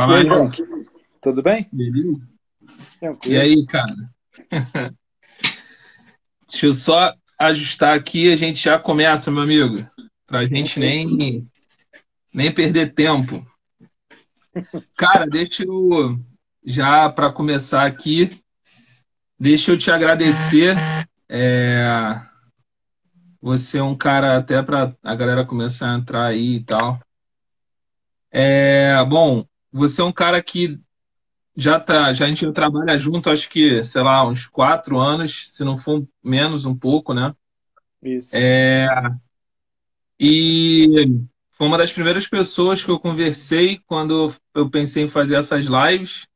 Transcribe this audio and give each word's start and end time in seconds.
Fala 0.00 0.16
aí. 0.16 0.24
Tudo 1.20 1.42
bem? 1.42 1.68
Beleza? 1.70 2.26
E 3.26 3.36
aí, 3.36 3.66
cara? 3.66 3.94
Deixa 6.48 6.66
eu 6.66 6.72
só 6.72 7.14
ajustar 7.38 7.94
aqui, 7.94 8.32
a 8.32 8.36
gente 8.36 8.64
já 8.64 8.78
começa, 8.78 9.30
meu 9.30 9.42
amigo. 9.42 9.86
Pra 10.26 10.46
gente 10.46 10.80
nem, 10.80 11.46
nem 12.32 12.54
perder 12.54 12.94
tempo. 12.94 13.46
Cara, 14.96 15.26
deixa 15.26 15.64
eu 15.64 16.18
já 16.64 17.10
para 17.10 17.30
começar 17.30 17.84
aqui, 17.84 18.42
deixa 19.38 19.70
eu 19.70 19.76
te 19.76 19.90
agradecer. 19.90 20.76
É, 21.28 22.20
você 23.40 23.76
é 23.78 23.82
um 23.82 23.96
cara 23.96 24.38
até 24.38 24.62
para 24.62 24.96
a 25.02 25.14
galera 25.14 25.44
começar 25.44 25.92
a 25.92 25.98
entrar 25.98 26.24
aí 26.24 26.56
e 26.56 26.64
tal. 26.64 26.98
É, 28.32 29.04
bom, 29.04 29.44
você 29.72 30.00
é 30.00 30.04
um 30.04 30.12
cara 30.12 30.42
que 30.42 30.78
já 31.56 31.78
tá, 31.78 32.12
já 32.12 32.26
a 32.26 32.28
gente 32.28 32.50
trabalha 32.52 32.96
junto, 32.96 33.30
acho 33.30 33.48
que, 33.48 33.82
sei 33.84 34.02
lá, 34.02 34.26
uns 34.26 34.46
quatro 34.46 34.98
anos, 34.98 35.50
se 35.54 35.64
não 35.64 35.76
for 35.76 36.06
menos 36.22 36.64
um 36.64 36.76
pouco, 36.76 37.12
né? 37.12 37.34
Isso. 38.02 38.34
É, 38.34 38.86
e 40.18 40.86
foi 41.52 41.66
uma 41.66 41.78
das 41.78 41.92
primeiras 41.92 42.26
pessoas 42.26 42.84
que 42.84 42.90
eu 42.90 43.00
conversei 43.00 43.78
quando 43.86 44.32
eu 44.54 44.70
pensei 44.70 45.04
em 45.04 45.08
fazer 45.08 45.36
essas 45.36 45.66
lives. 45.66 46.26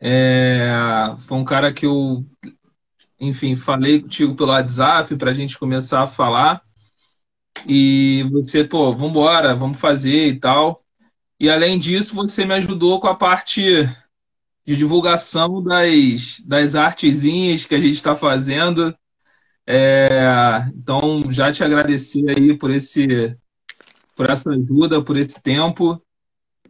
É, 0.00 1.14
foi 1.18 1.38
um 1.38 1.44
cara 1.44 1.72
que 1.72 1.86
eu, 1.86 2.24
enfim, 3.18 3.56
falei 3.56 4.02
contigo 4.02 4.34
pelo 4.34 4.50
WhatsApp 4.50 5.16
para 5.16 5.30
a 5.30 5.34
gente 5.34 5.58
começar 5.58 6.02
a 6.02 6.06
falar. 6.06 6.62
E 7.66 8.22
você, 8.30 8.64
pô, 8.64 8.92
vambora, 8.92 9.54
vamos 9.54 9.80
fazer 9.80 10.28
e 10.28 10.38
tal. 10.38 10.83
E 11.38 11.50
além 11.50 11.78
disso, 11.78 12.14
você 12.14 12.44
me 12.44 12.54
ajudou 12.54 13.00
com 13.00 13.08
a 13.08 13.14
parte 13.14 13.62
de 14.64 14.76
divulgação 14.76 15.62
das, 15.62 16.40
das 16.40 16.74
artezinhas 16.74 17.64
que 17.64 17.74
a 17.74 17.80
gente 17.80 17.94
está 17.94 18.16
fazendo. 18.16 18.96
É, 19.66 20.66
então, 20.74 21.30
já 21.30 21.50
te 21.52 21.64
agradecer 21.64 22.24
aí 22.30 22.56
por 22.56 22.70
esse 22.70 23.36
por 24.14 24.30
essa 24.30 24.50
ajuda, 24.50 25.02
por 25.02 25.16
esse 25.16 25.40
tempo. 25.42 26.00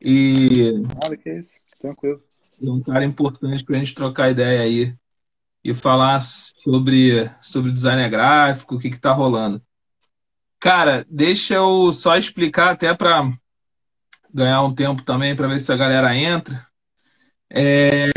E. 0.00 0.72
Nada 1.02 1.16
que 1.16 1.28
é 1.28 1.38
isso, 1.38 1.58
tranquilo. 1.80 2.22
É 2.62 2.70
um 2.70 2.80
cara 2.80 3.04
importante 3.04 3.64
para 3.64 3.76
a 3.76 3.78
gente 3.78 3.94
trocar 3.94 4.30
ideia 4.30 4.62
aí 4.62 4.94
e 5.62 5.74
falar 5.74 6.20
sobre, 6.20 7.30
sobre 7.40 7.72
design 7.72 8.08
gráfico, 8.08 8.74
o 8.74 8.78
que 8.78 8.88
está 8.88 9.12
rolando. 9.12 9.62
Cara, 10.60 11.06
deixa 11.08 11.54
eu 11.54 11.92
só 11.92 12.16
explicar 12.16 12.70
até 12.70 12.94
para 12.94 13.30
ganhar 14.34 14.62
um 14.62 14.74
tempo 14.74 15.02
também 15.02 15.36
para 15.36 15.46
ver 15.46 15.60
se 15.60 15.72
a 15.72 15.76
galera 15.76 16.16
entra. 16.16 16.66
É, 17.48 18.10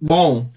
bom, 0.00 0.50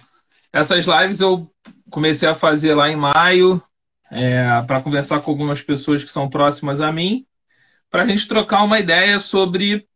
essas 0.53 0.85
lives 0.85 1.19
eu 1.19 1.51
comecei 1.91 2.29
a 2.29 2.35
fazer 2.35 2.73
lá 2.73 2.89
em 2.89 2.95
maio 2.95 3.61
é, 4.09 4.61
para 4.63 4.81
conversar 4.81 5.19
com 5.21 5.31
algumas 5.31 5.61
pessoas 5.61 6.03
que 6.03 6.09
são 6.09 6.29
próximas 6.29 6.79
a 6.79 6.91
mim, 6.91 7.25
para 7.89 8.03
a 8.03 8.07
gente 8.07 8.27
trocar 8.27 8.63
uma 8.63 8.79
ideia 8.79 9.19
sobre 9.19 9.87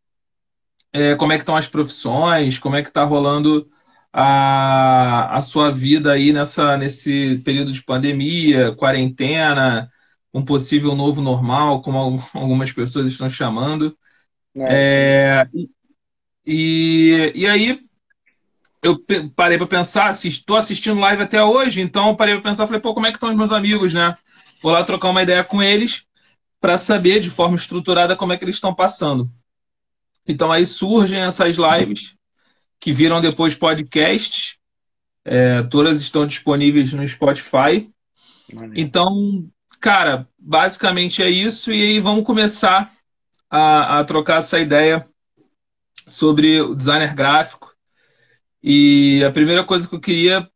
é, 0.92 1.14
como 1.16 1.32
é 1.32 1.36
que 1.36 1.42
estão 1.42 1.56
as 1.56 1.66
profissões, 1.66 2.58
como 2.58 2.76
é 2.76 2.82
que 2.82 2.88
está 2.88 3.04
rolando 3.04 3.70
a, 4.12 5.36
a 5.36 5.40
sua 5.40 5.70
vida 5.70 6.12
aí 6.12 6.32
nessa, 6.32 6.76
nesse 6.76 7.38
período 7.44 7.72
de 7.72 7.82
pandemia, 7.82 8.74
quarentena, 8.74 9.90
um 10.32 10.44
possível 10.44 10.94
novo 10.94 11.20
normal, 11.22 11.82
como 11.82 12.20
algumas 12.34 12.72
pessoas 12.72 13.06
estão 13.06 13.30
chamando. 13.30 13.96
É. 14.60 15.46
É, 15.46 15.48
e, 16.46 17.32
e 17.34 17.46
aí 17.46 17.80
eu 18.82 18.98
parei 19.34 19.58
para 19.58 19.66
pensar, 19.66 20.10
estou 20.12 20.56
assistindo 20.56 21.00
live 21.00 21.22
até 21.22 21.42
hoje, 21.42 21.80
então 21.80 22.08
eu 22.08 22.16
parei 22.16 22.34
para 22.34 22.50
pensar, 22.50 22.66
falei, 22.66 22.80
pô, 22.80 22.94
como 22.94 23.06
é 23.06 23.10
que 23.10 23.16
estão 23.16 23.30
os 23.30 23.36
meus 23.36 23.52
amigos, 23.52 23.92
né? 23.92 24.16
Vou 24.62 24.72
lá 24.72 24.84
trocar 24.84 25.10
uma 25.10 25.22
ideia 25.22 25.44
com 25.44 25.62
eles 25.62 26.04
para 26.60 26.78
saber 26.78 27.20
de 27.20 27.30
forma 27.30 27.56
estruturada 27.56 28.16
como 28.16 28.32
é 28.32 28.38
que 28.38 28.44
eles 28.44 28.56
estão 28.56 28.74
passando. 28.74 29.30
Então 30.26 30.52
aí 30.52 30.64
surgem 30.66 31.20
essas 31.20 31.56
lives 31.56 32.14
que 32.80 32.92
viram 32.92 33.20
depois 33.20 33.54
podcasts. 33.54 34.56
É, 35.24 35.62
todas 35.64 36.00
estão 36.00 36.26
disponíveis 36.26 36.92
no 36.92 37.06
Spotify. 37.06 37.90
Então, 38.74 39.46
cara, 39.80 40.28
basicamente 40.38 41.22
é 41.22 41.28
isso. 41.28 41.72
E 41.72 41.82
aí 41.82 42.00
vamos 42.00 42.24
começar 42.24 42.92
a, 43.50 44.00
a 44.00 44.04
trocar 44.04 44.38
essa 44.38 44.58
ideia 44.58 45.08
sobre 46.06 46.60
o 46.60 46.74
designer 46.74 47.14
gráfico. 47.14 47.74
E 48.62 49.22
a 49.24 49.32
primeira 49.32 49.64
coisa 49.64 49.88
que 49.88 49.94
eu 49.94 50.00
queria 50.00 50.48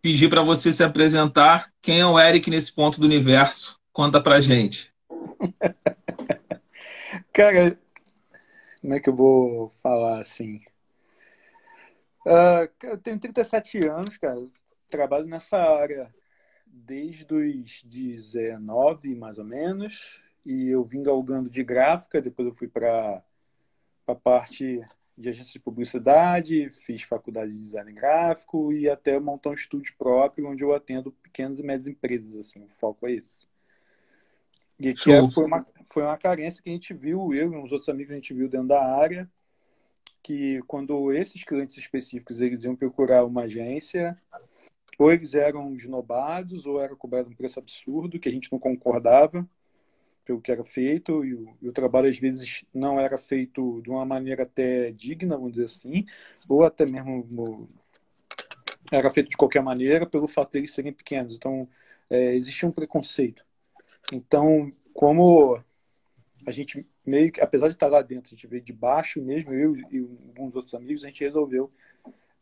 pedir 0.00 0.28
para 0.28 0.42
você 0.42 0.72
se 0.72 0.84
apresentar, 0.84 1.72
quem 1.82 2.00
é 2.00 2.06
o 2.06 2.18
Eric 2.18 2.48
nesse 2.50 2.72
ponto 2.72 3.00
do 3.00 3.06
universo? 3.06 3.78
Conta 3.92 4.22
pra 4.22 4.40
gente. 4.40 4.92
Cara, 7.32 7.78
como 8.80 8.94
é 8.94 9.00
que 9.00 9.08
eu 9.08 9.16
vou 9.16 9.70
falar 9.82 10.20
assim? 10.20 10.60
Uh, 12.26 12.68
eu 12.82 12.98
tenho 12.98 13.18
37 13.18 13.86
anos, 13.86 14.16
cara. 14.16 14.46
Trabalho 14.88 15.26
nessa 15.26 15.56
área 15.56 16.14
desde 16.66 17.34
os 17.34 17.82
19, 17.82 19.14
mais 19.14 19.38
ou 19.38 19.44
menos. 19.44 20.20
E 20.48 20.70
eu 20.70 20.82
vim 20.82 21.02
galgando 21.02 21.50
de 21.50 21.62
gráfica, 21.62 22.22
depois 22.22 22.48
eu 22.48 22.54
fui 22.54 22.68
para 22.68 23.22
a 24.06 24.14
parte 24.14 24.82
de 25.14 25.28
agência 25.28 25.52
de 25.52 25.60
publicidade, 25.60 26.70
fiz 26.70 27.02
faculdade 27.02 27.52
de 27.52 27.64
design 27.64 27.92
gráfico 27.92 28.72
e 28.72 28.88
até 28.88 29.20
montar 29.20 29.50
um 29.50 29.54
estúdio 29.54 29.94
próprio 29.98 30.48
onde 30.48 30.64
eu 30.64 30.72
atendo 30.72 31.12
pequenas 31.12 31.58
e 31.58 31.62
médias 31.62 31.86
empresas, 31.86 32.34
assim, 32.34 32.64
o 32.64 32.68
foco 32.70 33.06
é 33.06 33.12
esse. 33.12 33.46
E 34.80 34.94
que 34.94 35.12
é, 35.12 35.22
foi, 35.28 35.44
uma, 35.44 35.66
foi 35.84 36.02
uma 36.02 36.16
carência 36.16 36.62
que 36.62 36.70
a 36.70 36.72
gente 36.72 36.94
viu, 36.94 37.34
eu 37.34 37.52
e 37.52 37.56
uns 37.58 37.70
outros 37.70 37.90
amigos 37.90 38.12
a 38.12 38.14
gente 38.14 38.32
viu 38.32 38.48
dentro 38.48 38.68
da 38.68 38.82
área, 38.82 39.30
que 40.22 40.62
quando 40.62 41.12
esses 41.12 41.44
clientes 41.44 41.76
específicos 41.76 42.40
eles 42.40 42.64
iam 42.64 42.74
procurar 42.74 43.22
uma 43.26 43.42
agência, 43.42 44.16
ou 44.98 45.12
eles 45.12 45.34
eram 45.34 45.76
esnobados, 45.76 46.64
ou 46.64 46.80
era 46.80 46.96
cobrado 46.96 47.28
um 47.28 47.34
preço 47.34 47.58
absurdo, 47.58 48.18
que 48.18 48.30
a 48.30 48.32
gente 48.32 48.50
não 48.50 48.58
concordava 48.58 49.46
pelo 50.28 50.42
que 50.42 50.52
era 50.52 50.62
feito, 50.62 51.24
e 51.24 51.32
o, 51.32 51.56
e 51.62 51.68
o, 51.70 51.72
trabalho 51.72 52.06
às 52.06 52.18
vezes 52.18 52.62
não 52.72 53.00
era 53.00 53.16
feito 53.16 53.80
de 53.80 53.88
uma 53.88 54.04
maneira 54.04 54.42
até 54.42 54.90
digna, 54.92 55.36
vamos 55.38 55.52
dizer 55.52 55.64
assim, 55.64 56.04
ou 56.46 56.62
até 56.62 56.84
mesmo 56.84 57.66
era 58.92 59.08
feito 59.08 59.30
de 59.30 59.38
qualquer 59.38 59.62
maneira 59.62 60.04
pelo 60.06 60.28
fato 60.28 60.52
de 60.52 60.58
eles 60.58 60.74
serem 60.74 60.92
pequenos. 60.92 61.34
Então, 61.34 61.66
é, 62.10 62.34
existia 62.34 62.68
um 62.68 62.72
preconceito. 62.72 63.42
Então, 64.12 64.70
como 64.92 65.58
a 66.46 66.50
gente 66.50 66.86
meio 67.06 67.32
que, 67.32 67.40
apesar 67.40 67.68
de 67.68 67.74
estar 67.74 67.88
lá 67.88 68.02
dentro, 68.02 68.28
a 68.28 68.36
gente 68.36 68.46
veio 68.46 68.62
de 68.62 68.72
baixo 68.72 69.22
mesmo, 69.22 69.54
eu 69.54 69.74
e 69.76 69.98
alguns 70.28 70.54
outros 70.54 70.74
amigos, 70.74 71.04
a 71.04 71.06
gente 71.06 71.24
resolveu, 71.24 71.72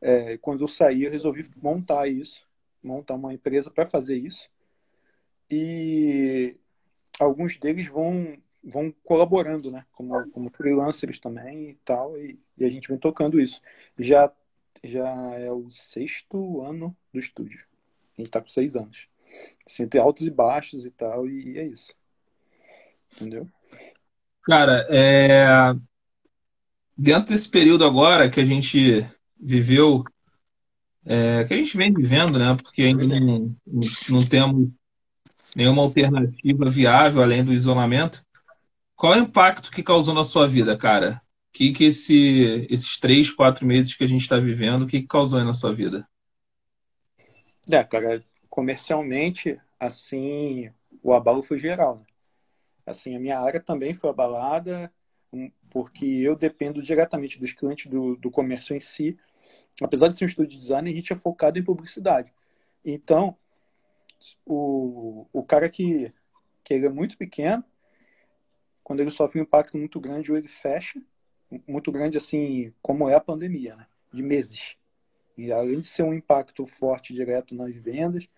é, 0.00 0.36
quando 0.38 0.64
eu 0.64 0.68
saí, 0.68 1.04
eu 1.04 1.10
resolvi 1.12 1.48
montar 1.62 2.08
isso, 2.08 2.48
montar 2.82 3.14
uma 3.14 3.32
empresa 3.32 3.70
para 3.70 3.86
fazer 3.86 4.16
isso. 4.16 4.50
E 5.48 6.56
alguns 7.18 7.56
deles 7.56 7.88
vão 7.88 8.36
vão 8.68 8.92
colaborando, 9.04 9.70
né, 9.70 9.86
como, 9.92 10.28
como 10.30 10.50
freelancers 10.50 11.20
também 11.20 11.70
e 11.70 11.74
tal, 11.84 12.18
e, 12.18 12.36
e 12.58 12.64
a 12.64 12.68
gente 12.68 12.88
vem 12.88 12.98
tocando 12.98 13.40
isso. 13.40 13.60
Já 13.96 14.32
já 14.84 15.08
é 15.38 15.50
o 15.50 15.70
sexto 15.70 16.62
ano 16.62 16.96
do 17.12 17.18
estúdio. 17.18 17.66
A 18.16 18.20
gente 18.20 18.28
está 18.28 18.40
com 18.40 18.48
seis 18.48 18.76
anos. 18.76 19.08
Assim, 19.66 19.88
tem 19.88 20.00
altos 20.00 20.26
e 20.26 20.30
baixos 20.30 20.84
e 20.86 20.90
tal, 20.90 21.26
e, 21.26 21.52
e 21.52 21.58
é 21.58 21.66
isso. 21.66 21.94
Entendeu? 23.14 23.48
Cara, 24.42 24.86
é... 24.90 25.74
dentro 26.96 27.32
desse 27.32 27.48
período 27.48 27.84
agora 27.84 28.30
que 28.30 28.40
a 28.40 28.44
gente 28.44 29.04
viveu, 29.38 30.04
é... 31.04 31.44
que 31.44 31.54
a 31.54 31.56
gente 31.56 31.76
vem 31.76 31.92
vivendo, 31.92 32.38
né? 32.38 32.56
Porque 32.62 32.82
ainda 32.82 33.06
não, 33.18 33.56
não 34.08 34.24
temos 34.24 34.70
nenhuma 35.56 35.82
alternativa 35.82 36.68
viável 36.68 37.22
além 37.22 37.42
do 37.42 37.54
isolamento. 37.54 38.22
Qual 38.94 39.14
é 39.14 39.18
o 39.18 39.22
impacto 39.22 39.70
que 39.70 39.82
causou 39.82 40.12
na 40.12 40.22
sua 40.22 40.46
vida, 40.46 40.76
cara? 40.76 41.22
Que, 41.50 41.72
que 41.72 41.84
esse, 41.84 42.66
esses 42.68 42.98
três, 42.98 43.30
quatro 43.30 43.66
meses 43.66 43.94
que 43.94 44.04
a 44.04 44.06
gente 44.06 44.20
está 44.20 44.36
vivendo, 44.36 44.82
o 44.82 44.86
que, 44.86 45.00
que 45.00 45.06
causou 45.06 45.42
na 45.42 45.54
sua 45.54 45.72
vida? 45.72 46.06
É, 47.70 47.82
cara, 47.82 48.22
comercialmente, 48.50 49.58
assim, 49.80 50.70
o 51.02 51.14
abalo 51.14 51.42
foi 51.42 51.58
geral. 51.58 51.96
Né? 51.96 52.04
Assim, 52.84 53.16
a 53.16 53.18
minha 53.18 53.40
área 53.40 53.58
também 53.58 53.94
foi 53.94 54.10
abalada, 54.10 54.92
porque 55.70 56.04
eu 56.04 56.36
dependo 56.36 56.82
diretamente 56.82 57.40
dos 57.40 57.54
clientes 57.54 57.86
do, 57.86 58.14
do 58.16 58.30
comércio 58.30 58.76
em 58.76 58.80
si. 58.80 59.18
Apesar 59.80 60.08
de 60.08 60.18
ser 60.18 60.24
um 60.24 60.28
estúdio 60.28 60.50
de 60.50 60.58
design, 60.58 60.90
a 60.90 60.94
gente 60.94 61.14
é 61.14 61.16
focado 61.16 61.58
em 61.58 61.64
publicidade. 61.64 62.30
Então, 62.84 63.36
o, 64.44 65.26
o 65.32 65.44
cara 65.44 65.68
que, 65.68 66.12
que 66.64 66.74
ele 66.74 66.86
é 66.86 66.90
muito 66.90 67.16
pequeno, 67.16 67.64
quando 68.82 69.00
ele 69.00 69.10
sofre 69.10 69.40
um 69.40 69.42
impacto 69.42 69.76
muito 69.76 70.00
grande, 70.00 70.30
ou 70.30 70.38
ele 70.38 70.48
fecha, 70.48 71.02
muito 71.66 71.90
grande, 71.92 72.16
assim, 72.18 72.72
como 72.80 73.08
é 73.08 73.14
a 73.14 73.20
pandemia, 73.20 73.76
né? 73.76 73.86
De 74.12 74.22
meses. 74.22 74.76
E 75.36 75.52
além 75.52 75.80
de 75.80 75.88
ser 75.88 76.02
um 76.02 76.14
impacto 76.14 76.64
forte 76.66 77.12
direto 77.12 77.54
nas 77.54 77.74
vendas, 77.74 78.28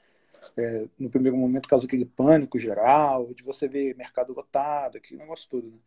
é, 0.57 0.89
no 0.99 1.11
primeiro 1.11 1.37
momento 1.37 1.69
causa 1.69 1.87
aquele 1.87 2.05
pânico 2.05 2.59
geral, 2.59 3.33
de 3.35 3.43
você 3.43 3.69
ver 3.69 3.97
mercado 3.97 4.33
lotado, 4.33 4.97
aquele 4.97 5.21
negócio 5.21 5.49
todo, 5.49 5.71
né? 5.71 5.79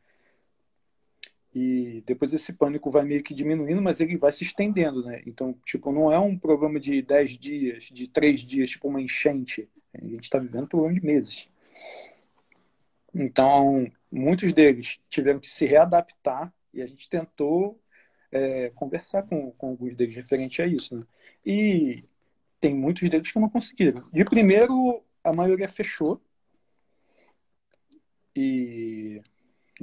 E 1.54 2.02
depois 2.06 2.34
esse 2.34 2.54
pânico 2.54 2.90
vai 2.90 3.04
meio 3.04 3.24
que 3.24 3.34
diminuindo, 3.34 3.82
mas 3.82 4.00
ele 4.00 4.18
vai 4.18 4.32
se 4.32 4.44
estendendo, 4.44 5.04
né? 5.04 5.22
Então, 5.26 5.54
tipo, 5.66 5.92
não 5.92 6.12
é 6.12 6.18
um 6.18 6.38
problema 6.38 6.80
de 6.80 7.02
10 7.02 7.38
dias, 7.38 7.84
de 7.86 8.08
3 8.08 8.40
dias, 8.42 8.70
tipo 8.70 8.88
uma 8.88 9.02
enchente. 9.02 9.70
A 9.94 10.06
gente 10.06 10.24
está 10.24 10.40
vivendo 10.40 10.64
um 10.64 10.68
problema 10.68 10.94
de 10.94 11.06
meses. 11.06 11.50
Então, 13.14 13.92
muitos 14.10 14.54
deles 14.54 15.00
tiveram 15.10 15.40
que 15.40 15.50
se 15.50 15.66
readaptar 15.66 16.54
e 16.74 16.82
a 16.82 16.88
gente 16.88 17.10
tentou 17.10 17.78
é, 18.32 18.70
conversar 18.70 19.24
com, 19.24 19.52
com 19.52 19.70
alguns 19.70 19.96
deles 19.96 20.16
referente 20.16 20.62
a 20.62 20.66
isso, 20.66 20.96
né? 20.96 21.04
E 21.46 22.06
tem 22.62 22.74
muitos 22.74 23.10
deles 23.10 23.30
que 23.32 23.40
não 23.40 23.50
conseguiram. 23.50 24.08
De 24.14 24.24
primeiro, 24.24 25.04
a 25.24 25.34
maioria 25.34 25.68
fechou. 25.68 26.22
E 28.34 29.22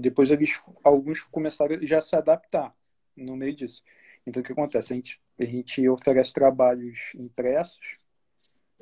depois 0.00 0.30
eles, 0.30 0.56
alguns 0.84 1.22
começaram 1.22 1.84
já 1.84 1.98
a 1.98 2.00
se 2.00 2.14
adaptar 2.14 2.72
no 3.16 3.36
meio 3.36 3.52
disso. 3.52 3.82
Então, 4.24 4.40
o 4.40 4.44
que 4.44 4.52
acontece? 4.52 4.92
A 4.92 4.96
gente, 4.96 5.20
a 5.36 5.44
gente 5.44 5.88
oferece 5.88 6.32
trabalhos 6.32 7.12
impressos, 7.16 7.96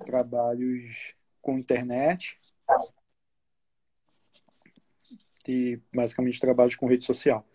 trabalhos 0.04 1.14
com 1.40 1.58
internet 1.58 2.38
e, 5.48 5.80
basicamente, 5.94 6.38
trabalhos 6.38 6.76
com 6.76 6.86
rede 6.86 7.04
social. 7.04 7.48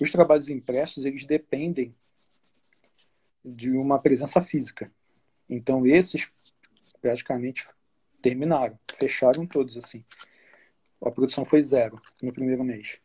Os 0.00 0.12
trabalhos 0.12 0.48
impressos, 0.48 1.04
eles 1.04 1.24
dependem 1.24 1.92
de 3.44 3.72
uma 3.72 3.98
presença 3.98 4.40
física. 4.40 4.92
Então, 5.48 5.84
esses 5.84 6.30
praticamente 7.02 7.66
terminaram, 8.22 8.78
fecharam 8.96 9.44
todos, 9.46 9.76
assim 9.76 10.04
a 11.02 11.10
produção 11.10 11.44
foi 11.44 11.62
zero 11.62 12.00
no 12.22 12.32
primeiro 12.32 12.62
mês. 12.64 13.00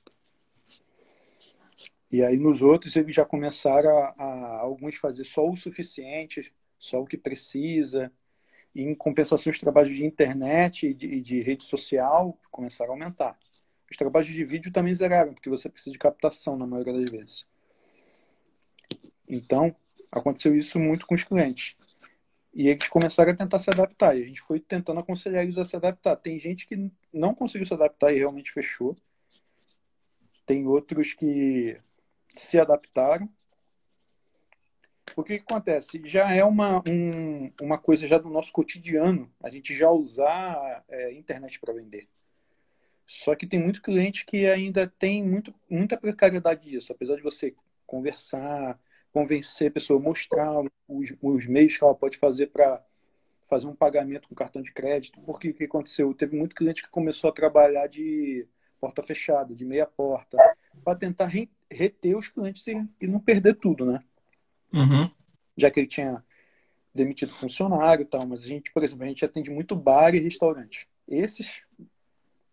E 2.12 2.24
aí 2.24 2.38
nos 2.38 2.62
outros 2.62 2.96
eles 2.96 3.16
já 3.16 3.26
começaram 3.26 3.90
a, 3.90 4.16
a, 4.18 4.60
alguns 4.62 4.96
fazer 4.96 5.26
só 5.26 5.48
o 5.50 5.56
suficiente, 5.56 6.54
só 6.78 7.02
o 7.02 7.06
que 7.06 7.18
precisa. 7.18 8.12
E 8.74 8.84
em 8.84 8.94
compensação 8.94 9.52
os 9.52 9.60
trabalhos 9.60 9.96
de 9.96 10.06
internet 10.06 10.88
e 10.88 10.94
de, 10.94 11.22
de, 11.22 11.42
rede 11.42 11.64
social 11.64 12.38
começaram 12.52 12.92
a 12.92 12.96
aumentar. 12.96 13.38
Os 13.90 13.98
trabalhos 13.98 14.28
de 14.28 14.44
vídeo 14.44 14.72
também 14.72 14.94
zeraram, 14.94 15.34
porque 15.34 15.50
você 15.50 15.70
precisa 15.70 15.94
de 15.94 16.00
captação 16.00 16.58
na 16.58 16.68
maioria 16.68 16.94
das 16.94 17.10
vezes. 17.10 17.46
Então, 19.28 19.76
aconteceu 20.12 20.56
isso 20.56 20.80
muito 20.80 21.06
com 21.08 21.16
os 21.16 21.24
clientes. 21.24 21.76
E 22.56 22.70
eles 22.70 22.88
começaram 22.88 23.34
a 23.34 23.36
tentar 23.36 23.60
se 23.60 23.70
adaptar. 23.70 24.18
E 24.18 24.24
a 24.24 24.28
gente 24.28 24.40
foi 24.40 24.62
tentando 24.62 25.02
aconselhar 25.02 25.44
eles 25.44 25.58
a 25.58 25.66
se 25.66 25.76
adaptar. 25.76 26.16
Tem 26.16 26.40
gente 26.40 26.66
que 26.66 26.90
não 27.12 27.36
conseguiu 27.36 27.68
se 27.68 27.74
adaptar 27.74 28.14
e 28.14 28.20
realmente 28.20 28.50
fechou. 28.50 28.96
Tem 30.46 30.66
outros 30.66 31.14
que 31.14 31.78
se 32.34 32.58
adaptaram. 32.58 33.30
O 35.18 35.24
que, 35.24 35.38
que 35.38 35.44
acontece? 35.44 36.02
Já 36.06 36.34
é 36.34 36.46
uma, 36.46 36.82
um, 36.88 37.52
uma 37.62 37.78
coisa 37.78 38.08
já 38.08 38.18
do 38.18 38.30
nosso 38.30 38.54
cotidiano 38.54 39.30
a 39.44 39.50
gente 39.50 39.76
já 39.76 39.90
usar 39.92 40.84
é, 40.88 41.14
internet 41.14 41.60
para 41.60 41.74
vender. 41.74 42.08
Só 43.06 43.36
que 43.36 43.46
tem 43.46 43.60
muito 43.60 43.82
cliente 43.82 44.26
que 44.26 44.48
ainda 44.48 44.88
tem 44.98 45.22
muito, 45.22 45.54
muita 45.70 45.98
precariedade 45.98 46.70
disso. 46.70 46.94
Apesar 46.94 47.18
de 47.18 47.22
você 47.22 47.54
conversar, 47.86 48.80
convencer 49.16 49.70
a 49.70 49.72
pessoa, 49.72 49.98
mostrar 49.98 50.52
os, 50.90 51.14
os 51.22 51.46
meios 51.46 51.78
que 51.78 51.84
ela 51.86 51.96
pode 51.96 52.18
fazer 52.18 52.48
para 52.48 52.84
fazer 53.46 53.66
um 53.66 53.74
pagamento 53.74 54.28
com 54.28 54.36
cartão 54.36 54.62
de 54.62 54.74
crédito. 54.74 55.22
Porque 55.22 55.52
o 55.52 55.54
que 55.54 55.64
aconteceu? 55.64 56.14
Teve 56.14 56.38
muito 56.38 56.54
cliente 56.54 56.84
que 56.84 56.90
começou 56.90 57.30
a 57.30 57.34
trabalhar 57.34 57.88
de 57.88 58.46
porta 58.78 59.02
fechada, 59.02 59.56
de 59.56 59.64
meia 59.64 59.86
porta, 59.86 60.38
para 60.84 61.00
tentar 61.00 61.32
reter 61.72 62.18
os 62.18 62.28
clientes 62.28 62.68
e, 62.68 62.76
e, 63.02 63.08
não 63.08 63.22
perder 63.22 63.56
tudo, 63.56 63.86
né? 63.86 64.04
Uhum. 64.74 65.10
Já 65.56 65.72
que 65.72 65.80
ele 65.80 65.88
tinha 65.88 66.22
demitido 66.94 67.34
funcionário 67.34 68.04
e 68.04 68.06
tal, 68.06 68.28
mas 68.28 68.44
a 68.44 68.48
gente, 68.48 68.70
por 68.74 68.84
exemplo, 68.84 69.06
a 69.06 69.08
gente 69.08 69.24
atende 69.24 69.50
muito 69.50 69.78
bar 69.78 70.14
e 70.14 70.20
restaurante. 70.20 70.90
Esses 71.08 71.64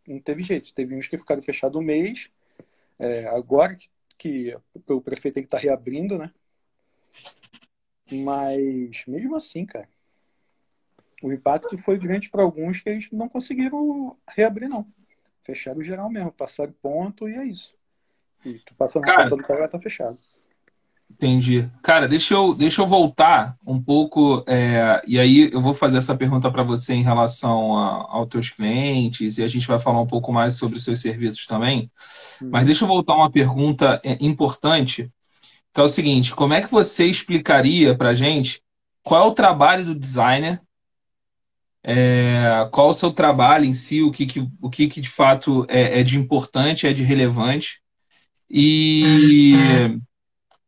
não 0.07 0.21
teve 0.21 0.43
jeito, 0.43 0.73
teve 0.73 0.95
uns 0.95 1.09
que 1.09 1.19
ficaram 1.19 1.43
fechados 1.43 1.81
um 1.81 1.85
mês, 1.85 2.31
é, 3.01 3.27
agora 3.27 3.75
que, 3.75 3.89
que 4.17 4.57
o 4.89 5.01
prefeito 5.01 5.41
está 5.41 5.59
reabrindo, 5.59 6.17
né? 6.17 6.33
Mas, 8.11 9.05
mesmo 9.07 9.37
assim, 9.37 9.65
cara, 9.65 9.89
o 11.23 11.33
impacto 11.33 11.79
foi 11.79 11.99
grande 11.99 12.29
para 12.29 12.43
alguns 12.43 12.81
que 12.81 12.89
eles 12.89 13.11
não 13.13 13.29
conseguiram 13.29 14.17
reabrir, 14.29 14.69
não. 14.69 14.87
Fecharam 15.43 15.83
geral 15.83 16.11
mesmo, 16.11 16.33
passaram 16.33 16.75
ponto 16.83 17.29
e 17.29 17.35
é 17.35 17.45
isso. 17.45 17.75
E 18.45 18.55
tu 18.55 18.75
passa 18.75 18.99
na 19.01 19.07
cara, 19.07 19.31
do 19.31 19.37
cara, 19.37 19.69
tá 19.69 19.79
fechado. 19.79 20.19
Entendi. 21.13 21.71
Cara, 21.83 22.09
deixa 22.09 22.35
eu, 22.35 22.55
deixa 22.55 22.81
eu 22.81 22.87
voltar 22.87 23.57
um 23.67 23.81
pouco, 23.81 24.43
é, 24.49 25.01
e 25.07 25.19
aí 25.19 25.51
eu 25.53 25.61
vou 25.61 25.75
fazer 25.75 25.99
essa 25.99 26.17
pergunta 26.17 26.51
para 26.51 26.63
você 26.63 26.95
em 26.95 27.03
relação 27.03 27.77
a, 27.77 28.07
aos 28.09 28.29
teus 28.29 28.51
clientes, 28.51 29.39
e 29.39 29.43
a 29.43 29.49
gente 29.49 29.69
vai 29.69 29.79
falar 29.79 30.01
um 30.01 30.07
pouco 30.07 30.33
mais 30.33 30.57
sobre 30.57 30.77
os 30.77 30.85
seus 30.85 31.01
serviços 31.01 31.47
também. 31.47 31.91
Uhum. 32.41 32.51
Mas 32.51 32.67
deixa 32.67 32.85
eu 32.85 32.89
voltar 32.89 33.15
uma 33.15 33.31
pergunta 33.31 34.01
é, 34.03 34.17
importante, 34.21 35.13
que 35.73 35.81
é 35.81 35.83
o 35.83 35.89
seguinte: 35.89 36.35
como 36.35 36.55
é 36.55 36.63
que 36.63 36.71
você 36.71 37.07
explicaria 37.07 37.97
para 37.97 38.11
a 38.11 38.15
gente 38.15 38.63
qual 39.03 39.25
é 39.25 39.31
o 39.31 39.35
trabalho 39.35 39.85
do 39.85 39.95
designer? 39.95 40.61
É, 41.85 42.69
qual 42.71 42.89
é 42.89 42.91
o 42.91 42.95
seu 42.95 43.13
trabalho 43.13 43.65
em 43.65 43.75
si, 43.75 44.03
o 44.03 44.13
que, 44.13 44.25
que 44.25 44.49
o 44.61 44.71
que, 44.71 44.87
que 44.87 45.01
de 45.01 45.09
fato 45.09 45.67
é, 45.69 46.01
é, 46.01 46.03
de 46.05 46.17
importante, 46.17 46.87
é 46.87 46.93
de 46.93 47.03
relevante, 47.03 47.81
e, 48.49 49.55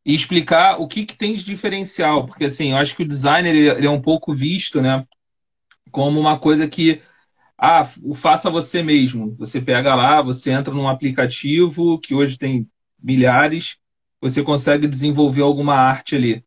e 0.04 0.14
explicar 0.14 0.80
o 0.80 0.88
que, 0.88 1.06
que 1.06 1.16
tem 1.16 1.34
de 1.34 1.44
diferencial, 1.44 2.26
porque 2.26 2.46
assim, 2.46 2.72
eu 2.72 2.76
acho 2.78 2.96
que 2.96 3.02
o 3.02 3.06
designer 3.06 3.54
ele 3.54 3.86
é 3.86 3.90
um 3.90 4.02
pouco 4.02 4.34
visto 4.34 4.80
né, 4.82 5.06
como 5.92 6.18
uma 6.18 6.38
coisa 6.38 6.66
que 6.66 7.00
ah, 7.56 7.88
o 8.02 8.14
faça 8.14 8.50
você 8.50 8.82
mesmo. 8.82 9.36
Você 9.36 9.60
pega 9.60 9.94
lá, 9.94 10.20
você 10.20 10.50
entra 10.50 10.74
num 10.74 10.88
aplicativo 10.88 12.00
que 12.00 12.14
hoje 12.14 12.36
tem 12.36 12.68
milhares, 13.00 13.76
você 14.24 14.42
consegue 14.42 14.86
desenvolver 14.86 15.42
alguma 15.42 15.74
arte 15.74 16.16
ali. 16.16 16.36
O 16.36 16.44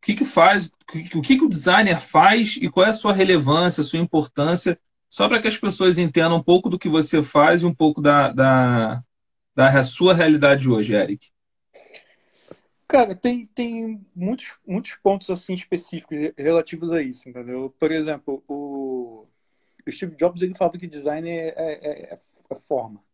que, 0.00 0.14
que 0.14 0.24
faz, 0.24 0.70
o 1.14 1.20
que, 1.20 1.36
que 1.36 1.44
o 1.44 1.48
designer 1.50 2.00
faz 2.00 2.56
e 2.56 2.70
qual 2.70 2.86
é 2.86 2.88
a 2.88 2.94
sua 2.94 3.12
relevância, 3.12 3.82
a 3.82 3.84
sua 3.84 3.98
importância, 3.98 4.80
só 5.10 5.28
para 5.28 5.38
que 5.38 5.46
as 5.46 5.58
pessoas 5.58 5.98
entendam 5.98 6.38
um 6.38 6.42
pouco 6.42 6.70
do 6.70 6.78
que 6.78 6.88
você 6.88 7.22
faz 7.22 7.60
e 7.60 7.66
um 7.66 7.74
pouco 7.74 8.00
da, 8.00 8.32
da, 8.32 9.04
da 9.54 9.82
sua 9.82 10.14
realidade 10.14 10.66
hoje, 10.66 10.94
Eric. 10.94 11.28
Cara, 12.88 13.14
tem, 13.14 13.44
tem 13.54 14.00
muitos, 14.16 14.54
muitos 14.66 14.94
pontos 14.94 15.28
assim 15.28 15.52
específicos 15.52 16.32
relativos 16.38 16.90
a 16.90 17.02
isso, 17.02 17.28
entendeu? 17.28 17.68
Por 17.78 17.92
exemplo, 17.92 18.42
o, 18.48 19.26
Steve 19.90 20.16
Jobs 20.16 20.40
ele 20.40 20.54
falava 20.54 20.78
que 20.78 20.86
design 20.86 21.28
é, 21.28 21.48
é, 21.54 22.14
é, 22.14 22.14
é 22.50 22.56
forma. 22.56 23.04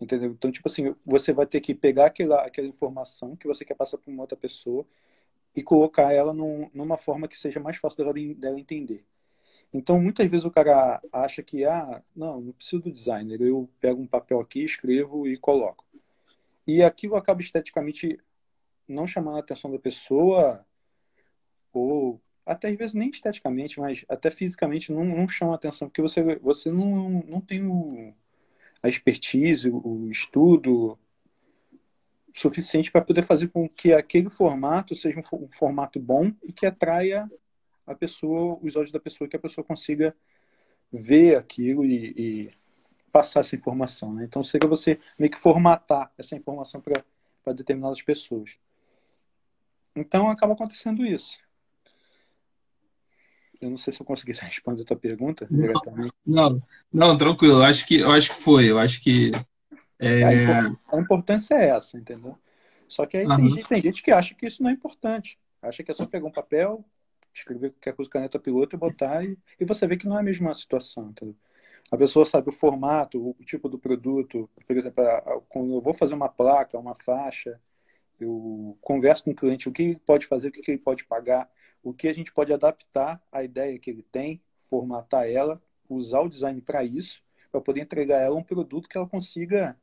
Entendeu? 0.00 0.30
Então, 0.30 0.50
tipo 0.50 0.68
assim, 0.68 0.94
você 1.04 1.32
vai 1.32 1.46
ter 1.46 1.60
que 1.60 1.74
pegar 1.74 2.06
aquela, 2.06 2.42
aquela 2.42 2.66
informação 2.66 3.36
que 3.36 3.46
você 3.46 3.64
quer 3.64 3.74
passar 3.74 3.98
para 3.98 4.10
uma 4.10 4.22
outra 4.22 4.36
pessoa 4.36 4.86
e 5.54 5.62
colocar 5.62 6.12
ela 6.12 6.32
num, 6.32 6.70
numa 6.72 6.96
forma 6.96 7.28
que 7.28 7.36
seja 7.36 7.60
mais 7.60 7.76
fácil 7.76 7.98
dela, 7.98 8.14
dela 8.36 8.58
entender. 8.58 9.04
Então, 9.72 10.00
muitas 10.00 10.28
vezes 10.28 10.46
o 10.46 10.50
cara 10.50 11.00
acha 11.12 11.42
que, 11.42 11.64
ah, 11.64 12.02
não, 12.16 12.40
não 12.40 12.52
preciso 12.52 12.82
do 12.82 12.92
designer, 12.92 13.40
eu 13.40 13.68
pego 13.78 14.00
um 14.02 14.06
papel 14.06 14.40
aqui, 14.40 14.64
escrevo 14.64 15.28
e 15.28 15.36
coloco. 15.36 15.84
E 16.66 16.82
aquilo 16.82 17.16
acaba 17.16 17.40
esteticamente 17.40 18.18
não 18.88 19.06
chamando 19.06 19.36
a 19.36 19.40
atenção 19.40 19.70
da 19.70 19.78
pessoa, 19.78 20.64
ou 21.72 22.20
até 22.44 22.68
às 22.68 22.76
vezes 22.76 22.94
nem 22.94 23.10
esteticamente, 23.10 23.78
mas 23.78 24.04
até 24.08 24.30
fisicamente 24.30 24.92
não, 24.92 25.04
não 25.04 25.28
chama 25.28 25.52
a 25.52 25.54
atenção, 25.56 25.88
porque 25.88 26.02
você, 26.02 26.36
você 26.36 26.70
não, 26.70 27.22
não 27.28 27.40
tem 27.40 27.64
o, 27.66 28.12
a 28.82 28.88
expertise, 28.88 29.68
o 29.70 30.08
estudo 30.10 30.98
suficiente 32.34 32.90
para 32.90 33.02
poder 33.02 33.22
fazer 33.22 33.48
com 33.48 33.68
que 33.68 33.92
aquele 33.92 34.30
formato 34.30 34.94
seja 34.94 35.18
um, 35.18 35.48
formato 35.48 35.98
bom 35.98 36.32
e 36.42 36.52
que 36.52 36.64
atraia 36.64 37.30
a 37.86 37.94
pessoa, 37.94 38.58
os 38.62 38.76
olhos 38.76 38.92
da 38.92 39.00
pessoa, 39.00 39.28
que 39.28 39.36
a 39.36 39.40
pessoa 39.40 39.64
consiga 39.64 40.14
ver 40.92 41.36
aquilo 41.36 41.84
e, 41.84 42.14
e 42.16 42.50
passar 43.12 43.40
essa 43.40 43.56
informação. 43.56 44.14
Né? 44.14 44.24
Então, 44.24 44.42
seria 44.42 44.68
você 44.68 44.98
meio 45.18 45.30
que 45.30 45.38
formatar 45.38 46.12
essa 46.16 46.36
informação 46.36 46.80
para 46.80 47.52
determinadas 47.52 48.00
pessoas. 48.00 48.58
Então, 49.94 50.30
acaba 50.30 50.52
acontecendo 50.52 51.04
isso. 51.04 51.38
Eu 53.60 53.70
não 53.70 53.76
sei 53.76 53.92
se 53.92 54.00
eu 54.00 54.06
consegui 54.06 54.32
responder 54.40 54.82
a 54.82 54.84
tua 54.84 54.96
pergunta 54.96 55.46
diretamente. 55.50 56.12
Não, 56.26 56.62
não, 56.92 57.16
tranquilo. 57.16 57.58
Eu 57.58 57.64
acho 57.64 57.86
que, 57.86 58.00
eu 58.00 58.10
acho 58.10 58.34
que 58.34 58.42
foi. 58.42 58.70
Eu 58.70 58.78
acho 58.78 59.02
que. 59.02 59.32
É... 59.98 60.24
A, 60.90 60.98
importância 60.98 61.54
é 61.54 61.68
essa, 61.68 61.98
entendeu? 61.98 62.38
Só 62.88 63.06
que 63.06 63.18
aí 63.18 63.26
uhum. 63.26 63.36
tem, 63.36 63.50
gente, 63.50 63.68
tem 63.68 63.80
gente 63.80 64.02
que 64.02 64.10
acha 64.10 64.34
que 64.34 64.46
isso 64.46 64.62
não 64.62 64.70
é 64.70 64.72
importante. 64.72 65.38
Acha 65.62 65.82
que 65.82 65.90
é 65.90 65.94
só 65.94 66.06
pegar 66.06 66.26
um 66.26 66.32
papel, 66.32 66.84
escrever 67.34 67.70
qualquer 67.70 67.92
coisa 67.92 68.10
caneta 68.10 68.38
piloto 68.38 68.74
e 68.74 68.78
botar 68.78 69.22
e, 69.24 69.38
e 69.60 69.64
você 69.64 69.86
vê 69.86 69.96
que 69.96 70.08
não 70.08 70.16
é 70.16 70.20
a 70.20 70.24
mesma 70.24 70.52
situação, 70.54 71.10
entendeu? 71.10 71.36
A 71.90 71.96
pessoa 71.96 72.24
sabe 72.24 72.48
o 72.48 72.52
formato, 72.52 73.30
o 73.38 73.44
tipo 73.44 73.68
do 73.68 73.78
produto. 73.78 74.48
Por 74.66 74.76
exemplo, 74.76 75.04
quando 75.48 75.74
eu 75.74 75.80
vou 75.80 75.92
fazer 75.92 76.14
uma 76.14 76.28
placa, 76.28 76.78
uma 76.78 76.94
faixa, 76.94 77.60
eu 78.18 78.78
converso 78.80 79.24
com 79.24 79.32
o 79.32 79.34
cliente 79.34 79.68
o 79.68 79.72
que 79.72 79.82
ele 79.82 79.96
pode 80.06 80.26
fazer, 80.26 80.48
o 80.48 80.52
que 80.52 80.70
ele 80.70 80.78
pode 80.78 81.04
pagar, 81.04 81.50
o 81.82 81.92
que 81.92 82.08
a 82.08 82.12
gente 82.12 82.32
pode 82.32 82.52
adaptar 82.52 83.22
à 83.32 83.42
ideia 83.42 83.78
que 83.78 83.90
ele 83.90 84.02
tem, 84.02 84.42
formatar 84.58 85.26
ela, 85.28 85.60
usar 85.88 86.20
o 86.20 86.28
design 86.28 86.60
para 86.60 86.84
isso, 86.84 87.22
para 87.50 87.60
poder 87.60 87.80
entregar 87.80 88.18
ela 88.18 88.36
um 88.36 88.42
produto 88.42 88.88
que 88.88 88.96
ela 88.96 89.08
consiga 89.08 89.76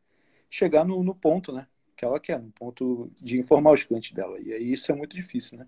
chegar 0.49 0.85
no, 0.85 1.03
no 1.03 1.13
ponto, 1.13 1.51
né? 1.51 1.67
Que 1.95 2.05
ela 2.05 2.19
quer, 2.19 2.39
no 2.39 2.51
ponto 2.51 3.11
de 3.19 3.37
informar 3.37 3.73
os 3.73 3.83
clientes 3.83 4.11
dela. 4.11 4.39
E 4.39 4.53
aí 4.53 4.71
isso 4.71 4.91
é 4.91 4.95
muito 4.95 5.15
difícil, 5.15 5.57
né? 5.57 5.67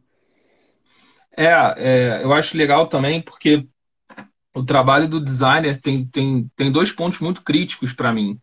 É, 1.36 1.46
é, 1.78 2.24
eu 2.24 2.34
acho 2.34 2.58
legal 2.58 2.88
também 2.88 3.22
porque 3.22 3.68
o 4.54 4.64
trabalho 4.64 5.08
do 5.08 5.24
designer 5.24 5.80
tem, 5.80 6.06
tem, 6.06 6.50
tem 6.56 6.72
dois 6.72 6.92
pontos 6.92 7.20
muito 7.20 7.42
críticos 7.42 7.94
para 7.94 8.14
mim. 8.14 8.40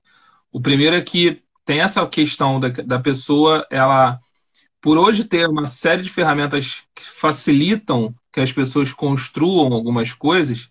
O 0.52 0.61
primeiro 0.61 0.97
é 0.97 1.02
que 1.02 1.43
tem 1.64 1.81
essa 1.81 2.07
questão 2.07 2.61
da, 2.61 2.69
da 2.69 2.99
pessoa, 3.00 3.66
ela, 3.71 4.21
por 4.87 4.99
hoje 4.99 5.25
ter 5.25 5.49
uma 5.49 5.66
série 5.66 6.00
de 6.00 6.09
ferramentas 6.09 6.85
que 6.95 7.02
facilitam 7.02 8.14
que 8.33 8.38
as 8.38 8.52
pessoas 8.52 8.93
construam 8.93 9.73
algumas 9.73 10.12
coisas, 10.12 10.71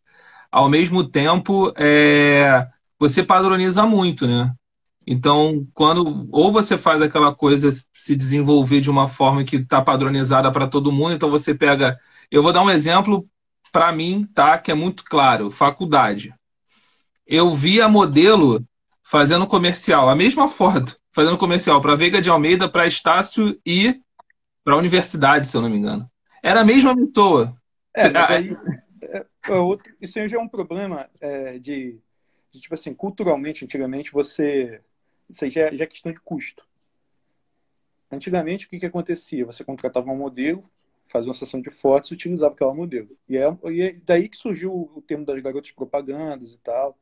ao 0.49 0.69
mesmo 0.69 1.03
tempo, 1.03 1.73
é, 1.75 2.65
você 2.97 3.21
padroniza 3.21 3.85
muito, 3.85 4.25
né? 4.25 4.53
Então, 5.05 5.67
quando 5.73 6.29
ou 6.31 6.49
você 6.49 6.77
faz 6.77 7.01
aquela 7.01 7.35
coisa 7.35 7.69
se 7.93 8.15
desenvolver 8.15 8.79
de 8.79 8.89
uma 8.89 9.09
forma 9.09 9.43
que 9.43 9.57
está 9.57 9.81
padronizada 9.81 10.49
para 10.49 10.69
todo 10.69 10.93
mundo, 10.93 11.15
então 11.15 11.29
você 11.29 11.53
pega. 11.53 11.97
Eu 12.31 12.41
vou 12.41 12.53
dar 12.53 12.63
um 12.63 12.69
exemplo 12.69 13.27
para 13.69 13.91
mim, 13.91 14.23
tá? 14.33 14.57
Que 14.57 14.71
é 14.71 14.75
muito 14.75 15.03
claro. 15.03 15.51
Faculdade. 15.51 16.33
Eu 17.27 17.53
vi 17.53 17.81
a 17.81 17.89
modelo 17.89 18.65
fazendo 19.03 19.45
comercial, 19.45 20.09
a 20.09 20.15
mesma 20.15 20.47
foto, 20.47 20.95
fazendo 21.11 21.37
comercial 21.37 21.81
para 21.81 21.97
Veiga 21.97 22.21
de 22.21 22.29
Almeida, 22.29 22.69
para 22.69 22.87
Estácio 22.87 23.59
e 23.65 24.04
para 24.65 24.73
a 24.73 24.77
universidade, 24.77 25.47
se 25.47 25.55
eu 25.55 25.61
não 25.61 25.69
me 25.69 25.77
engano. 25.77 26.09
Era 26.41 26.61
a 26.61 26.65
mesma 26.65 26.95
pessoa. 26.95 27.55
É, 27.93 28.09
mas 28.09 28.31
aí, 28.31 28.57
é, 29.03 29.25
é 29.47 29.51
outro, 29.53 29.93
isso 30.01 30.17
aí 30.19 30.27
já 30.27 30.37
é 30.37 30.39
um 30.39 30.47
problema 30.47 31.07
é, 31.21 31.59
de, 31.59 32.01
de, 32.51 32.59
tipo 32.59 32.73
assim, 32.73 32.93
culturalmente, 32.93 33.63
antigamente, 33.63 34.11
você. 34.11 34.81
Isso 35.29 35.45
aí 35.45 35.51
já, 35.51 35.73
já 35.73 35.83
é 35.83 35.87
questão 35.87 36.11
de 36.11 36.19
custo. 36.19 36.67
Antigamente, 38.11 38.65
o 38.65 38.69
que, 38.69 38.79
que 38.79 38.85
acontecia? 38.87 39.45
Você 39.45 39.63
contratava 39.63 40.11
um 40.11 40.17
modelo, 40.17 40.63
fazia 41.05 41.29
uma 41.29 41.37
sessão 41.37 41.61
de 41.61 41.69
fotos 41.69 42.09
e 42.09 42.15
utilizava 42.15 42.53
aquela 42.53 42.73
modelo. 42.73 43.15
E 43.29 43.37
é, 43.37 43.57
e 43.71 43.81
é 43.81 43.95
daí 44.03 44.27
que 44.27 44.37
surgiu 44.37 44.73
o 44.73 45.01
termo 45.01 45.25
das 45.25 45.39
garotas 45.41 45.71
propagandas 45.71 46.53
e 46.53 46.57
tal. 46.59 46.97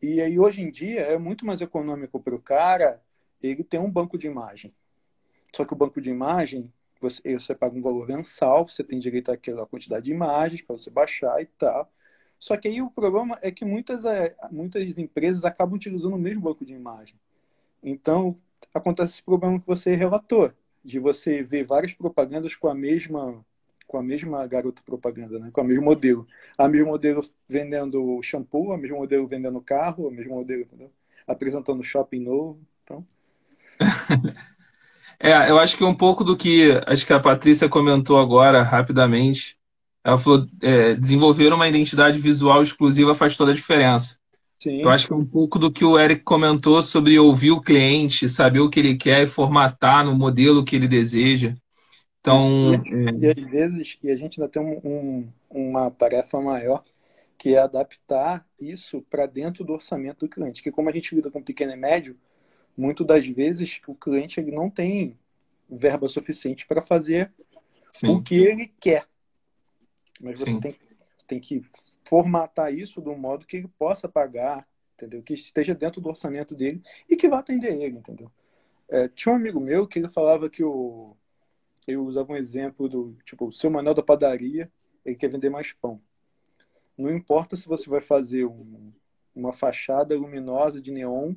E 0.00 0.20
aí, 0.22 0.38
hoje 0.38 0.62
em 0.62 0.70
dia, 0.70 1.00
é 1.00 1.18
muito 1.18 1.44
mais 1.44 1.60
econômico 1.60 2.18
para 2.18 2.34
o 2.34 2.40
cara 2.40 3.02
ele 3.42 3.62
ter 3.62 3.78
um 3.78 3.90
banco 3.90 4.16
de 4.16 4.26
imagem. 4.26 4.74
Só 5.54 5.64
que 5.64 5.72
o 5.72 5.76
banco 5.76 6.00
de 6.00 6.10
imagem, 6.10 6.72
você, 7.00 7.34
você 7.34 7.54
paga 7.54 7.76
um 7.76 7.82
valor 7.82 8.06
mensal, 8.06 8.68
você 8.68 8.82
tem 8.84 8.98
direito 8.98 9.30
àquela 9.30 9.66
quantidade 9.66 10.06
de 10.06 10.12
imagens 10.12 10.62
para 10.62 10.76
você 10.76 10.90
baixar 10.90 11.40
e 11.40 11.46
tal. 11.46 11.90
Só 12.38 12.56
que 12.56 12.68
aí 12.68 12.80
o 12.80 12.90
problema 12.90 13.38
é 13.42 13.50
que 13.50 13.64
muitas, 13.64 14.04
é, 14.04 14.36
muitas 14.50 14.96
empresas 14.98 15.44
acabam 15.44 15.76
utilizando 15.76 16.14
o 16.14 16.18
mesmo 16.18 16.42
banco 16.42 16.64
de 16.64 16.72
imagem. 16.72 17.16
Então, 17.82 18.36
acontece 18.72 19.14
esse 19.14 19.22
problema 19.22 19.58
que 19.60 19.66
você 19.66 19.94
relatou, 19.94 20.52
de 20.84 20.98
você 20.98 21.42
ver 21.42 21.64
várias 21.64 21.92
propagandas 21.94 22.56
com 22.56 22.68
a 22.68 22.74
mesma 22.74 23.44
com 23.86 23.96
a 23.96 24.02
mesma 24.02 24.46
garota 24.46 24.82
propaganda, 24.84 25.38
né? 25.38 25.50
com 25.50 25.62
a 25.62 25.64
mesmo 25.64 25.82
modelo. 25.82 26.26
A 26.58 26.68
mesmo 26.68 26.88
modelo 26.88 27.24
vendendo 27.48 28.20
shampoo, 28.22 28.70
a 28.72 28.76
mesmo 28.76 28.98
modelo 28.98 29.26
vendendo 29.26 29.58
carro, 29.62 30.06
a 30.08 30.10
mesmo 30.10 30.34
modelo 30.34 30.60
entendeu? 30.62 30.92
apresentando 31.26 31.82
shopping 31.82 32.20
novo. 32.20 32.60
Então... 32.84 33.06
é, 35.20 35.50
eu 35.50 35.58
acho 35.58 35.76
que 35.76 35.84
um 35.84 35.94
pouco 35.94 36.22
do 36.22 36.36
que 36.36 36.70
acho 36.86 37.06
que 37.06 37.12
a 37.12 37.20
Patrícia 37.20 37.68
comentou 37.68 38.18
agora 38.18 38.62
rapidamente. 38.62 39.56
Ela 40.04 40.16
falou: 40.16 40.46
é, 40.62 40.94
desenvolver 40.94 41.52
uma 41.52 41.68
identidade 41.68 42.20
visual 42.20 42.62
exclusiva 42.62 43.14
faz 43.14 43.36
toda 43.36 43.50
a 43.50 43.54
diferença. 43.54 44.18
Sim. 44.60 44.82
Eu 44.82 44.88
acho 44.88 45.06
que 45.06 45.12
é 45.12 45.16
um 45.16 45.24
pouco 45.24 45.58
do 45.58 45.70
que 45.70 45.84
o 45.84 45.98
Eric 45.98 46.22
comentou 46.22 46.82
sobre 46.82 47.18
ouvir 47.18 47.52
o 47.52 47.60
cliente, 47.60 48.28
saber 48.28 48.60
o 48.60 48.68
que 48.68 48.80
ele 48.80 48.96
quer 48.96 49.22
e 49.22 49.26
formatar 49.26 50.04
no 50.04 50.16
modelo 50.16 50.64
que 50.64 50.74
ele 50.74 50.88
deseja. 50.88 51.54
Então, 52.20 52.74
e, 52.74 53.24
e, 53.24 53.30
às 53.30 53.50
vezes, 53.50 53.98
e 54.02 54.10
a 54.10 54.16
gente 54.16 54.40
ainda 54.40 54.50
tem 54.50 54.60
um, 54.60 54.80
um, 54.84 55.28
uma 55.48 55.90
tarefa 55.90 56.40
maior, 56.40 56.82
que 57.38 57.54
é 57.54 57.58
adaptar 57.60 58.44
isso 58.60 59.00
para 59.08 59.26
dentro 59.26 59.64
do 59.64 59.72
orçamento 59.72 60.26
do 60.26 60.28
cliente. 60.28 60.62
Que 60.62 60.72
como 60.72 60.88
a 60.88 60.92
gente 60.92 61.14
lida 61.14 61.30
com 61.30 61.40
pequeno 61.40 61.72
e 61.72 61.76
médio, 61.76 62.16
muitas 62.78 63.04
das 63.04 63.26
vezes 63.26 63.80
o 63.88 63.94
cliente 63.94 64.38
ele 64.38 64.52
não 64.52 64.70
tem 64.70 65.18
verba 65.68 66.08
suficiente 66.08 66.64
para 66.64 66.80
fazer 66.80 67.32
Sim. 67.92 68.08
o 68.08 68.22
que 68.22 68.36
ele 68.36 68.72
quer. 68.80 69.06
Mas 70.20 70.38
você 70.38 70.58
tem, 70.60 70.76
tem 71.26 71.40
que 71.40 71.60
formatar 72.04 72.72
isso 72.72 73.02
de 73.02 73.08
um 73.08 73.18
modo 73.18 73.46
que 73.46 73.56
ele 73.56 73.68
possa 73.78 74.08
pagar, 74.08 74.66
entendeu? 74.94 75.22
Que 75.22 75.34
esteja 75.34 75.74
dentro 75.74 76.00
do 76.00 76.08
orçamento 76.08 76.54
dele 76.54 76.80
e 77.08 77.16
que 77.16 77.28
vá 77.28 77.40
atender 77.40 77.74
ele, 77.74 77.98
entendeu? 77.98 78.30
É, 78.88 79.08
tinha 79.08 79.32
um 79.32 79.36
amigo 79.36 79.60
meu 79.60 79.86
que 79.86 79.98
ele 79.98 80.08
falava 80.08 80.48
que 80.48 80.62
o, 80.62 81.16
eu 81.86 82.04
usava 82.04 82.32
um 82.32 82.36
exemplo 82.36 82.88
do, 82.88 83.16
tipo, 83.24 83.46
o 83.46 83.52
seu 83.52 83.70
Manel 83.70 83.94
da 83.94 84.02
padaria, 84.02 84.70
ele 85.04 85.16
quer 85.16 85.28
vender 85.28 85.50
mais 85.50 85.72
pão. 85.72 86.00
Não 86.96 87.10
importa 87.10 87.56
se 87.56 87.68
você 87.68 87.88
vai 87.90 88.00
fazer 88.00 88.44
um, 88.44 88.92
uma 89.34 89.52
fachada 89.52 90.16
luminosa 90.16 90.80
de 90.80 90.90
neon, 90.90 91.34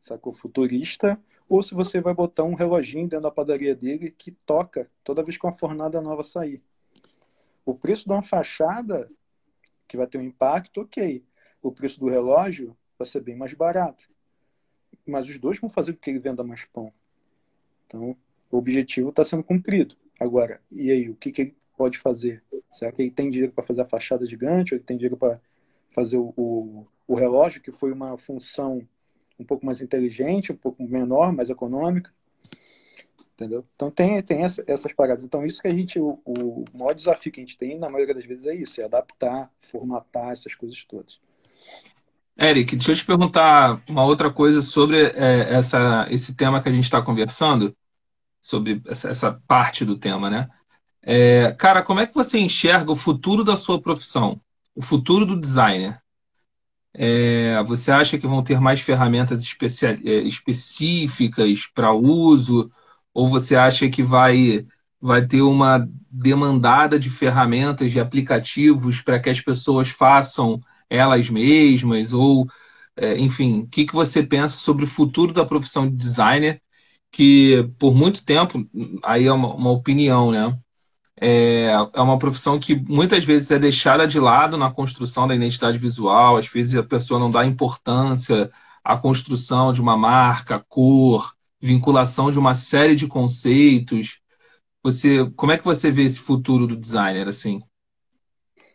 sacou, 0.00 0.32
futurista, 0.32 1.20
ou 1.48 1.62
se 1.62 1.74
você 1.74 2.00
vai 2.00 2.14
botar 2.14 2.44
um 2.44 2.54
reloginho 2.54 3.08
dentro 3.08 3.24
da 3.24 3.30
padaria 3.30 3.74
dele 3.74 4.10
que 4.10 4.30
toca 4.30 4.90
toda 5.02 5.22
vez 5.22 5.36
que 5.36 5.44
uma 5.44 5.52
fornada 5.52 6.00
nova 6.00 6.22
sair. 6.22 6.62
O 7.64 7.74
preço 7.74 8.04
de 8.04 8.12
uma 8.12 8.22
fachada, 8.22 9.10
que 9.86 9.96
vai 9.96 10.06
ter 10.06 10.18
um 10.18 10.22
impacto, 10.22 10.82
ok. 10.82 11.24
O 11.60 11.72
preço 11.72 11.98
do 11.98 12.08
relógio 12.08 12.76
vai 12.98 13.06
ser 13.06 13.20
bem 13.20 13.36
mais 13.36 13.52
barato. 13.54 14.08
Mas 15.06 15.28
os 15.28 15.38
dois 15.38 15.58
vão 15.58 15.68
fazer 15.68 15.92
com 15.94 15.98
que 16.00 16.10
ele 16.10 16.18
venda 16.18 16.44
mais 16.44 16.64
pão. 16.64 16.92
Então, 17.86 18.16
o 18.50 18.56
objetivo 18.56 19.10
está 19.10 19.24
sendo 19.24 19.42
cumprido. 19.42 19.96
Agora, 20.20 20.60
e 20.70 20.90
aí, 20.90 21.08
o 21.08 21.16
que, 21.16 21.32
que 21.32 21.42
ele 21.42 21.56
pode 21.76 21.98
fazer? 21.98 22.42
Será 22.72 22.92
que 22.92 23.02
ele 23.02 23.10
tem 23.10 23.30
dinheiro 23.30 23.52
para 23.52 23.64
fazer 23.64 23.80
a 23.80 23.84
fachada 23.84 24.26
gigante? 24.26 24.74
Ou 24.74 24.78
ele 24.78 24.84
tem 24.84 24.96
dinheiro 24.96 25.16
para 25.16 25.40
fazer 25.90 26.16
o, 26.16 26.32
o, 26.36 26.86
o, 27.08 27.14
relógio, 27.14 27.60
que 27.60 27.72
foi 27.72 27.90
uma 27.90 28.16
função 28.16 28.86
um 29.40 29.44
pouco 29.44 29.64
mais 29.64 29.80
inteligente, 29.80 30.52
um 30.52 30.56
pouco 30.56 30.82
menor, 30.86 31.32
mais 31.32 31.48
econômica? 31.48 32.12
Entendeu? 33.34 33.64
Então 33.74 33.90
tem, 33.90 34.22
tem 34.22 34.42
essa, 34.42 34.62
essas 34.66 34.92
paradas. 34.92 35.24
Então 35.24 35.44
isso 35.46 35.62
que 35.62 35.68
a 35.68 35.74
gente, 35.74 35.98
o, 35.98 36.20
o 36.26 36.64
maior 36.74 36.92
desafio 36.92 37.32
que 37.32 37.40
a 37.40 37.42
gente 37.42 37.56
tem, 37.56 37.78
na 37.78 37.88
maioria 37.88 38.14
das 38.14 38.26
vezes, 38.26 38.46
é 38.46 38.54
isso, 38.54 38.80
é 38.80 38.84
adaptar, 38.84 39.50
formatar 39.58 40.30
essas 40.30 40.54
coisas 40.54 40.84
todas. 40.84 41.18
Eric, 42.38 42.76
deixa 42.76 42.92
eu 42.92 42.96
te 42.96 43.04
perguntar 43.04 43.82
uma 43.88 44.04
outra 44.04 44.30
coisa 44.30 44.60
sobre 44.60 45.06
é, 45.14 45.54
essa, 45.54 46.06
esse 46.10 46.34
tema 46.34 46.62
que 46.62 46.68
a 46.68 46.72
gente 46.72 46.84
está 46.84 47.00
conversando 47.00 47.74
sobre 48.42 48.82
essa, 48.86 49.08
essa 49.08 49.42
parte 49.46 49.84
do 49.84 49.98
tema, 49.98 50.28
né? 50.28 50.48
É, 51.02 51.52
cara, 51.52 51.82
como 51.82 52.00
é 52.00 52.06
que 52.06 52.14
você 52.14 52.38
enxerga 52.38 52.92
o 52.92 52.96
futuro 52.96 53.42
da 53.42 53.56
sua 53.56 53.80
profissão? 53.80 54.40
O 54.74 54.82
futuro 54.82 55.24
do 55.24 55.40
designer? 55.40 56.00
É, 56.92 57.62
você 57.64 57.90
acha 57.92 58.18
que 58.18 58.26
vão 58.26 58.42
ter 58.42 58.60
mais 58.60 58.80
ferramentas 58.80 59.42
é, 60.04 60.12
específicas 60.22 61.66
para 61.74 61.92
uso? 61.92 62.70
Ou 63.14 63.28
você 63.28 63.56
acha 63.56 63.88
que 63.88 64.02
vai, 64.02 64.66
vai 65.00 65.26
ter 65.26 65.42
uma 65.42 65.88
demandada 66.10 66.98
de 66.98 67.08
ferramentas, 67.10 67.92
de 67.92 68.00
aplicativos 68.00 69.00
para 69.02 69.20
que 69.20 69.30
as 69.30 69.40
pessoas 69.40 69.88
façam 69.90 70.60
elas 70.88 71.28
mesmas? 71.30 72.12
Ou, 72.12 72.46
é, 72.96 73.18
enfim, 73.18 73.60
o 73.62 73.68
que, 73.68 73.84
que 73.86 73.94
você 73.94 74.22
pensa 74.22 74.56
sobre 74.58 74.84
o 74.84 74.88
futuro 74.88 75.32
da 75.32 75.44
profissão 75.46 75.88
de 75.88 75.96
designer 75.96 76.60
que 77.12 77.64
por 77.78 77.94
muito 77.94 78.24
tempo, 78.24 78.64
aí 79.04 79.26
é 79.26 79.32
uma, 79.32 79.54
uma 79.54 79.70
opinião, 79.70 80.30
né? 80.30 80.58
É, 81.22 81.66
é 81.92 82.00
uma 82.00 82.18
profissão 82.18 82.58
que 82.58 82.74
muitas 82.74 83.24
vezes 83.24 83.50
é 83.50 83.58
deixada 83.58 84.08
de 84.08 84.18
lado 84.18 84.56
na 84.56 84.70
construção 84.70 85.28
da 85.28 85.34
identidade 85.34 85.76
visual, 85.76 86.38
às 86.38 86.48
vezes 86.48 86.74
a 86.74 86.82
pessoa 86.82 87.20
não 87.20 87.30
dá 87.30 87.44
importância 87.44 88.50
à 88.82 88.96
construção 88.96 89.70
de 89.70 89.82
uma 89.82 89.98
marca, 89.98 90.64
cor, 90.66 91.34
vinculação 91.60 92.30
de 92.30 92.38
uma 92.38 92.54
série 92.54 92.96
de 92.96 93.06
conceitos. 93.06 94.18
Você, 94.82 95.30
como 95.36 95.52
é 95.52 95.58
que 95.58 95.64
você 95.64 95.90
vê 95.90 96.04
esse 96.04 96.18
futuro 96.18 96.66
do 96.66 96.74
designer 96.74 97.28
assim? 97.28 97.62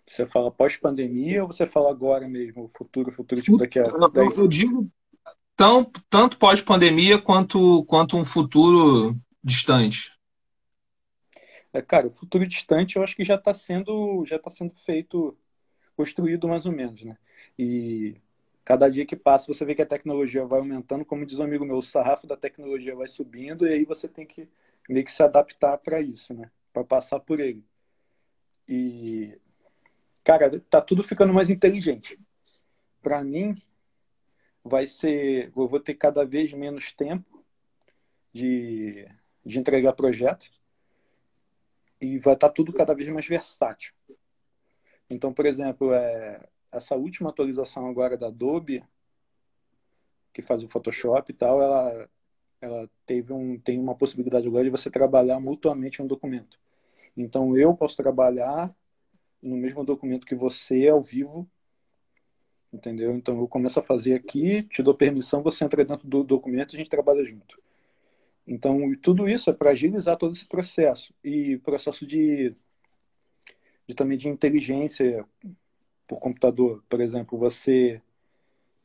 Você 0.06 0.28
fala 0.28 0.52
pós-pandemia 0.52 1.42
ou 1.42 1.52
você 1.52 1.66
fala 1.66 1.90
agora 1.90 2.28
mesmo, 2.28 2.68
futuro, 2.68 3.12
futuro 3.12 3.42
tipo 3.42 3.58
daqui 3.58 3.80
a 3.80 3.90
10 3.90 4.38
Eu 4.38 4.48
digo 4.48 4.88
tão, 5.56 5.90
tanto 6.10 6.38
pós-pandemia 6.38 7.20
quanto, 7.20 7.84
quanto 7.86 8.16
um 8.16 8.24
futuro 8.24 9.18
distante? 9.44 10.15
É, 11.76 11.82
cara, 11.82 12.08
o 12.08 12.10
futuro 12.10 12.48
distante 12.48 12.96
eu 12.96 13.04
acho 13.04 13.16
que 13.18 13.24
já 13.26 13.36
está 13.36 13.54
sendo, 13.54 14.24
já 14.26 14.40
tá 14.40 14.50
sendo 14.50 14.74
feito, 14.76 15.38
construído 15.98 16.48
mais 16.48 16.66
ou 16.66 16.72
menos, 16.72 17.04
né? 17.04 17.18
E 17.60 18.16
cada 18.64 18.90
dia 18.90 19.06
que 19.06 19.16
passa 19.16 19.54
você 19.54 19.66
vê 19.66 19.76
que 19.76 19.82
a 19.82 19.86
tecnologia 19.86 20.46
vai 20.46 20.60
aumentando, 20.60 21.04
como 21.06 21.26
diz 21.26 21.38
um 21.40 21.44
amigo 21.44 21.66
meu, 21.66 21.78
o 21.78 21.84
sarrafo 21.84 22.28
da 22.28 22.38
tecnologia 22.38 22.96
vai 22.96 23.08
subindo 23.08 23.68
e 23.68 23.74
aí 23.74 23.84
você 23.86 24.08
tem 24.08 24.26
que 24.26 24.48
meio 24.90 25.04
que 25.06 25.12
se 25.12 25.22
adaptar 25.22 25.78
para 25.80 26.00
isso, 26.02 26.34
né? 26.34 26.50
Para 26.74 26.86
passar 26.86 27.20
por 27.20 27.42
ele. 27.42 27.66
E 28.68 29.38
cara, 30.24 30.60
tá 30.70 30.82
tudo 30.82 31.04
ficando 31.04 31.34
mais 31.34 31.50
inteligente. 31.50 32.18
Para 33.02 33.24
mim 33.24 33.62
vai 34.64 34.88
ser, 34.88 35.52
eu 35.56 35.68
vou 35.68 35.80
ter 35.80 35.96
cada 35.96 36.26
vez 36.26 36.54
menos 36.54 36.94
tempo 36.94 37.44
de, 38.34 39.08
de 39.46 39.60
entregar 39.60 39.94
projeto 39.94 40.50
e 42.00 42.18
vai 42.18 42.34
estar 42.34 42.50
tá 42.50 42.54
tudo 42.54 42.74
cada 42.74 42.94
vez 42.94 43.10
mais 43.10 43.28
versátil. 43.28 43.94
Então, 45.10 45.34
por 45.34 45.46
exemplo, 45.46 45.94
é, 45.94 46.48
essa 46.72 46.96
última 46.96 47.30
atualização 47.30 47.88
agora 47.88 48.18
da 48.18 48.28
Adobe, 48.28 48.84
que 50.34 50.42
faz 50.42 50.64
o 50.64 50.68
Photoshop 50.68 51.32
e 51.32 51.36
tal, 51.36 51.62
ela, 51.62 52.10
ela 52.60 52.90
teve 53.06 53.32
um, 53.32 53.58
tem 53.60 53.80
uma 53.80 53.96
possibilidade 53.96 54.48
agora 54.48 54.66
de 54.66 54.70
você 54.70 54.90
trabalhar 54.90 55.40
mutuamente 55.40 56.02
um 56.02 56.08
documento. 56.08 56.60
Então, 57.16 57.56
eu 57.58 57.74
posso 57.76 57.96
trabalhar 57.96 58.76
no 59.42 59.56
mesmo 59.56 59.86
documento 59.86 60.26
que 60.26 60.36
você, 60.36 60.88
ao 60.90 61.02
vivo, 61.02 61.48
entendeu? 62.74 63.16
Então, 63.16 63.40
eu 63.40 63.48
começo 63.48 63.80
a 63.80 63.84
fazer 63.84 64.16
aqui, 64.16 64.64
te 64.64 64.84
dou 64.84 64.94
permissão, 64.94 65.42
você 65.42 65.64
entra 65.64 65.86
dentro 65.86 66.08
do 66.08 66.24
documento 66.24 66.74
e 66.74 66.76
a 66.76 66.80
gente 66.80 66.90
trabalha 66.90 67.24
junto. 67.24 67.62
Então, 68.48 68.94
tudo 69.02 69.28
isso 69.28 69.50
é 69.50 69.54
para 69.54 69.72
agilizar 69.72 70.18
todo 70.18 70.34
esse 70.34 70.46
processo. 70.46 71.14
E 71.24 71.58
processo 71.60 72.06
de, 72.06 72.56
de 73.88 73.96
também 73.96 74.18
de 74.18 74.28
inteligência 74.28 75.26
por 76.08 76.20
computador. 76.20 76.84
Por 76.88 77.02
exemplo, 77.02 77.38
você 77.38 78.02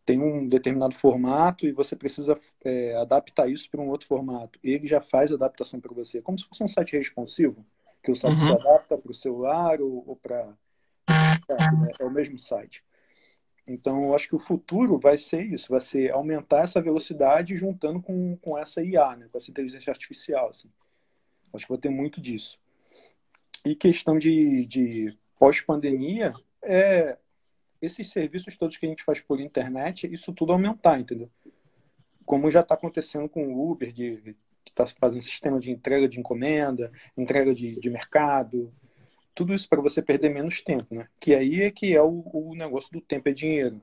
tem 0.05 0.21
um 0.21 0.49
determinado 0.49 0.95
formato 0.95 1.67
e 1.67 1.73
você 1.73 1.95
precisa 1.95 2.35
é, 2.65 2.97
adaptar 2.97 3.49
isso 3.49 3.71
para 3.71 3.81
um 3.81 3.91
outro 3.91 4.09
formato. 4.09 4.59
Ele 4.63 4.87
já 4.87 5.01
faz 5.01 5.31
a 5.31 5.35
adaptação 5.35 5.79
para 5.79 5.95
você, 5.95 6.23
como 6.23 6.39
se 6.39 6.47
fosse 6.47 6.65
um 6.65 6.69
site 6.69 6.97
responsivo, 6.97 7.65
que 8.03 8.11
o 8.11 8.17
site 8.17 8.41
uhum. 8.41 8.47
se 8.47 8.53
adapta 8.53 8.99
para 8.99 9.11
o 9.11 9.15
celular 9.15 9.81
ou, 9.81 10.03
ou 10.07 10.17
para. 10.17 10.53
É, 11.09 12.03
é 12.03 12.05
o 12.05 12.11
mesmo 12.11 12.39
site. 12.39 12.83
Então, 13.73 14.05
eu 14.05 14.15
acho 14.15 14.29
que 14.29 14.35
o 14.35 14.39
futuro 14.39 14.99
vai 14.99 15.17
ser 15.17 15.43
isso, 15.43 15.71
vai 15.71 15.81
ser 15.81 16.11
aumentar 16.11 16.65
essa 16.65 16.81
velocidade 16.81 17.57
juntando 17.57 18.03
com, 18.03 18.37
com 18.39 18.59
essa 18.59 18.83
IA, 18.83 19.17
né, 19.17 19.29
com 19.31 19.39
essa 19.39 19.51
inteligência 19.51 19.93
artificial. 19.93 20.49
Assim. 20.51 20.69
Acho 21.55 21.67
que 21.67 21.73
vai 21.73 21.79
ter 21.81 21.89
muito 21.89 22.21
disso. 22.21 22.59
E 23.65 23.77
questão 23.77 24.19
de, 24.19 24.67
de 24.67 25.17
pós-pandemia, 25.39 26.35
é 26.63 27.17
esses 27.81 28.11
serviços 28.11 28.57
todos 28.57 28.77
que 28.77 28.87
a 28.87 28.89
gente 28.89 29.05
faz 29.05 29.21
por 29.21 29.41
internet, 29.41 30.13
isso 30.13 30.33
tudo 30.33 30.53
aumentar, 30.53 30.99
entendeu? 30.99 31.31
Como 32.27 32.51
já 32.51 32.61
está 32.61 32.75
acontecendo 32.75 33.29
com 33.29 33.55
o 33.55 33.71
Uber, 33.71 33.93
de, 33.93 34.37
que 34.65 34.71
está 34.71 34.85
fazendo 34.87 35.23
sistema 35.23 35.61
de 35.61 35.71
entrega 35.71 36.09
de 36.09 36.19
encomenda, 36.19 36.93
entrega 37.17 37.55
de, 37.55 37.79
de 37.79 37.89
mercado, 37.89 38.73
tudo 39.41 39.55
isso 39.55 39.67
para 39.71 39.81
você 39.81 40.03
perder 40.03 40.29
menos 40.29 40.61
tempo, 40.61 40.95
né? 40.95 41.09
Que 41.19 41.35
aí 41.35 41.63
é 41.63 41.71
que 41.71 41.95
é 41.97 42.03
o, 42.03 42.23
o 42.31 42.55
negócio 42.55 42.91
do 42.93 43.01
tempo 43.01 43.27
é 43.27 43.33
dinheiro. 43.33 43.81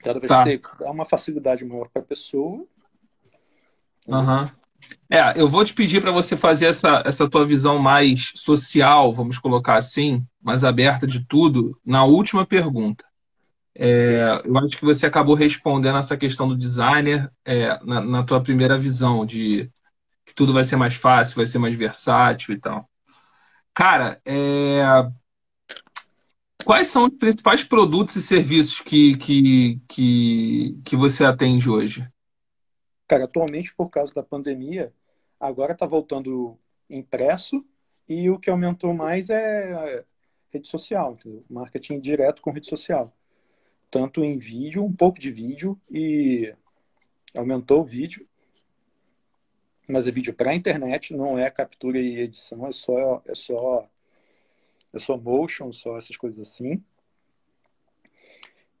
Cada 0.00 0.18
vez 0.18 0.28
tá. 0.28 0.42
que 0.42 0.58
você 0.58 0.82
dá 0.84 0.90
uma 0.90 1.04
facilidade 1.04 1.64
maior 1.64 1.88
para 1.88 2.02
a 2.02 2.04
pessoa. 2.04 2.66
Uhum. 4.08 4.50
É, 5.08 5.40
eu 5.40 5.48
vou 5.48 5.64
te 5.64 5.72
pedir 5.72 6.00
para 6.00 6.10
você 6.10 6.36
fazer 6.36 6.66
essa, 6.66 7.04
essa 7.06 7.30
tua 7.30 7.46
visão 7.46 7.78
mais 7.78 8.32
social, 8.34 9.12
vamos 9.12 9.38
colocar 9.38 9.76
assim, 9.76 10.26
mais 10.42 10.64
aberta 10.64 11.06
de 11.06 11.24
tudo, 11.24 11.78
na 11.86 12.04
última 12.04 12.44
pergunta. 12.44 13.04
É, 13.76 14.42
eu 14.44 14.58
acho 14.58 14.76
que 14.76 14.84
você 14.84 15.06
acabou 15.06 15.36
respondendo 15.36 15.98
essa 15.98 16.16
questão 16.16 16.48
do 16.48 16.56
designer 16.56 17.30
é, 17.44 17.78
na, 17.84 18.00
na 18.00 18.24
tua 18.24 18.42
primeira 18.42 18.76
visão, 18.76 19.24
de 19.24 19.70
que 20.26 20.34
tudo 20.34 20.52
vai 20.52 20.64
ser 20.64 20.74
mais 20.74 20.94
fácil, 20.94 21.36
vai 21.36 21.46
ser 21.46 21.60
mais 21.60 21.76
versátil 21.76 22.52
e 22.52 22.58
tal. 22.58 22.88
Cara, 23.78 24.20
é... 24.24 24.82
quais 26.64 26.88
são 26.88 27.04
os 27.06 27.14
principais 27.14 27.62
produtos 27.62 28.16
e 28.16 28.22
serviços 28.22 28.80
que, 28.80 29.16
que, 29.16 29.80
que, 29.88 30.80
que 30.84 30.96
você 30.96 31.24
atende 31.24 31.70
hoje? 31.70 32.04
Cara, 33.06 33.26
atualmente, 33.26 33.72
por 33.72 33.88
causa 33.88 34.12
da 34.12 34.20
pandemia, 34.24 34.92
agora 35.38 35.74
está 35.74 35.86
voltando 35.86 36.58
impresso 36.90 37.64
e 38.08 38.28
o 38.28 38.36
que 38.36 38.50
aumentou 38.50 38.92
mais 38.92 39.30
é 39.30 40.04
rede 40.52 40.66
social, 40.66 41.16
marketing 41.48 42.00
direto 42.00 42.42
com 42.42 42.50
rede 42.50 42.66
social. 42.66 43.12
Tanto 43.88 44.24
em 44.24 44.38
vídeo, 44.38 44.84
um 44.84 44.92
pouco 44.92 45.20
de 45.20 45.30
vídeo 45.30 45.80
e 45.88 46.52
aumentou 47.32 47.82
o 47.82 47.86
vídeo 47.86 48.26
mas 49.88 50.06
é 50.06 50.10
vídeo 50.10 50.34
para 50.34 50.54
internet, 50.54 51.14
não 51.14 51.38
é 51.38 51.50
captura 51.50 51.98
e 51.98 52.18
edição, 52.18 52.66
é 52.66 52.72
só 52.72 53.22
é 53.26 53.34
só 53.34 53.88
é 54.92 54.98
só 54.98 55.16
motion, 55.16 55.72
só 55.72 55.96
essas 55.96 56.16
coisas 56.16 56.48
assim. 56.48 56.82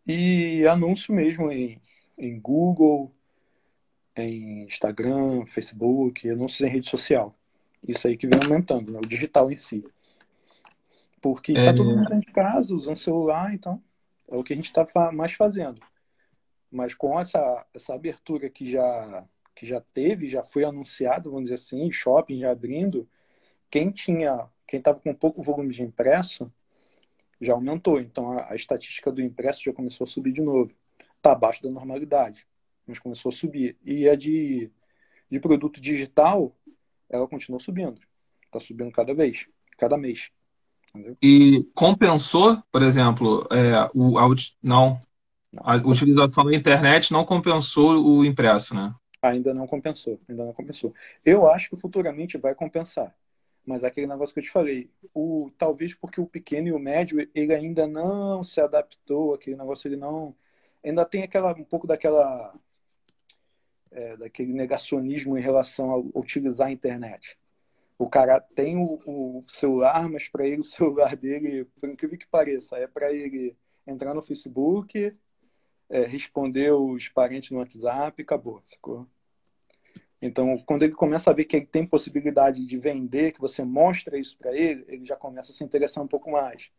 E 0.06 0.66
anúncio 0.66 1.14
mesmo 1.14 1.50
em, 1.50 1.80
em 2.16 2.40
Google, 2.40 3.12
em 4.16 4.64
Instagram, 4.64 5.44
Facebook, 5.46 6.28
anúncios 6.28 6.60
em 6.62 6.70
rede 6.70 6.88
social. 6.88 7.34
Isso 7.86 8.08
aí 8.08 8.16
que 8.16 8.26
vem 8.26 8.40
aumentando, 8.42 8.90
né? 8.90 8.98
o 8.98 9.06
digital 9.06 9.50
em 9.50 9.56
si. 9.56 9.84
Porque 11.20 11.52
tá 11.52 11.60
é... 11.60 11.72
todo 11.72 11.90
mundo 11.90 12.08
dentro 12.08 12.26
de 12.26 12.32
casa, 12.32 12.74
usando 12.74 12.96
celular, 12.96 13.54
então 13.54 13.82
é 14.30 14.36
o 14.36 14.42
que 14.42 14.52
a 14.52 14.56
gente 14.56 14.66
está 14.66 15.12
mais 15.12 15.32
fazendo. 15.32 15.80
Mas 16.70 16.94
com 16.94 17.18
essa, 17.18 17.66
essa 17.74 17.94
abertura 17.94 18.50
que 18.50 18.70
já 18.70 19.24
que 19.58 19.66
já 19.66 19.80
teve, 19.80 20.28
já 20.28 20.42
foi 20.44 20.62
anunciado, 20.62 21.30
vamos 21.30 21.50
dizer 21.50 21.56
assim, 21.56 21.90
shopping 21.90 22.38
já 22.38 22.52
abrindo, 22.52 23.08
quem 23.68 23.90
tinha, 23.90 24.48
quem 24.68 24.78
estava 24.78 25.00
com 25.00 25.12
pouco 25.12 25.42
volume 25.42 25.74
de 25.74 25.82
impresso, 25.82 26.50
já 27.40 27.54
aumentou. 27.54 28.00
Então 28.00 28.38
a, 28.38 28.52
a, 28.52 28.56
estatística 28.56 29.10
do 29.10 29.20
impresso 29.20 29.64
já 29.64 29.72
começou 29.72 30.04
a 30.04 30.06
subir 30.06 30.32
de 30.32 30.40
novo. 30.40 30.70
Está 31.16 31.32
abaixo 31.32 31.60
da 31.60 31.70
normalidade, 31.70 32.46
mas 32.86 33.00
começou 33.00 33.30
a 33.30 33.32
subir. 33.32 33.76
E 33.84 34.08
a 34.08 34.14
de, 34.14 34.70
de 35.28 35.40
produto 35.40 35.80
digital, 35.80 36.56
ela 37.10 37.26
continua 37.26 37.58
subindo. 37.58 38.00
Está 38.44 38.60
subindo 38.60 38.92
cada 38.92 39.12
vez, 39.12 39.48
cada 39.76 39.98
mês. 39.98 40.30
Entendeu? 40.94 41.16
E 41.20 41.66
compensou, 41.74 42.62
por 42.70 42.82
exemplo, 42.82 43.46
é, 43.50 43.90
o, 43.92 44.18
a, 44.18 44.28
não, 44.62 45.00
a 45.58 45.74
utilização 45.76 46.44
da 46.44 46.54
internet 46.54 47.12
não 47.12 47.24
compensou 47.24 48.04
o 48.04 48.24
impresso, 48.24 48.72
né? 48.72 48.94
Ainda 49.20 49.52
não 49.52 49.66
compensou, 49.66 50.20
ainda 50.28 50.44
não 50.44 50.52
compensou. 50.52 50.94
Eu 51.24 51.46
acho 51.50 51.70
que 51.70 51.76
futuramente 51.76 52.38
vai 52.38 52.54
compensar. 52.54 53.14
Mas 53.68 53.84
aquele 53.84 54.06
negócio 54.06 54.32
que 54.32 54.40
eu 54.40 54.44
te 54.44 54.50
falei, 54.50 54.90
o, 55.12 55.50
talvez 55.58 55.94
porque 55.94 56.20
o 56.20 56.26
pequeno 56.26 56.68
e 56.68 56.72
o 56.72 56.78
médio, 56.78 57.28
ele 57.34 57.52
ainda 57.54 57.86
não 57.86 58.42
se 58.42 58.60
adaptou, 58.60 59.34
aquele 59.34 59.56
negócio 59.56 59.88
ele 59.88 59.96
não. 59.96 60.34
Ainda 60.82 61.04
tem 61.04 61.22
aquela, 61.22 61.52
um 61.52 61.64
pouco 61.64 61.86
daquela. 61.86 62.54
É, 63.90 64.16
daquele 64.16 64.52
negacionismo 64.52 65.36
em 65.36 65.40
relação 65.40 65.90
a 65.92 65.98
utilizar 66.18 66.68
a 66.68 66.72
internet. 66.72 67.38
O 67.98 68.08
cara 68.08 68.40
tem 68.40 68.76
o, 68.76 69.00
o 69.06 69.44
celular, 69.48 70.08
mas 70.08 70.28
para 70.28 70.46
ele 70.46 70.60
o 70.60 70.64
celular 70.64 71.16
dele, 71.16 71.66
por 71.80 71.90
incrível 71.90 72.18
que 72.18 72.26
pareça, 72.26 72.76
é 72.78 72.86
para 72.86 73.12
ele 73.12 73.56
entrar 73.86 74.14
no 74.14 74.22
Facebook, 74.22 75.14
é, 75.88 76.04
responder 76.04 76.72
os 76.72 77.08
parentes 77.08 77.50
no 77.50 77.58
WhatsApp 77.58 78.20
acabou, 78.22 78.62
sacou? 78.66 79.06
Então, 80.20 80.58
quando 80.66 80.82
ele 80.82 80.94
começa 80.94 81.30
a 81.30 81.32
ver 81.32 81.44
que 81.44 81.56
ele 81.56 81.66
tem 81.66 81.86
possibilidade 81.86 82.66
de 82.66 82.78
vender, 82.78 83.32
que 83.32 83.40
você 83.40 83.62
mostra 83.62 84.18
isso 84.18 84.36
para 84.36 84.52
ele, 84.56 84.84
ele 84.88 85.06
já 85.06 85.16
começa 85.16 85.52
a 85.52 85.54
se 85.54 85.62
interessar 85.62 86.02
um 86.02 86.08
pouco 86.08 86.30
mais. 86.30 86.70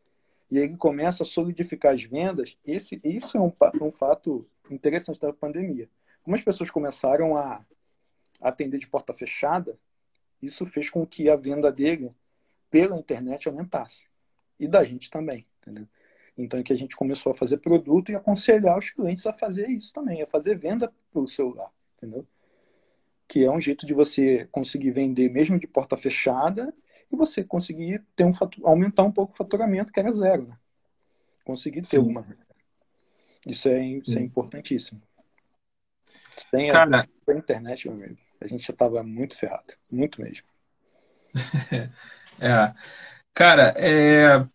E 0.52 0.58
ele 0.58 0.76
começa 0.76 1.24
a 1.24 1.26
solidificar 1.26 1.93
as 1.93 2.04
vendas. 2.04 2.58
Esse, 2.65 3.00
isso 3.04 3.38
é 3.38 3.41
um, 3.41 3.54
um 3.82 3.91
fato 3.91 4.45
interessante 4.69 5.19
da 5.19 5.32
pandemia. 5.32 5.89
Como 6.22 6.36
as 6.36 6.43
pessoas 6.43 6.69
começaram 6.69 7.38
a 7.38 7.65
atender 8.41 8.78
de 8.78 8.88
porta 8.88 9.13
fechada, 9.13 9.78
isso 10.41 10.65
fez 10.65 10.89
com 10.89 11.06
que 11.06 11.30
a 11.30 11.36
venda 11.36 11.72
dele 11.72 12.12
pela 12.69 12.98
internet 12.98 13.48
aumentasse. 13.48 14.08
E 14.60 14.67
da 14.67 14.84
gente 14.84 15.10
também, 15.10 15.45
entendeu? 15.62 15.88
Então, 16.39 16.58
é 16.58 16.63
que 16.63 16.71
a 16.71 16.78
gente 16.78 16.95
começou 16.95 17.34
a 17.34 17.36
fazer 17.36 17.58
produto 17.58 18.12
e 18.12 18.15
aconselhar 18.15 18.78
os 18.78 18.89
clientes 18.89 19.28
a 19.28 19.34
fazer 19.34 19.67
isso 19.67 19.93
também, 19.93 20.21
a 20.21 20.25
fazer 20.25 20.58
venda 20.58 20.91
pelo 21.12 21.28
celular, 21.28 21.69
entendeu? 21.97 22.25
Que 23.28 23.43
é 23.43 23.52
um 23.52 23.60
jeito 23.60 23.86
de 23.86 23.93
você 23.93 24.47
conseguir 24.49 24.91
vender 24.91 25.30
mesmo 25.30 25.60
de 25.60 25.67
porta 25.67 25.97
fechada 25.97 26.73
e 27.12 27.15
você 27.15 27.43
conseguir 27.43 28.02
ter 28.15 28.23
um 28.23 28.32
aumentar 28.63 29.04
um 29.04 29.12
pouco 29.12 29.34
o 29.34 29.36
faturamento, 29.36 29.91
que 29.91 29.99
era 29.99 30.13
zero, 30.13 30.47
né? 30.47 30.58
Conseguir 31.43 31.82
ter 31.82 31.88
Sim. 31.88 31.97
alguma. 31.97 32.25
Isso 33.45 33.67
é, 33.67 33.84
isso 33.84 34.17
é 34.17 34.21
importantíssimo. 34.21 35.02
Tem 36.49 36.69
a, 36.69 36.73
Cara, 36.73 37.10
a 37.28 37.34
internet, 37.34 37.89
meu 37.89 37.97
amigo. 37.97 38.17
a 38.39 38.47
gente 38.47 38.65
já 38.65 38.71
estava 38.71 39.04
muito 39.04 39.38
ferrado, 39.38 39.75
muito 39.91 40.21
mesmo. 40.21 40.47
é. 42.39 42.73
Cara, 43.34 43.73
é... 43.78 44.47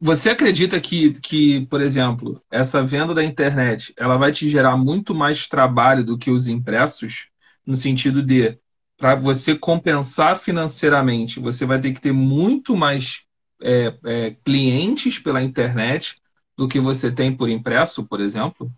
você 0.00 0.30
acredita 0.30 0.80
que, 0.80 1.14
que, 1.14 1.66
por 1.66 1.80
exemplo, 1.80 2.42
essa 2.50 2.82
venda 2.82 3.14
da 3.14 3.24
internet, 3.24 3.92
ela 3.96 4.16
vai 4.16 4.32
te 4.32 4.48
gerar 4.48 4.76
muito 4.76 5.14
mais 5.14 5.46
trabalho 5.48 6.04
do 6.04 6.18
que 6.18 6.30
os 6.30 6.48
impressos, 6.48 7.28
no 7.66 7.76
sentido 7.76 8.22
de 8.22 8.58
para 8.96 9.14
você 9.14 9.56
compensar 9.56 10.38
financeiramente, 10.38 11.38
você 11.38 11.64
vai 11.64 11.80
ter 11.80 11.92
que 11.92 12.00
ter 12.00 12.12
muito 12.12 12.76
mais 12.76 13.22
é, 13.62 13.96
é, 14.04 14.30
clientes 14.44 15.18
pela 15.18 15.42
internet 15.42 16.16
do 16.56 16.66
que 16.66 16.80
você 16.80 17.10
tem 17.12 17.34
por 17.34 17.48
impresso, 17.48 18.04
por 18.04 18.20
exemplo? 18.20 18.70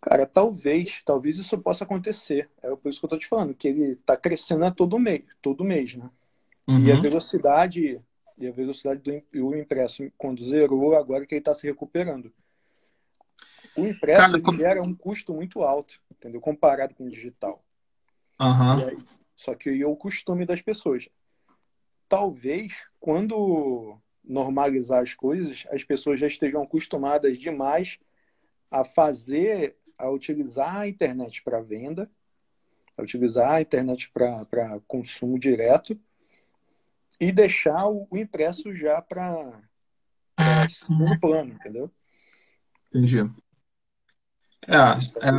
Cara, 0.00 0.26
talvez, 0.26 1.00
talvez 1.04 1.38
isso 1.38 1.56
possa 1.58 1.84
acontecer. 1.84 2.50
É 2.62 2.74
por 2.74 2.88
isso 2.88 2.98
que 2.98 3.04
eu 3.04 3.08
estou 3.08 3.18
te 3.18 3.26
falando, 3.26 3.54
que 3.54 3.68
ele 3.68 3.92
está 3.92 4.16
crescendo 4.16 4.64
a 4.64 4.70
todo 4.70 4.98
mês, 4.98 5.22
todo 5.40 5.64
mês, 5.64 5.94
né? 5.94 6.10
Uhum. 6.66 6.80
E 6.80 6.92
a 6.92 7.00
velocidade, 7.00 8.00
e 8.36 8.46
a 8.46 8.52
velocidade 8.52 9.22
do 9.32 9.56
impresso 9.56 10.10
quando 10.18 10.44
zerou, 10.44 10.96
agora 10.96 11.26
que 11.26 11.34
ele 11.34 11.40
está 11.40 11.54
se 11.54 11.66
recuperando. 11.66 12.32
O 13.76 13.86
impresso 13.86 14.40
Cara, 14.40 14.56
gera 14.56 14.82
um 14.82 14.94
custo 14.94 15.32
muito 15.32 15.62
alto, 15.62 16.00
entendeu? 16.10 16.40
Comparado 16.40 16.94
com 16.94 17.04
o 17.04 17.10
digital. 17.10 17.64
Uhum. 18.40 18.88
Aí, 18.88 18.98
só 19.34 19.54
que 19.54 19.82
é 19.82 19.86
o 19.86 19.96
costume 19.96 20.44
das 20.44 20.62
pessoas. 20.62 21.08
Talvez, 22.08 22.86
quando 23.00 23.98
normalizar 24.22 25.02
as 25.02 25.14
coisas, 25.14 25.66
as 25.70 25.82
pessoas 25.82 26.20
já 26.20 26.26
estejam 26.26 26.62
acostumadas 26.62 27.38
demais 27.38 27.98
a 28.70 28.84
fazer 28.84 29.76
a 29.96 30.10
utilizar 30.10 30.76
a 30.76 30.88
internet 30.88 31.42
para 31.42 31.60
venda, 31.60 32.10
a 32.96 33.02
utilizar 33.02 33.52
a 33.52 33.60
internet 33.60 34.10
para 34.10 34.80
consumo 34.86 35.38
direto 35.38 35.98
e 37.28 37.32
deixar 37.32 37.86
o, 37.86 38.06
o 38.10 38.18
impresso 38.18 38.74
já 38.74 39.00
para 39.00 39.60
segundo 40.68 41.18
plano, 41.18 41.54
entendeu? 41.54 41.90
Entendi. 42.88 43.18
É, 44.66 44.76
é 44.76 45.30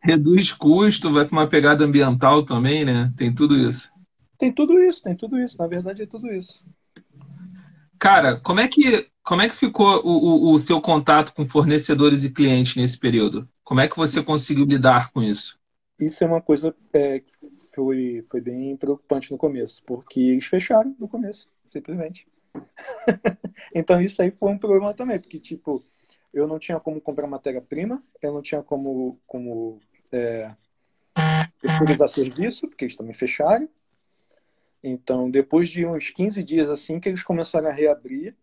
reduz 0.00 0.52
custo, 0.52 1.12
vai 1.12 1.24
para 1.24 1.36
uma 1.36 1.48
pegada 1.48 1.84
ambiental 1.84 2.44
também, 2.44 2.84
né? 2.84 3.12
Tem 3.16 3.34
tudo 3.34 3.56
isso. 3.56 3.90
Tem 4.38 4.52
tudo 4.52 4.78
isso, 4.78 5.02
tem 5.02 5.16
tudo 5.16 5.38
isso. 5.38 5.58
Na 5.58 5.66
verdade, 5.66 6.02
é 6.02 6.06
tudo 6.06 6.32
isso. 6.32 6.64
Cara, 7.98 8.38
como 8.40 8.60
é 8.60 8.68
que, 8.68 9.08
como 9.24 9.42
é 9.42 9.48
que 9.48 9.56
ficou 9.56 10.00
o, 10.04 10.50
o, 10.50 10.52
o 10.52 10.58
seu 10.58 10.80
contato 10.80 11.32
com 11.34 11.44
fornecedores 11.44 12.22
e 12.22 12.30
clientes 12.30 12.76
nesse 12.76 12.98
período? 12.98 13.48
Como 13.64 13.80
é 13.80 13.88
que 13.88 13.96
você 13.96 14.22
conseguiu 14.22 14.64
lidar 14.64 15.10
com 15.10 15.22
isso? 15.22 15.55
Isso 15.98 16.22
é 16.22 16.26
uma 16.26 16.42
coisa 16.42 16.74
é, 16.92 17.20
que 17.20 17.30
foi, 17.74 18.22
foi 18.28 18.40
bem 18.40 18.76
preocupante 18.76 19.32
no 19.32 19.38
começo, 19.38 19.82
porque 19.84 20.20
eles 20.20 20.44
fecharam 20.44 20.94
no 20.98 21.08
começo, 21.08 21.48
simplesmente. 21.72 22.28
então 23.74 24.00
isso 24.00 24.20
aí 24.20 24.30
foi 24.30 24.50
um 24.50 24.58
problema 24.58 24.92
também, 24.92 25.18
porque 25.18 25.38
tipo, 25.38 25.82
eu 26.32 26.46
não 26.46 26.58
tinha 26.58 26.78
como 26.78 27.00
comprar 27.00 27.26
matéria-prima, 27.26 28.02
eu 28.20 28.32
não 28.32 28.42
tinha 28.42 28.62
como, 28.62 29.18
como 29.26 29.80
é, 30.12 30.54
serviço, 32.08 32.68
porque 32.68 32.84
eles 32.84 32.96
também 32.96 33.14
fecharam. 33.14 33.68
Então, 34.82 35.30
depois 35.30 35.68
de 35.68 35.86
uns 35.86 36.10
15 36.10 36.42
dias 36.44 36.68
assim 36.68 37.00
que 37.00 37.08
eles 37.08 37.22
começaram 37.22 37.68
a 37.68 37.72
reabrir, 37.72 38.36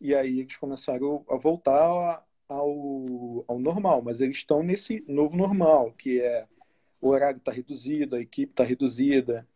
e 0.00 0.14
aí 0.14 0.40
eles 0.40 0.56
começaram 0.56 1.24
a 1.28 1.36
voltar 1.36 2.22
ao, 2.48 3.44
ao 3.46 3.58
normal, 3.58 4.02
mas 4.02 4.20
eles 4.20 4.38
estão 4.38 4.62
nesse 4.62 5.04
novo 5.06 5.36
normal, 5.36 5.92
que 5.92 6.20
é 6.20 6.46
o 7.00 7.08
horário 7.08 7.38
está 7.38 7.52
reduzido, 7.52 8.16
a 8.16 8.20
equipe 8.20 8.52
está 8.52 8.64
reduzida, 8.64 9.46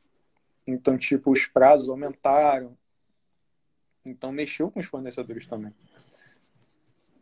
então, 0.66 0.96
tipo, 0.96 1.32
os 1.32 1.46
prazos 1.46 1.88
aumentaram. 1.88 2.76
Então, 4.04 4.30
mexeu 4.30 4.70
com 4.70 4.78
os 4.78 4.86
fornecedores 4.86 5.46
também. 5.46 5.74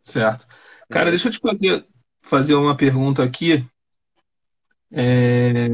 Certo. 0.03 0.47
Cara, 0.89 1.09
é. 1.09 1.11
deixa 1.11 1.27
eu 1.27 1.31
te 1.31 1.39
fazer, 1.39 1.87
fazer 2.21 2.53
uma 2.53 2.77
pergunta 2.77 3.23
aqui 3.23 3.65
é, 4.91 5.67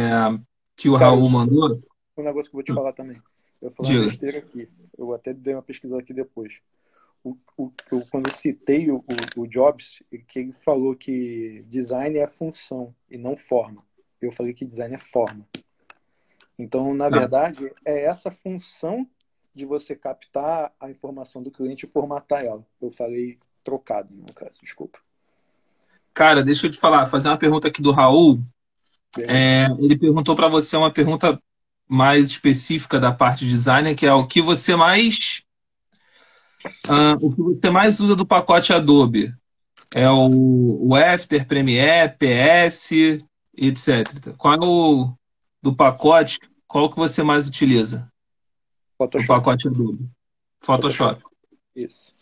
que 0.75 0.89
o 0.89 0.93
Cara, 0.93 1.05
Raul 1.05 1.29
mandou 1.29 1.81
um 2.17 2.23
negócio 2.23 2.49
que 2.49 2.55
eu 2.55 2.57
vou 2.57 2.63
te 2.63 2.73
falar 2.73 2.93
também. 2.93 3.21
Eu 3.61 3.69
vou 3.69 3.85
falar 3.85 4.03
besteira 4.03 4.39
aqui. 4.39 4.69
Eu 4.97 5.13
até 5.13 5.33
dei 5.33 5.53
uma 5.53 5.63
pesquisa 5.63 5.97
aqui 5.97 6.13
depois. 6.13 6.61
O, 7.27 7.37
o, 7.57 7.73
eu, 7.91 8.05
quando 8.09 8.27
eu 8.27 8.33
citei 8.33 8.89
o, 8.89 9.03
o, 9.35 9.47
Jobs, 9.47 10.01
que 10.27 10.39
ele 10.39 10.53
falou 10.53 10.95
que 10.95 11.65
design 11.67 12.17
é 12.17 12.27
função 12.27 12.95
e 13.09 13.17
não 13.17 13.35
forma. 13.35 13.83
Eu 14.21 14.31
falei 14.31 14.53
que 14.53 14.65
design 14.65 14.95
é 14.95 14.97
forma. 14.97 15.45
Então, 16.57 16.93
na 16.93 17.09
tá. 17.09 17.19
verdade, 17.19 17.71
é 17.85 18.05
essa 18.05 18.31
função 18.31 19.07
de 19.53 19.65
você 19.65 19.95
captar 19.95 20.71
a 20.79 20.89
informação 20.89 21.43
do 21.43 21.51
cliente 21.51 21.85
e 21.85 21.89
formatar 21.89 22.45
ela. 22.45 22.65
Eu 22.81 22.89
falei 22.89 23.37
trocado, 23.63 24.13
no 24.13 24.33
caso, 24.33 24.59
desculpa. 24.61 24.99
Cara, 26.13 26.43
deixa 26.43 26.67
eu 26.67 26.71
te 26.71 26.79
falar, 26.79 27.05
fazer 27.07 27.27
uma 27.27 27.37
pergunta 27.37 27.67
aqui 27.67 27.81
do 27.81 27.91
Raul. 27.91 28.41
É, 29.19 29.65
ele 29.79 29.97
perguntou 29.97 30.35
para 30.35 30.47
você 30.47 30.77
uma 30.77 30.91
pergunta 30.91 31.41
mais 31.87 32.27
específica 32.27 32.99
da 32.99 33.11
parte 33.11 33.45
de 33.45 33.51
design, 33.51 33.95
que 33.95 34.05
é 34.05 34.13
o 34.13 34.27
que 34.27 34.41
você 34.41 34.75
mais 34.75 35.43
uh, 36.87 37.25
o 37.25 37.33
que 37.33 37.41
você 37.41 37.69
mais 37.69 37.99
usa 37.99 38.15
do 38.15 38.25
pacote 38.25 38.73
Adobe. 38.73 39.33
É 39.93 40.09
o, 40.09 40.87
o 40.89 40.95
After, 40.95 41.47
Premiere, 41.47 42.13
PS, 42.17 42.91
etc. 43.55 44.35
Qual 44.37 44.53
é 44.53 44.59
o 44.61 45.13
do 45.61 45.75
pacote? 45.75 46.39
Qual 46.67 46.89
que 46.89 46.97
você 46.97 47.23
mais 47.23 47.47
utiliza? 47.47 48.11
Photoshop. 48.97 49.31
O 49.31 49.35
pacote 49.35 49.67
Adobe. 49.67 50.09
Photoshop. 50.59 51.21
Photoshop. 51.21 51.37
Isso. 51.75 52.15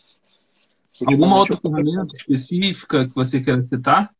Alguma 1.06 1.38
outra 1.38 1.56
ferramenta 1.56 2.14
específica 2.14 3.06
que 3.06 3.14
você 3.14 3.40
queira 3.40 3.66
citar? 3.66 4.14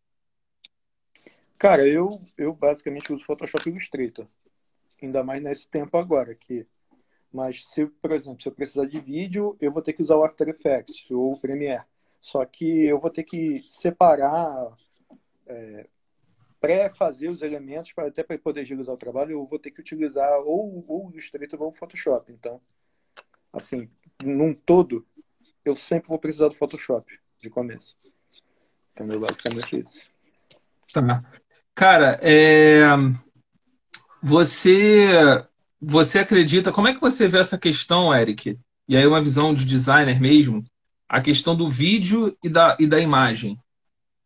Cara, 1.58 1.86
eu, 1.86 2.20
eu 2.36 2.52
basicamente 2.52 3.12
uso 3.12 3.24
Photoshop 3.24 3.68
Illustrator 3.70 4.26
ainda 5.02 5.22
mais 5.22 5.42
nesse 5.42 5.68
tempo 5.68 5.96
agora 5.96 6.34
que 6.34 6.66
mas 7.36 7.66
se 7.66 7.84
por 7.84 8.12
exemplo 8.12 8.40
se 8.40 8.48
eu 8.48 8.52
precisar 8.52 8.86
de 8.86 8.98
vídeo 8.98 9.54
eu 9.60 9.70
vou 9.70 9.82
ter 9.82 9.92
que 9.92 10.00
usar 10.00 10.16
o 10.16 10.24
After 10.24 10.48
Effects 10.48 11.10
ou 11.10 11.34
o 11.34 11.38
Premiere. 11.38 11.84
Só 12.18 12.42
que 12.46 12.86
eu 12.86 12.98
vou 12.98 13.10
ter 13.10 13.24
que 13.24 13.62
separar 13.68 14.74
é, 15.46 15.86
pré-fazer 16.58 17.28
os 17.28 17.42
elementos 17.42 17.92
para 17.92 18.08
até 18.08 18.22
para 18.22 18.38
poder 18.38 18.62
agilizar 18.62 18.94
o 18.94 18.98
trabalho 18.98 19.32
eu 19.32 19.44
vou 19.44 19.58
ter 19.58 19.70
que 19.70 19.80
utilizar 19.80 20.32
ou, 20.40 20.82
ou 20.88 21.08
o 21.08 21.10
Illustrator 21.10 21.60
ou 21.60 21.68
o 21.68 21.72
Photoshop. 21.72 22.32
Então 22.32 22.58
assim 23.52 23.90
num 24.24 24.54
todo 24.54 25.06
eu 25.62 25.76
sempre 25.76 26.08
vou 26.08 26.18
precisar 26.18 26.48
do 26.48 26.54
Photoshop 26.54 27.20
de 27.38 27.50
começo. 27.50 27.98
Entendeu? 28.92 29.20
Basicamente 29.20 29.78
isso. 29.78 30.06
Tá. 30.90 31.22
Cara 31.74 32.18
é 32.22 32.86
você, 34.22 35.06
você 35.80 36.20
acredita? 36.20 36.72
Como 36.72 36.88
é 36.88 36.94
que 36.94 37.00
você 37.00 37.28
vê 37.28 37.38
essa 37.38 37.58
questão, 37.58 38.14
Eric? 38.14 38.58
E 38.88 38.96
aí 38.96 39.06
uma 39.06 39.20
visão 39.20 39.54
de 39.54 39.64
designer 39.64 40.20
mesmo, 40.20 40.64
a 41.08 41.20
questão 41.20 41.56
do 41.56 41.68
vídeo 41.68 42.36
e 42.42 42.48
da, 42.48 42.76
e 42.78 42.86
da 42.86 43.00
imagem. 43.00 43.58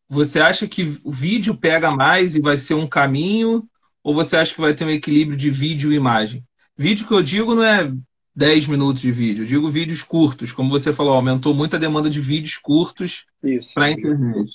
Você 0.08 0.40
acha 0.40 0.66
que 0.66 0.98
o 1.04 1.12
vídeo 1.12 1.56
pega 1.56 1.90
mais 1.90 2.34
e 2.34 2.40
vai 2.40 2.56
ser 2.56 2.74
um 2.74 2.86
caminho? 2.86 3.68
Ou 4.02 4.14
você 4.14 4.36
acha 4.36 4.54
que 4.54 4.60
vai 4.60 4.74
ter 4.74 4.84
um 4.84 4.90
equilíbrio 4.90 5.36
de 5.36 5.50
vídeo 5.50 5.92
e 5.92 5.96
imagem? 5.96 6.44
Vídeo 6.76 7.06
que 7.06 7.14
eu 7.14 7.22
digo 7.22 7.54
não 7.54 7.62
é 7.62 7.92
10 8.34 8.66
minutos 8.66 9.02
de 9.02 9.12
vídeo, 9.12 9.42
eu 9.42 9.46
digo 9.46 9.70
vídeos 9.70 10.02
curtos. 10.02 10.52
Como 10.52 10.70
você 10.70 10.92
falou, 10.92 11.14
aumentou 11.14 11.54
muito 11.54 11.76
a 11.76 11.78
demanda 11.78 12.08
de 12.08 12.20
vídeos 12.20 12.56
curtos 12.56 13.26
para 13.74 13.86
a 13.86 13.90
internet. 13.90 14.50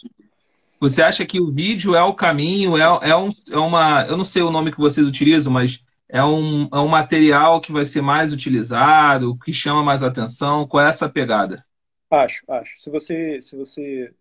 Você 0.79 1.01
acha 1.01 1.25
que 1.25 1.39
o 1.39 1.51
vídeo 1.51 1.95
é 1.95 2.01
o 2.01 2.13
caminho, 2.13 2.77
é, 2.77 3.09
é, 3.09 3.15
um, 3.15 3.31
é 3.49 3.57
uma. 3.57 4.05
Eu 4.05 4.17
não 4.17 4.25
sei 4.25 4.41
o 4.41 4.51
nome 4.51 4.71
que 4.71 4.77
vocês 4.77 5.07
utilizam, 5.07 5.53
mas 5.53 5.81
é 6.07 6.23
um, 6.23 6.69
é 6.71 6.79
um 6.79 6.87
material 6.87 7.59
que 7.59 7.71
vai 7.71 7.85
ser 7.85 8.01
mais 8.01 8.31
utilizado, 8.33 9.37
que 9.39 9.53
chama 9.53 9.83
mais 9.83 10.03
atenção? 10.03 10.67
Qual 10.67 10.85
é 10.85 10.89
essa 10.89 11.09
pegada? 11.09 11.65
Acho, 12.09 12.43
acho. 12.47 12.79
Se 12.79 12.89
você, 12.89 13.41
se 13.41 13.55
você 13.55 14.13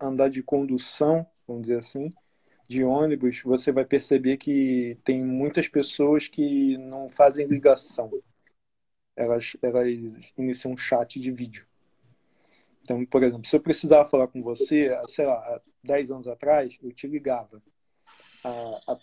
andar 0.00 0.28
de 0.30 0.42
condução, 0.42 1.26
vamos 1.46 1.62
dizer 1.62 1.78
assim, 1.78 2.12
de 2.68 2.82
ônibus, 2.84 3.42
você 3.42 3.70
vai 3.70 3.84
perceber 3.84 4.36
que 4.36 4.98
tem 5.04 5.24
muitas 5.24 5.68
pessoas 5.68 6.28
que 6.28 6.76
não 6.78 7.08
fazem 7.08 7.46
ligação. 7.46 8.10
Elas, 9.14 9.56
elas 9.62 10.32
iniciam 10.36 10.72
um 10.72 10.76
chat 10.76 11.20
de 11.20 11.30
vídeo. 11.30 11.66
Então, 12.82 13.04
por 13.04 13.22
exemplo, 13.22 13.44
se 13.44 13.56
eu 13.56 13.60
precisava 13.60 14.08
falar 14.08 14.28
com 14.28 14.42
você, 14.42 14.90
sei 15.08 15.26
lá, 15.26 15.34
há 15.34 15.60
10 15.82 16.10
anos 16.10 16.28
atrás, 16.28 16.78
eu 16.82 16.92
te 16.92 17.06
ligava. 17.06 17.62
Há 18.86 18.96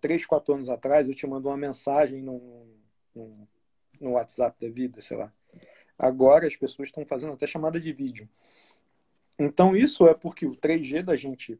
3, 0.00 0.26
4 0.26 0.54
anos 0.54 0.68
atrás, 0.68 1.08
eu 1.08 1.14
te 1.14 1.26
mando 1.26 1.48
uma 1.48 1.56
mensagem 1.56 2.22
no, 2.22 2.66
no, 3.14 3.48
no 4.00 4.10
WhatsApp 4.12 4.56
da 4.60 4.72
vida, 4.72 5.00
sei 5.00 5.16
lá. 5.16 5.32
Agora 5.98 6.46
as 6.46 6.56
pessoas 6.56 6.88
estão 6.88 7.04
fazendo 7.04 7.32
até 7.32 7.46
chamada 7.46 7.78
de 7.80 7.92
vídeo. 7.92 8.28
Então, 9.38 9.74
isso 9.74 10.06
é 10.06 10.14
porque 10.14 10.46
o 10.46 10.56
3G 10.56 11.02
da 11.02 11.16
gente 11.16 11.58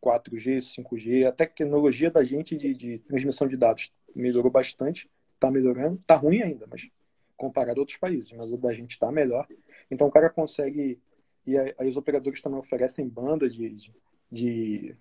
4G, 0.00 0.58
5G, 0.58 1.26
a 1.26 1.32
tecnologia 1.32 2.10
da 2.10 2.24
gente 2.24 2.56
de, 2.56 2.74
de 2.74 2.98
transmissão 3.00 3.46
de 3.46 3.56
dados 3.56 3.92
melhorou 4.14 4.50
bastante, 4.50 5.10
está 5.34 5.50
melhorando, 5.50 6.00
está 6.00 6.14
ruim 6.14 6.42
ainda, 6.42 6.66
mas 6.68 6.90
comparado 7.36 7.80
a 7.80 7.82
outros 7.82 7.98
países, 7.98 8.32
mas 8.32 8.50
o 8.50 8.56
da 8.56 8.72
gente 8.72 8.92
está 8.92 9.12
melhor. 9.12 9.46
Então 9.90 10.06
o 10.06 10.10
cara 10.10 10.30
consegue, 10.30 10.98
e 11.46 11.56
aí 11.56 11.88
os 11.88 11.96
operadores 11.96 12.40
também 12.40 12.58
oferecem 12.58 13.08
banda 13.08 13.48
de, 13.48 13.68
de, 13.70 13.94
de, 14.30 14.96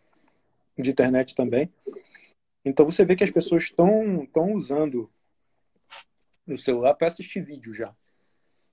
de 0.82 0.92
internet 0.92 1.36
também. 1.36 1.72
Então 2.64 2.86
você 2.86 3.06
vê 3.06 3.16
que 3.16 3.24
as 3.24 3.32
pessoas 3.32 3.64
estão 3.64 4.28
usando 4.54 5.10
no 6.46 6.58
celular 6.58 6.94
para 6.96 7.08
assistir 7.08 7.42
vídeo 7.42 7.74
já, 7.74 7.96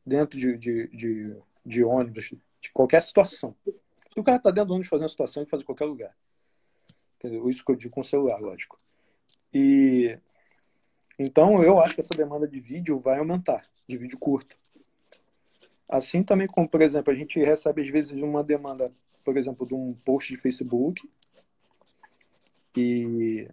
dentro 0.04 0.38
de, 0.38 0.56
de, 0.56 0.88
de, 0.88 1.36
de 1.64 1.84
ônibus, 1.84 2.32
de 2.60 2.70
qualquer 2.72 3.02
situação. 3.02 3.54
Se 3.64 4.18
o 4.18 4.24
cara 4.24 4.38
está 4.38 4.50
dentro 4.50 4.68
do 4.68 4.74
ônibus 4.74 4.88
fazendo 4.88 5.08
situação, 5.08 5.42
ele 5.42 5.50
faz 5.50 5.62
em 5.62 5.66
qualquer 5.66 5.84
lugar. 5.84 6.16
Entendeu? 7.18 7.48
Isso 7.48 7.64
que 7.64 7.72
eu 7.72 7.76
digo 7.76 7.94
com 7.94 8.00
o 8.00 8.04
celular, 8.04 8.38
lógico. 8.40 8.78
E 9.52 10.18
então 11.18 11.62
eu 11.62 11.80
acho 11.80 11.94
que 11.94 12.00
essa 12.00 12.14
demanda 12.14 12.46
de 12.46 12.60
vídeo 12.60 12.98
vai 12.98 13.18
aumentar, 13.18 13.66
de 13.88 13.96
vídeo 13.96 14.18
curto. 14.18 14.56
Assim 15.88 16.22
também 16.22 16.46
como, 16.46 16.68
por 16.68 16.82
exemplo, 16.82 17.12
a 17.12 17.16
gente 17.16 17.38
recebe 17.38 17.82
às 17.82 17.88
vezes 17.88 18.20
uma 18.20 18.42
demanda, 18.42 18.92
por 19.24 19.36
exemplo, 19.36 19.64
de 19.66 19.74
um 19.74 19.94
post 20.04 20.34
de 20.34 20.40
Facebook 20.40 21.08
e 22.76 23.48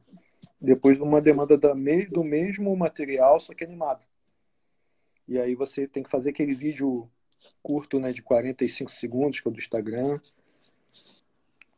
depois 0.60 1.00
uma 1.00 1.22
demanda 1.22 1.58
do 1.58 2.24
mesmo 2.24 2.76
material, 2.76 3.40
só 3.40 3.54
que 3.54 3.64
animado. 3.64 4.06
E 5.28 5.40
aí 5.40 5.56
você 5.56 5.88
tem 5.88 6.04
que 6.04 6.10
fazer 6.10 6.32
aquele 6.32 6.54
vídeo 6.54 7.10
curto, 7.62 8.00
né, 8.00 8.12
de 8.12 8.22
45 8.22 8.92
segundos, 8.92 9.40
que 9.40 9.48
é 9.48 9.52
do 9.52 9.58
Instagram. 9.58 10.20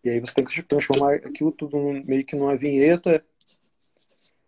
E 0.03 0.09
aí 0.09 0.19
você 0.19 0.33
tem 0.33 0.45
que 0.45 0.61
transformar 0.63 1.15
aquilo 1.15 1.51
tudo 1.51 1.77
meio 2.05 2.25
que 2.25 2.35
numa 2.35 2.55
vinheta. 2.55 3.25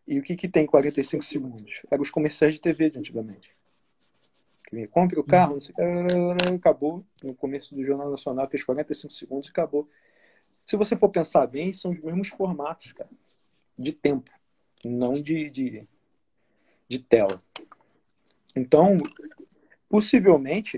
E 0.07 0.19
o 0.19 0.23
que 0.23 0.35
que 0.35 0.47
tem 0.47 0.65
45 0.65 1.23
segundos? 1.23 1.81
Era 1.91 2.01
os 2.01 2.11
comerciais 2.11 2.53
de 2.53 2.61
TV 2.61 2.89
de 2.89 2.99
antigamente. 2.99 3.55
Compre 4.91 5.19
o 5.19 5.23
carro, 5.23 5.53
não 5.53 5.61
sei, 5.61 5.73
acabou. 6.55 7.03
No 7.23 7.33
começo 7.33 7.73
do 7.73 7.83
Jornal 7.85 8.11
Nacional, 8.11 8.49
fez 8.49 8.63
45 8.63 9.13
segundos 9.13 9.47
e 9.47 9.51
acabou. 9.51 9.89
Se 10.67 10.75
você 10.75 10.97
for 10.97 11.07
pensar 11.07 11.47
bem, 11.47 11.71
são 11.71 11.91
os 11.91 11.99
mesmos 12.01 12.27
formatos, 12.27 12.91
cara. 12.91 13.09
De 13.79 13.93
tempo, 13.93 14.29
não 14.83 15.13
de, 15.13 15.49
de, 15.49 15.87
de 16.89 16.99
tela. 16.99 17.41
Então, 18.53 18.97
possivelmente, 19.87 20.77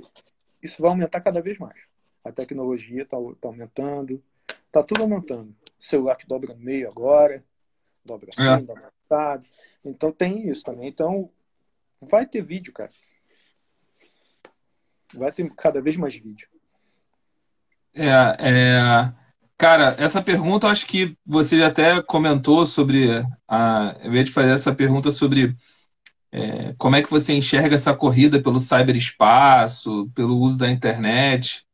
isso 0.62 0.80
vai 0.80 0.91
aumentar 0.91 1.21
cada 1.21 1.41
vez 1.41 1.58
mais. 1.58 1.88
A 2.23 2.32
tecnologia 2.32 3.02
está 3.02 3.17
tá 3.41 3.47
aumentando, 3.47 4.23
está 4.67 4.84
tudo 4.84 5.02
aumentando. 5.02 5.56
O 5.80 5.84
celular 5.84 6.15
que 6.17 6.28
dobra 6.28 6.54
no 6.54 6.60
meio 6.60 6.88
agora, 6.88 7.43
dobra 8.06 8.30
assim, 8.32 8.47
é. 8.47 8.62
dobra 8.62 8.91
metade. 9.02 9.49
Então 9.84 10.12
tem 10.12 10.47
isso 10.47 10.63
também. 10.63 10.88
Então, 10.88 11.32
vai 11.99 12.28
ter 12.28 12.43
vídeo, 12.43 12.71
cara. 12.71 12.91
Vai 15.15 15.32
ter 15.32 15.49
cada 15.56 15.82
vez 15.82 15.97
mais 15.97 16.15
vídeo. 16.15 16.47
É, 17.95 18.06
é... 18.39 19.19
Cara, 19.60 19.93
essa 20.00 20.22
pergunta 20.22 20.67
eu 20.67 20.72
acho 20.72 20.88
que 20.88 21.17
você 21.26 21.58
já 21.60 21.67
até 21.67 22.02
comentou 22.02 22.65
sobre. 22.65 23.22
A... 23.45 23.93
Eu 24.02 24.15
ia 24.15 24.24
te 24.24 24.32
fazer 24.32 24.52
essa 24.52 24.74
pergunta 24.74 25.12
sobre 25.12 25.54
é, 26.32 26.74
como 26.78 26.95
é 26.95 27.04
que 27.04 27.12
você 27.12 27.34
enxerga 27.34 27.76
essa 27.76 27.93
corrida 27.93 28.41
pelo 28.41 28.60
cyberespaço, 28.60 30.10
pelo 30.15 30.38
uso 30.39 30.58
da 30.58 30.72
internet? 30.72 31.65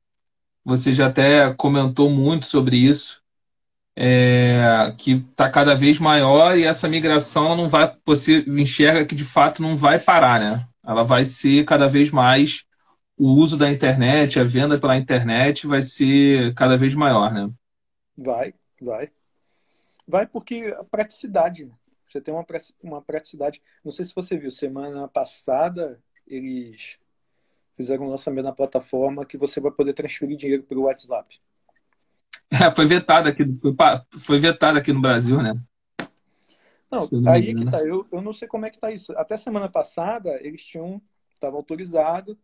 Você 0.66 0.94
já 0.94 1.08
até 1.08 1.54
comentou 1.54 2.10
muito 2.10 2.48
sobre 2.48 2.78
isso, 2.78 3.22
é, 3.96 4.94
que 4.98 5.14
está 5.32 5.50
cada 5.50 5.76
vez 5.76 6.00
maior 6.00 6.58
e 6.58 6.64
essa 6.64 6.88
migração 6.90 7.56
não 7.56 7.70
vai, 7.70 7.96
você 8.06 8.44
enxerga 8.48 9.06
que 9.06 9.16
de 9.16 9.26
fato 9.26 9.62
não 9.62 9.78
vai 9.78 10.00
parar, 10.00 10.40
né? 10.40 10.68
Ela 10.86 11.04
vai 11.04 11.26
ser 11.26 11.66
cada 11.66 11.88
vez 11.88 12.12
mais 12.12 12.66
o 13.18 13.32
uso 13.34 13.58
da 13.58 13.72
internet, 13.72 14.40
a 14.40 14.44
venda 14.44 14.80
pela 14.80 14.98
internet 14.98 15.68
vai 15.68 15.84
ser 15.84 16.54
cada 16.56 16.78
vez 16.78 16.96
maior, 16.96 17.32
né? 17.34 17.50
Vai, 18.18 18.54
vai. 18.82 19.10
Vai 20.08 20.28
porque 20.28 20.74
a 20.78 20.84
praticidade, 20.84 21.66
né? 21.66 21.76
Você 22.06 22.22
tem 22.22 22.34
uma, 22.34 22.46
uma 22.84 23.02
praticidade. 23.02 23.62
Não 23.84 23.92
sei 23.92 24.06
se 24.06 24.14
você 24.14 24.38
viu, 24.38 24.52
semana 24.52 25.08
passada 25.08 26.02
eles 26.28 27.00
fizeram 27.76 28.06
um 28.06 28.10
lançamento 28.10 28.46
na 28.46 28.54
plataforma 28.54 29.26
que 29.26 29.38
você 29.38 29.60
vai 29.60 29.72
poder 29.72 29.94
transferir 29.94 30.38
dinheiro 30.38 30.64
pelo 30.64 30.84
WhatsApp. 30.84 31.40
É, 32.52 32.74
foi 32.74 32.86
vetado 32.86 33.28
aqui, 33.28 33.44
foi, 34.20 34.40
vetado 34.40 34.78
aqui 34.78 34.94
no 34.94 35.02
Brasil, 35.02 35.42
né? 35.42 35.60
Não, 36.92 37.10
não 37.12 37.32
aí 37.32 37.56
que 37.56 37.66
tá. 37.70 37.80
Eu, 37.82 38.08
eu 38.12 38.22
não 38.22 38.32
sei 38.32 38.48
como 38.48 38.66
é 38.66 38.70
que 38.70 38.80
tá 38.80 38.92
isso. 38.92 39.12
Até 39.18 39.36
semana 39.36 39.68
passada 39.68 40.40
eles 40.42 40.64
tinham, 40.64 41.02
estava 41.34 41.58
autorizado, 41.58 42.38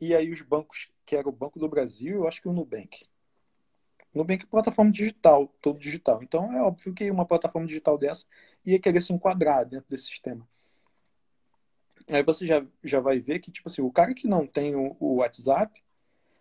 e 0.00 0.14
aí 0.14 0.30
os 0.30 0.42
bancos, 0.42 0.90
que 1.06 1.14
era 1.14 1.28
o 1.28 1.32
Banco 1.32 1.58
do 1.58 1.68
Brasil, 1.68 2.16
eu 2.16 2.28
acho 2.28 2.42
que 2.42 2.48
o 2.48 2.52
Nubank. 2.52 3.06
Nubank 4.14 4.44
é 4.44 4.48
plataforma 4.48 4.92
digital, 4.92 5.48
todo 5.60 5.78
digital. 5.78 6.22
Então 6.22 6.52
é 6.52 6.62
óbvio 6.62 6.94
que 6.94 7.10
uma 7.10 7.26
plataforma 7.26 7.66
digital 7.66 7.98
dessa 7.98 8.24
ia 8.64 8.78
querer 8.78 9.02
se 9.02 9.12
enquadrar 9.12 9.66
dentro 9.66 9.86
desse 9.90 10.04
sistema. 10.06 10.46
Aí 12.08 12.22
você 12.22 12.46
já, 12.46 12.64
já 12.82 13.00
vai 13.00 13.18
ver 13.18 13.40
que, 13.40 13.50
tipo 13.50 13.68
assim, 13.68 13.82
o 13.82 13.90
cara 13.90 14.14
que 14.14 14.28
não 14.28 14.46
tem 14.46 14.74
o, 14.76 14.96
o 15.00 15.16
WhatsApp 15.16 15.82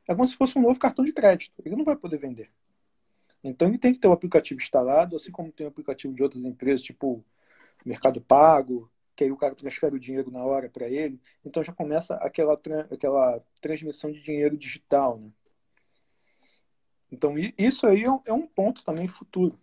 é 0.08 0.14
como 0.14 0.28
se 0.28 0.36
fosse 0.36 0.58
um 0.58 0.62
novo 0.62 0.80
cartão 0.80 1.04
de 1.06 1.14
crédito. 1.14 1.62
Ele 1.66 1.76
não 1.76 1.84
vai 1.84 1.96
poder 1.96 2.18
vender. 2.18 2.52
Então 3.44 3.68
ele 3.68 3.78
tem 3.78 3.94
que 3.94 4.00
ter 4.00 4.08
o 4.08 4.12
aplicativo 4.12 4.62
instalado, 4.62 5.16
assim 5.16 5.32
como 5.32 5.52
tem 5.52 5.66
o 5.66 5.70
aplicativo 5.70 6.14
de 6.14 6.24
outras 6.24 6.44
empresas, 6.46 6.82
tipo 6.82 7.24
Mercado 7.86 8.22
Pago, 8.22 8.90
que 9.16 9.24
aí 9.24 9.32
o 9.32 9.38
cara 9.38 9.56
transfere 9.56 9.96
o 9.96 10.00
dinheiro 10.00 10.32
na 10.32 10.44
hora 10.44 10.70
para 10.70 10.88
ele. 10.88 11.20
Então 11.46 11.64
já 11.64 11.74
começa 11.74 12.16
aquela, 12.16 12.54
aquela 12.90 13.44
transmissão 13.62 14.12
de 14.12 14.22
dinheiro 14.22 14.58
digital. 14.58 15.20
Né? 15.20 15.30
Então 17.14 17.36
isso 17.58 17.86
aí 17.86 18.04
é, 18.04 18.10
é 18.26 18.34
um 18.34 18.48
ponto 18.48 18.84
também 18.84 19.08
futuro. 19.08 19.56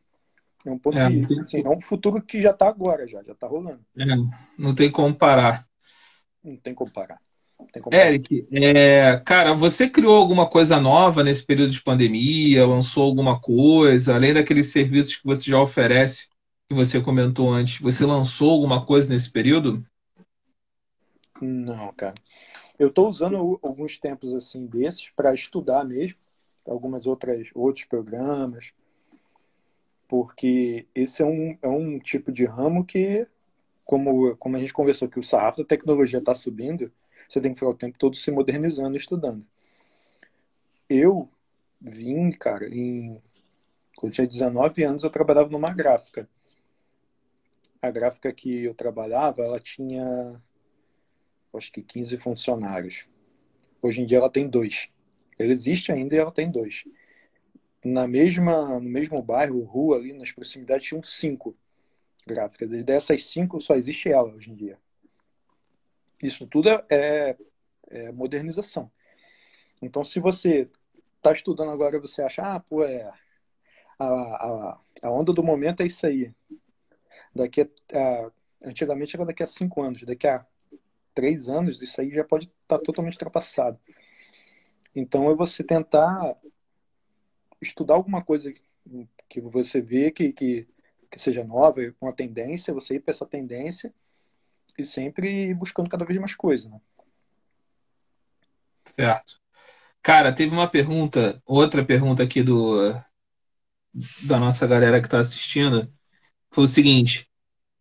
É 0.65 0.71
um 0.71 0.79
ponto 0.79 0.97
é, 0.97 1.09
que, 1.09 1.41
assim, 1.41 1.63
é 1.65 1.69
um 1.69 1.81
futuro 1.81 2.23
que 2.23 2.41
já 2.41 2.51
está 2.51 2.69
agora, 2.69 3.09
já, 3.09 3.23
já 3.25 3.33
está 3.33 3.49
rolando. 3.49 3.81
É, 3.99 4.05
não 4.57 4.73
tem 4.73 4.91
como 4.91 5.13
parar. 5.13 5.67
Não 6.45 6.57
tem 6.57 6.73
como 6.73 6.93
parar. 6.93 7.21
Tem 7.73 7.83
como 7.83 7.95
Eric, 7.95 8.47
é, 8.53 9.21
cara, 9.25 9.53
você 9.53 9.89
criou 9.89 10.17
alguma 10.17 10.49
coisa 10.49 10.81
nova 10.81 11.25
nesse 11.25 11.45
período 11.45 11.73
de 11.73 11.83
pandemia? 11.83 12.67
Lançou 12.67 13.03
alguma 13.03 13.41
coisa? 13.41 14.15
Além 14.15 14.33
daqueles 14.33 14.71
serviços 14.71 15.17
que 15.17 15.27
você 15.27 15.51
já 15.51 15.61
oferece, 15.61 16.29
que 16.69 16.75
você 16.75 17.01
comentou 17.01 17.53
antes, 17.53 17.81
você 17.81 18.07
lançou 18.07 18.51
alguma 18.53 18.87
coisa 18.87 19.11
nesse 19.11 19.31
período? 19.31 19.85
Não, 21.41 21.93
cara. 21.95 22.15
Eu 22.79 22.89
estou 22.89 23.09
usando 23.09 23.59
alguns 23.63 23.99
tempos 23.99 24.35
assim 24.35 24.67
desses 24.67 25.11
para 25.11 25.35
estudar 25.35 25.85
mesmo, 25.85 26.17
algumas 26.70 27.06
outras 27.06 27.50
outros 27.54 27.85
programas, 27.85 28.72
porque 30.09 30.87
esse 30.94 31.22
é 31.22 31.26
um, 31.26 31.59
é 31.61 31.68
um 31.68 31.98
tipo 31.98 32.33
de 32.33 32.44
ramo 32.44 32.85
que, 32.85 33.26
como, 33.85 34.37
como 34.37 34.56
a 34.56 34.61
gente 34.61 34.72
conversou, 34.72 35.09
que 35.09 35.18
o 35.18 35.22
sarrafo 35.22 35.59
da 35.59 35.64
tecnologia 35.64 36.18
está 36.18 36.35
subindo, 36.35 36.92
você 37.28 37.40
tem 37.40 37.52
que 37.52 37.59
ficar 37.59 37.70
o 37.70 37.76
tempo 37.76 37.98
todo 37.98 38.16
se 38.16 38.30
modernizando, 38.30 38.96
estudando. 38.96 39.44
Eu 40.88 41.28
vim, 41.80 42.30
cara, 42.33 42.68
em, 42.68 43.20
quando 43.96 44.12
eu 44.12 44.14
tinha 44.14 44.26
19 44.26 44.83
anos, 44.83 45.02
eu 45.02 45.11
trabalhava 45.11 45.48
numa 45.50 45.72
gráfica. 45.72 46.28
A 47.83 47.90
gráfica 47.90 48.33
que 48.33 48.64
eu 48.64 48.74
trabalhava, 48.74 49.42
ela 49.42 49.61
tinha, 49.61 50.40
acho 51.54 51.72
que 51.72 51.83
15 51.83 52.16
funcionários. 52.18 53.09
Hoje 53.80 54.02
em 54.02 54.06
dia 54.06 54.18
ela 54.18 54.30
tem 54.30 54.48
dois. 54.48 54.90
Ela 55.42 55.53
existe 55.53 55.90
ainda 55.90 56.14
e 56.14 56.18
ela 56.18 56.33
tem 56.33 56.50
dois 56.50 56.85
na 57.85 58.07
mesma, 58.07 58.79
no 58.79 58.88
mesmo 58.88 59.22
bairro, 59.22 59.64
rua 59.64 59.96
ali, 59.96 60.12
nas 60.12 60.33
proximidades, 60.33 60.87
tinham 60.87 61.03
cinco 61.03 61.57
gráficas. 62.26 62.70
E 62.72 62.83
dessas 62.83 63.24
cinco 63.26 63.61
só 63.61 63.74
existe 63.74 64.11
ela 64.11 64.35
hoje 64.35 64.50
em 64.50 64.55
dia. 64.55 64.79
Isso 66.22 66.46
tudo 66.46 66.68
é, 66.68 66.85
é, 66.90 67.37
é 67.88 68.12
modernização. 68.12 68.90
Então, 69.81 70.05
se 70.05 70.20
você 70.20 70.68
está 71.16 71.33
estudando 71.33 71.70
agora 71.70 71.98
você 71.98 72.22
acha, 72.22 72.42
ah, 72.42 72.61
pô, 72.61 72.85
é, 72.85 73.11
a, 73.98 74.07
a, 74.07 74.81
a 75.03 75.11
onda 75.11 75.33
do 75.33 75.42
momento 75.42 75.83
é 75.83 75.87
isso 75.87 76.07
aí. 76.07 76.35
Daqui 77.35 77.62
a, 77.62 77.66
a, 77.94 78.31
antigamente 78.62 79.16
era 79.16 79.24
daqui 79.24 79.42
a 79.42 79.46
cinco 79.46 79.81
anos, 79.83 80.03
daqui 80.03 80.26
a 80.26 80.44
três 81.14 81.48
anos, 81.48 81.81
isso 81.81 81.98
aí 82.00 82.11
já 82.11 82.24
pode 82.24 82.44
estar 82.44 82.79
tá 82.79 82.85
totalmente 82.85 83.14
ultrapassado. 83.14 83.79
Então, 84.94 85.31
é 85.31 85.35
você 85.35 85.62
tentar 85.62 86.37
estudar 87.61 87.94
alguma 87.94 88.22
coisa 88.22 88.53
que 89.29 89.40
você 89.40 89.81
vê 89.81 90.11
que, 90.11 90.33
que, 90.33 90.66
que 91.11 91.18
seja 91.18 91.44
nova, 91.44 91.81
uma 92.00 92.12
tendência, 92.12 92.74
você 92.74 92.94
ir 92.94 93.00
para 93.00 93.12
essa 93.12 93.26
tendência 93.26 93.92
e 94.79 94.85
sempre 94.85 95.55
buscando 95.55 95.88
cada 95.88 96.05
vez 96.05 96.18
mais 96.18 96.35
coisa, 96.35 96.68
né? 96.68 96.81
Certo. 98.85 99.40
Cara, 100.03 100.35
teve 100.35 100.53
uma 100.53 100.68
pergunta, 100.68 101.40
outra 101.44 101.85
pergunta 101.85 102.22
aqui 102.22 102.42
do, 102.42 102.92
da 104.22 104.38
nossa 104.38 104.66
galera 104.66 105.00
que 105.00 105.07
está 105.07 105.18
assistindo 105.18 105.92
foi 106.50 106.64
o 106.64 106.68
seguinte: 106.68 107.29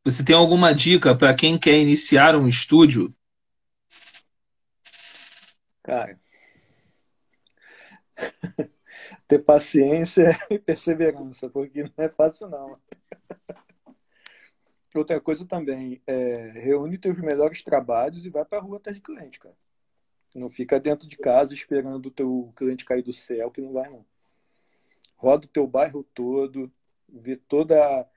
você 0.03 0.23
tem 0.23 0.35
alguma 0.35 0.73
dica 0.73 1.15
para 1.15 1.33
quem 1.33 1.57
quer 1.57 1.79
iniciar 1.79 2.35
um 2.35 2.47
estúdio? 2.47 3.15
Cara, 5.81 6.19
ter 9.27 9.39
paciência 9.39 10.29
e 10.49 10.59
perseverança, 10.59 11.49
porque 11.49 11.83
não 11.83 11.93
é 11.97 12.09
fácil 12.09 12.49
não. 12.49 12.73
Outra 14.93 15.21
coisa 15.21 15.45
também, 15.45 16.01
é, 16.07 16.51
reúne 16.55 16.97
teus 16.97 17.19
melhores 17.19 17.61
trabalhos 17.61 18.25
e 18.25 18.29
vai 18.29 18.43
para 18.43 18.57
a 18.57 18.61
rua 18.61 18.77
atrás 18.77 18.97
de 18.97 19.01
cliente, 19.01 19.39
cara. 19.39 19.55
Não 20.35 20.49
fica 20.49 20.79
dentro 20.79 21.07
de 21.07 21.17
casa 21.17 21.53
esperando 21.53 22.07
o 22.07 22.11
teu 22.11 22.51
cliente 22.55 22.85
cair 22.85 23.03
do 23.03 23.13
céu, 23.13 23.51
que 23.51 23.61
não 23.61 23.73
vai 23.73 23.89
não. 23.89 24.05
Roda 25.15 25.45
o 25.45 25.49
teu 25.49 25.67
bairro 25.67 26.03
todo, 26.13 26.71
vê 27.07 27.35
toda 27.35 28.07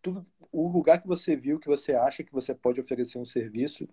tudo 0.00 0.26
o 0.50 0.68
lugar 0.68 1.00
que 1.00 1.06
você 1.06 1.36
viu 1.36 1.58
que 1.58 1.66
você 1.68 1.92
acha 1.92 2.24
que 2.24 2.32
você 2.32 2.54
pode 2.54 2.80
oferecer 2.80 3.18
um 3.18 3.24
serviço, 3.24 3.88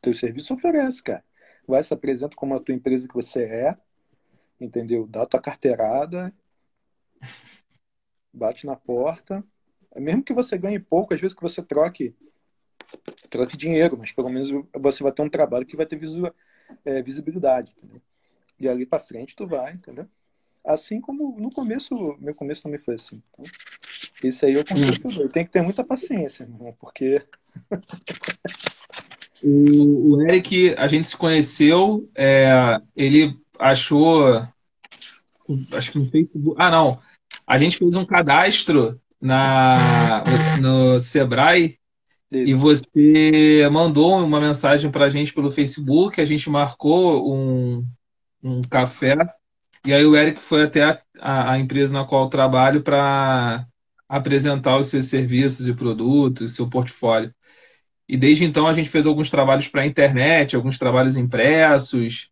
teu 0.00 0.14
serviço 0.14 0.54
oferece, 0.54 1.02
cara. 1.02 1.24
Vai 1.66 1.82
se 1.84 1.92
apresenta 1.92 2.36
como 2.36 2.54
a 2.54 2.60
tua 2.60 2.74
empresa 2.74 3.06
que 3.06 3.14
você 3.14 3.44
é, 3.44 3.78
entendeu? 4.60 5.06
Dá 5.06 5.26
tua 5.26 5.40
carteirada, 5.40 6.32
bate 8.32 8.66
na 8.66 8.76
porta, 8.76 9.44
mesmo 9.96 10.22
que 10.22 10.32
você 10.32 10.56
ganhe 10.56 10.78
pouco, 10.78 11.14
às 11.14 11.20
vezes 11.20 11.34
que 11.34 11.42
você 11.42 11.62
troque 11.62 12.14
troque 13.28 13.56
dinheiro, 13.56 13.96
mas 13.96 14.12
pelo 14.12 14.28
menos 14.28 14.48
você 14.76 15.02
vai 15.02 15.12
ter 15.12 15.22
um 15.22 15.28
trabalho 15.28 15.66
que 15.66 15.76
vai 15.76 15.86
ter 15.86 15.98
é, 16.84 17.02
visibilidade. 17.02 17.72
Entendeu? 17.78 18.02
E 18.58 18.68
ali 18.68 18.84
para 18.84 19.00
frente 19.00 19.36
tu 19.36 19.46
vai, 19.46 19.74
entendeu? 19.74 20.06
Assim 20.64 21.00
como 21.00 21.38
no 21.40 21.50
começo, 21.50 22.16
meu 22.20 22.34
começo 22.34 22.62
também 22.62 22.78
foi 22.78 22.96
assim. 22.96 23.22
Então, 23.32 23.44
isso 24.22 24.44
aí 24.44 24.54
eu 24.54 24.64
consigo 24.64 25.08
hum. 25.08 25.28
Tem 25.28 25.44
que 25.44 25.50
ter 25.50 25.62
muita 25.62 25.82
paciência, 25.82 26.42
irmão, 26.42 26.76
porque. 26.78 27.22
o, 29.42 30.16
o, 30.16 30.22
Eric, 30.22 30.74
a 30.76 30.86
gente 30.86 31.08
se 31.08 31.16
conheceu, 31.16 32.10
é, 32.14 32.80
ele 32.94 33.40
achou. 33.60 34.46
Acho 35.72 35.92
que 35.92 35.98
no 35.98 36.10
Facebook. 36.10 36.56
Ah, 36.58 36.70
não. 36.70 36.98
A 37.46 37.58
gente 37.58 37.76
fez 37.76 37.94
um 37.94 38.04
cadastro 38.04 39.00
na, 39.20 40.24
no 40.60 40.98
Sebrae 40.98 41.78
Isso. 42.30 42.50
e 42.50 42.54
você 42.54 43.68
mandou 43.70 44.18
uma 44.18 44.40
mensagem 44.40 44.90
para 44.90 45.04
a 45.04 45.10
gente 45.10 45.32
pelo 45.32 45.50
Facebook, 45.50 46.20
a 46.20 46.24
gente 46.24 46.48
marcou 46.48 47.32
um, 47.32 47.86
um 48.42 48.60
café 48.62 49.16
e 49.84 49.92
aí 49.92 50.04
o 50.04 50.16
Eric 50.16 50.40
foi 50.40 50.64
até 50.64 50.82
a, 50.82 51.02
a, 51.18 51.52
a 51.52 51.58
empresa 51.58 51.94
na 51.94 52.04
qual 52.04 52.24
eu 52.24 52.30
trabalho 52.30 52.82
para 52.82 53.66
apresentar 54.08 54.78
os 54.78 54.88
seus 54.88 55.06
serviços 55.06 55.66
e 55.66 55.74
produtos, 55.74 56.54
seu 56.54 56.68
portfólio. 56.68 57.34
E 58.08 58.16
desde 58.16 58.44
então 58.44 58.66
a 58.66 58.72
gente 58.72 58.88
fez 58.88 59.06
alguns 59.06 59.30
trabalhos 59.30 59.68
para 59.68 59.82
a 59.82 59.86
internet, 59.86 60.56
alguns 60.56 60.78
trabalhos 60.78 61.16
impressos, 61.16 62.28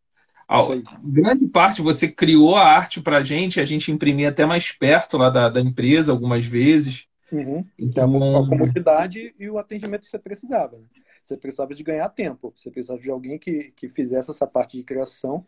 grande 1.04 1.46
parte 1.46 1.82
você 1.82 2.08
criou 2.08 2.56
a 2.56 2.64
arte 2.64 3.02
para 3.02 3.18
a 3.18 3.22
gente, 3.22 3.61
a 3.61 3.64
gente 3.66 3.92
imprimia 3.92 4.30
até 4.30 4.46
mais 4.46 4.72
perto 4.72 5.18
lá 5.18 5.28
da, 5.28 5.50
da 5.50 5.61
empresa 5.61 6.11
algumas 6.11 6.46
vezes. 6.46 7.06
Uhum. 7.30 7.66
Então, 7.78 8.16
então, 8.16 8.37
a 8.37 8.48
comodidade 8.48 9.34
e 9.38 9.50
o 9.50 9.58
atendimento 9.58 10.02
que 10.02 10.08
você 10.08 10.18
precisava. 10.18 10.78
Né? 10.78 10.84
Você 11.22 11.37
precisava 11.37 11.74
de 11.74 11.82
ganhar 11.82 12.08
tempo, 12.08 12.54
você 12.56 12.70
precisava 12.70 12.98
de 12.98 13.11
alguém 13.11 13.38
que, 13.38 13.72
que 13.76 13.90
fizesse 13.90 14.30
essa 14.30 14.46
parte 14.46 14.78
de 14.78 14.82
criação, 14.82 15.44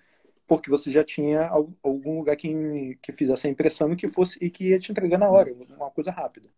porque 0.46 0.68
você 0.68 0.92
já 0.92 1.02
tinha 1.02 1.48
algum 1.82 2.18
lugar 2.18 2.36
que, 2.36 2.98
que 3.00 3.12
fizesse 3.12 3.46
a 3.46 3.50
impressão 3.50 3.90
e 3.92 3.96
que 3.96 4.06
fosse 4.06 4.38
e 4.42 4.50
que 4.50 4.68
ia 4.68 4.78
te 4.78 4.92
entregar 4.92 5.16
na 5.16 5.30
hora, 5.30 5.50
uma 5.70 5.90
coisa 5.90 6.10
rápida. 6.10 6.50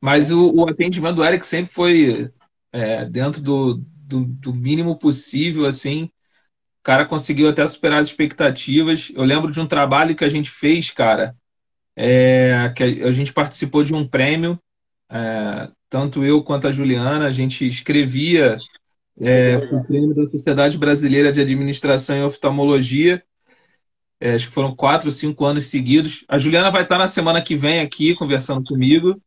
Mas 0.00 0.30
o, 0.30 0.54
o 0.54 0.68
atendimento 0.68 1.16
do 1.16 1.24
Eric 1.24 1.44
sempre 1.44 1.72
foi 1.72 2.32
é, 2.72 3.04
dentro 3.04 3.42
do, 3.42 3.74
do, 3.74 4.24
do 4.24 4.54
mínimo 4.54 4.96
possível, 4.96 5.66
assim, 5.66 6.08
o 6.80 6.82
cara 6.82 7.04
conseguiu 7.04 7.48
até 7.48 7.66
superar 7.66 8.00
as 8.00 8.08
expectativas. 8.08 9.12
Eu 9.14 9.22
lembro 9.22 9.52
de 9.52 9.60
um 9.60 9.66
trabalho 9.66 10.16
que 10.16 10.24
a 10.24 10.28
gente 10.30 10.50
fez, 10.50 10.90
cara, 10.90 11.36
é, 11.94 12.72
que 12.74 12.82
a 12.82 13.12
gente 13.12 13.32
participou 13.32 13.84
de 13.84 13.94
um 13.94 14.08
prêmio, 14.08 14.58
é, 15.10 15.68
tanto 15.90 16.24
eu 16.24 16.42
quanto 16.42 16.68
a 16.68 16.72
Juliana, 16.72 17.26
a 17.26 17.32
gente 17.32 17.66
escrevia 17.66 18.58
é, 19.20 19.56
o 19.56 19.84
prêmio 19.84 20.14
da 20.14 20.24
Sociedade 20.24 20.78
Brasileira 20.78 21.30
de 21.30 21.40
Administração 21.40 22.16
e 22.16 22.22
Oftalmologia. 22.22 23.22
É, 24.18 24.34
acho 24.34 24.48
que 24.48 24.54
foram 24.54 24.74
quatro 24.74 25.08
ou 25.08 25.12
cinco 25.12 25.44
anos 25.44 25.66
seguidos. 25.66 26.24
A 26.28 26.38
Juliana 26.38 26.70
vai 26.70 26.82
estar 26.82 26.96
na 26.96 27.08
semana 27.08 27.42
que 27.42 27.54
vem 27.54 27.80
aqui 27.80 28.14
conversando 28.14 28.64
comigo. 28.64 29.20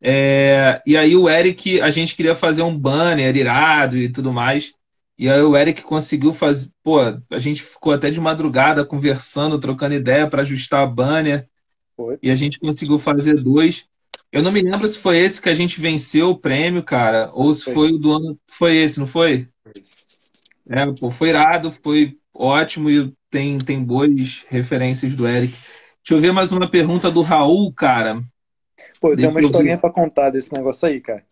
É, 0.00 0.82
e 0.86 0.94
aí 0.94 1.16
o 1.16 1.28
Eric, 1.28 1.80
a 1.80 1.90
gente 1.90 2.14
queria 2.14 2.34
fazer 2.34 2.62
um 2.62 2.78
banner 2.78 3.34
irado 3.34 3.96
e 3.96 4.10
tudo 4.10 4.30
mais. 4.30 4.75
E 5.18 5.30
aí 5.30 5.40
o 5.40 5.56
Eric 5.56 5.82
conseguiu 5.82 6.32
fazer. 6.32 6.70
Pô, 6.82 7.00
a 7.00 7.38
gente 7.38 7.62
ficou 7.62 7.92
até 7.92 8.10
de 8.10 8.20
madrugada 8.20 8.84
conversando, 8.84 9.58
trocando 9.58 9.94
ideia 9.94 10.28
para 10.28 10.42
ajustar 10.42 10.82
a 10.82 10.86
banner. 10.86 11.48
Foi. 11.96 12.18
E 12.22 12.30
a 12.30 12.36
gente 12.36 12.58
conseguiu 12.58 12.98
fazer 12.98 13.42
dois. 13.42 13.86
Eu 14.30 14.42
não 14.42 14.52
me 14.52 14.60
lembro 14.60 14.86
se 14.86 14.98
foi 14.98 15.18
esse 15.18 15.40
que 15.40 15.48
a 15.48 15.54
gente 15.54 15.80
venceu 15.80 16.30
o 16.30 16.38
prêmio, 16.38 16.82
cara, 16.82 17.30
ou 17.32 17.54
se 17.54 17.64
foi, 17.64 17.74
foi 17.74 17.92
o 17.92 17.98
do 17.98 18.12
ano. 18.12 18.38
Foi 18.46 18.76
esse, 18.76 19.00
não 19.00 19.06
foi? 19.06 19.48
É, 20.68 20.84
pô, 20.92 21.10
foi 21.10 21.30
irado, 21.30 21.70
foi 21.70 22.18
ótimo 22.34 22.90
e 22.90 23.14
tem, 23.30 23.56
tem 23.56 23.82
boas 23.82 24.44
referências 24.48 25.14
do 25.14 25.26
Eric. 25.26 25.52
Deixa 25.52 26.14
eu 26.14 26.20
ver 26.20 26.32
mais 26.32 26.52
uma 26.52 26.70
pergunta 26.70 27.10
do 27.10 27.22
Raul, 27.22 27.72
cara. 27.72 28.22
Pô, 29.00 29.12
eu 29.12 29.16
tenho 29.16 29.30
uma 29.30 29.40
historinha 29.40 29.78
para 29.78 29.90
contar 29.90 30.30
desse 30.30 30.52
negócio 30.52 30.86
aí, 30.86 31.00
cara. 31.00 31.24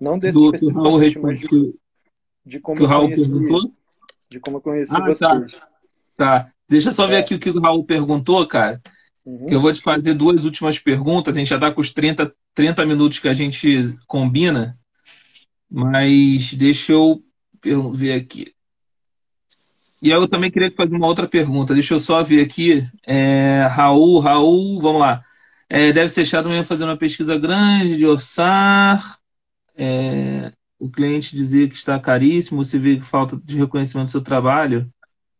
Não 0.00 0.18
desse 0.18 0.34
do, 0.34 0.54
especificamente, 0.54 1.18
mas 1.18 1.40
de, 1.40 1.74
de 2.48 2.58
como 2.60 2.78
que 2.78 2.82
o 2.82 2.86
Raul 2.86 3.08
conheci, 3.08 3.30
perguntou? 3.30 3.72
De 4.30 4.40
como 4.40 4.56
eu 4.56 4.60
conheci 4.60 4.96
ah, 4.96 5.00
tá. 5.00 5.06
vocês. 5.06 5.52
Tá. 5.52 5.68
tá. 6.16 6.52
Deixa 6.68 6.88
eu 6.88 6.92
só 6.92 7.06
ver 7.06 7.16
é. 7.16 7.18
aqui 7.18 7.34
o 7.34 7.38
que 7.38 7.50
o 7.50 7.60
Raul 7.60 7.84
perguntou, 7.84 8.46
cara. 8.46 8.80
Uhum. 9.24 9.46
Eu 9.50 9.60
vou 9.60 9.72
te 9.72 9.82
fazer 9.82 10.14
duas 10.14 10.44
últimas 10.44 10.78
perguntas. 10.78 11.36
A 11.36 11.38
gente 11.38 11.48
já 11.48 11.56
está 11.56 11.70
com 11.70 11.80
os 11.80 11.92
30, 11.92 12.32
30 12.54 12.86
minutos 12.86 13.18
que 13.18 13.28
a 13.28 13.34
gente 13.34 13.94
combina. 14.06 14.78
Mas 15.70 16.54
deixa 16.54 16.92
eu 16.92 17.22
ver 17.92 18.14
aqui. 18.14 18.54
E 20.00 20.10
eu 20.10 20.26
também 20.28 20.50
queria 20.50 20.72
fazer 20.74 20.94
uma 20.94 21.06
outra 21.06 21.28
pergunta. 21.28 21.74
Deixa 21.74 21.94
eu 21.94 22.00
só 22.00 22.22
ver 22.22 22.40
aqui. 22.40 22.86
É, 23.06 23.66
Raul, 23.70 24.20
Raul, 24.20 24.80
vamos 24.80 25.00
lá. 25.00 25.22
É, 25.68 25.92
deve 25.92 26.08
ser 26.08 26.24
chato 26.24 26.48
mesmo 26.48 26.64
fazer 26.64 26.84
uma 26.84 26.96
pesquisa 26.96 27.36
grande 27.36 27.96
de 27.96 28.06
orçar. 28.06 29.18
É, 29.76 30.50
o 30.78 30.90
cliente 30.90 31.34
dizer 31.34 31.68
que 31.68 31.76
está 31.76 31.98
caríssimo, 31.98 32.62
você 32.64 32.78
vê 32.78 33.00
falta 33.00 33.36
de 33.36 33.56
reconhecimento 33.56 34.06
do 34.06 34.10
seu 34.10 34.22
trabalho, 34.22 34.90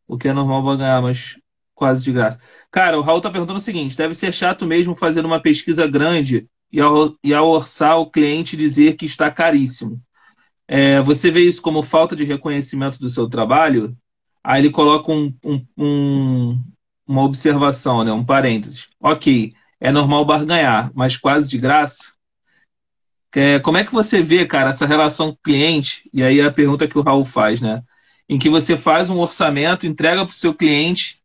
o 0.06 0.18
que 0.18 0.28
é 0.28 0.32
normal 0.32 0.62
vai 0.62 0.76
ganhar, 0.76 1.02
mas 1.02 1.38
quase 1.74 2.02
de 2.02 2.12
graça. 2.12 2.40
Cara, 2.70 2.98
o 2.98 3.02
Raul 3.02 3.18
está 3.18 3.30
perguntando 3.30 3.58
o 3.58 3.62
seguinte: 3.62 3.96
deve 3.96 4.14
ser 4.14 4.32
chato 4.32 4.66
mesmo 4.66 4.96
fazer 4.96 5.24
uma 5.24 5.40
pesquisa 5.40 5.86
grande 5.86 6.48
e 6.72 6.80
ao, 6.80 7.16
e 7.22 7.32
ao 7.32 7.48
orçar 7.48 7.98
o 7.98 8.10
cliente 8.10 8.56
dizer 8.56 8.96
que 8.96 9.06
está 9.06 9.30
caríssimo. 9.30 10.00
É, 10.66 11.00
você 11.00 11.30
vê 11.30 11.40
isso 11.40 11.62
como 11.62 11.82
falta 11.82 12.14
de 12.16 12.24
reconhecimento 12.24 12.98
do 12.98 13.08
seu 13.08 13.28
trabalho? 13.28 13.96
Aí 14.44 14.60
ele 14.60 14.70
coloca 14.70 15.10
um, 15.12 15.34
um, 15.44 15.66
um, 15.76 16.64
uma 17.06 17.22
observação, 17.22 18.04
né? 18.04 18.12
um 18.12 18.24
parênteses. 18.24 18.88
Ok, 19.00 19.54
é 19.80 19.90
normal 19.90 20.24
barganhar, 20.24 20.90
mas 20.94 21.16
quase 21.16 21.48
de 21.48 21.58
graça? 21.58 22.17
É, 23.34 23.58
como 23.60 23.76
é 23.76 23.84
que 23.84 23.92
você 23.92 24.22
vê, 24.22 24.46
cara, 24.46 24.70
essa 24.70 24.86
relação 24.86 25.36
cliente? 25.42 26.08
E 26.12 26.22
aí 26.22 26.40
a 26.40 26.50
pergunta 26.50 26.88
que 26.88 26.98
o 26.98 27.02
Raul 27.02 27.24
faz, 27.24 27.60
né? 27.60 27.82
Em 28.28 28.38
que 28.38 28.48
você 28.48 28.76
faz 28.76 29.10
um 29.10 29.18
orçamento, 29.18 29.86
entrega 29.86 30.24
para 30.24 30.32
o 30.32 30.36
seu 30.36 30.54
cliente, 30.54 31.22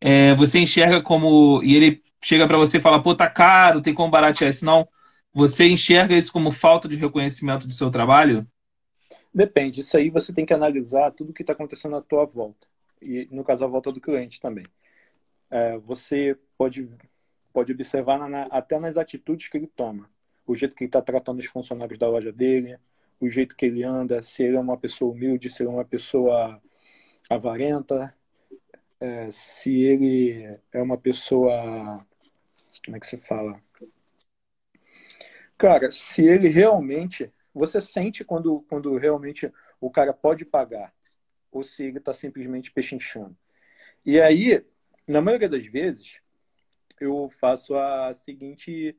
é, 0.00 0.34
você 0.34 0.58
enxerga 0.58 1.02
como. 1.02 1.62
E 1.62 1.74
ele 1.74 2.02
chega 2.22 2.46
para 2.46 2.58
você 2.58 2.78
e 2.78 2.80
fala, 2.80 3.02
pô, 3.02 3.14
tá 3.14 3.28
caro, 3.28 3.82
tem 3.82 3.94
como 3.94 4.10
baratear 4.10 4.50
isso? 4.50 4.64
Não. 4.64 4.88
Você 5.32 5.68
enxerga 5.68 6.16
isso 6.16 6.32
como 6.32 6.50
falta 6.50 6.88
de 6.88 6.96
reconhecimento 6.96 7.66
do 7.66 7.72
seu 7.72 7.90
trabalho? 7.90 8.46
Depende. 9.32 9.80
Isso 9.80 9.96
aí 9.96 10.10
você 10.10 10.32
tem 10.32 10.44
que 10.44 10.52
analisar 10.52 11.12
tudo 11.12 11.32
que 11.32 11.42
está 11.42 11.52
acontecendo 11.52 11.96
à 11.96 12.02
tua 12.02 12.26
volta. 12.26 12.66
E, 13.00 13.28
no 13.30 13.44
caso, 13.44 13.64
a 13.64 13.68
volta 13.68 13.92
do 13.92 14.00
cliente 14.00 14.40
também. 14.40 14.66
É, 15.50 15.78
você 15.78 16.36
pode, 16.58 16.88
pode 17.52 17.72
observar 17.72 18.18
na, 18.28 18.42
até 18.44 18.78
nas 18.78 18.96
atitudes 18.96 19.48
que 19.48 19.56
ele 19.56 19.66
toma 19.68 20.08
o 20.46 20.54
jeito 20.54 20.74
que 20.74 20.84
ele 20.84 20.88
está 20.88 21.02
tratando 21.02 21.38
os 21.38 21.46
funcionários 21.46 21.98
da 21.98 22.08
loja 22.08 22.32
dele, 22.32 22.78
o 23.20 23.28
jeito 23.28 23.56
que 23.56 23.66
ele 23.66 23.84
anda, 23.84 24.22
se 24.22 24.42
ele 24.42 24.56
é 24.56 24.60
uma 24.60 24.78
pessoa 24.78 25.12
humilde, 25.12 25.50
se 25.50 25.62
ele 25.62 25.70
é 25.70 25.72
uma 25.72 25.84
pessoa 25.84 26.60
avarenta, 27.28 28.14
é, 28.98 29.30
se 29.30 29.82
ele 29.82 30.60
é 30.72 30.82
uma 30.82 30.98
pessoa. 30.98 32.06
Como 32.84 32.96
é 32.96 33.00
que 33.00 33.06
se 33.06 33.16
fala? 33.18 33.62
Cara, 35.56 35.90
se 35.90 36.24
ele 36.26 36.48
realmente. 36.48 37.32
Você 37.52 37.80
sente 37.80 38.24
quando, 38.24 38.62
quando 38.68 38.96
realmente 38.96 39.52
o 39.80 39.90
cara 39.90 40.12
pode 40.12 40.44
pagar, 40.44 40.94
ou 41.50 41.64
se 41.64 41.82
ele 41.82 41.98
está 41.98 42.14
simplesmente 42.14 42.70
pechinchando. 42.70 43.36
E 44.06 44.20
aí, 44.20 44.64
na 45.06 45.20
maioria 45.20 45.48
das 45.48 45.66
vezes, 45.66 46.22
eu 47.00 47.28
faço 47.28 47.74
a 47.76 48.12
seguinte, 48.14 48.96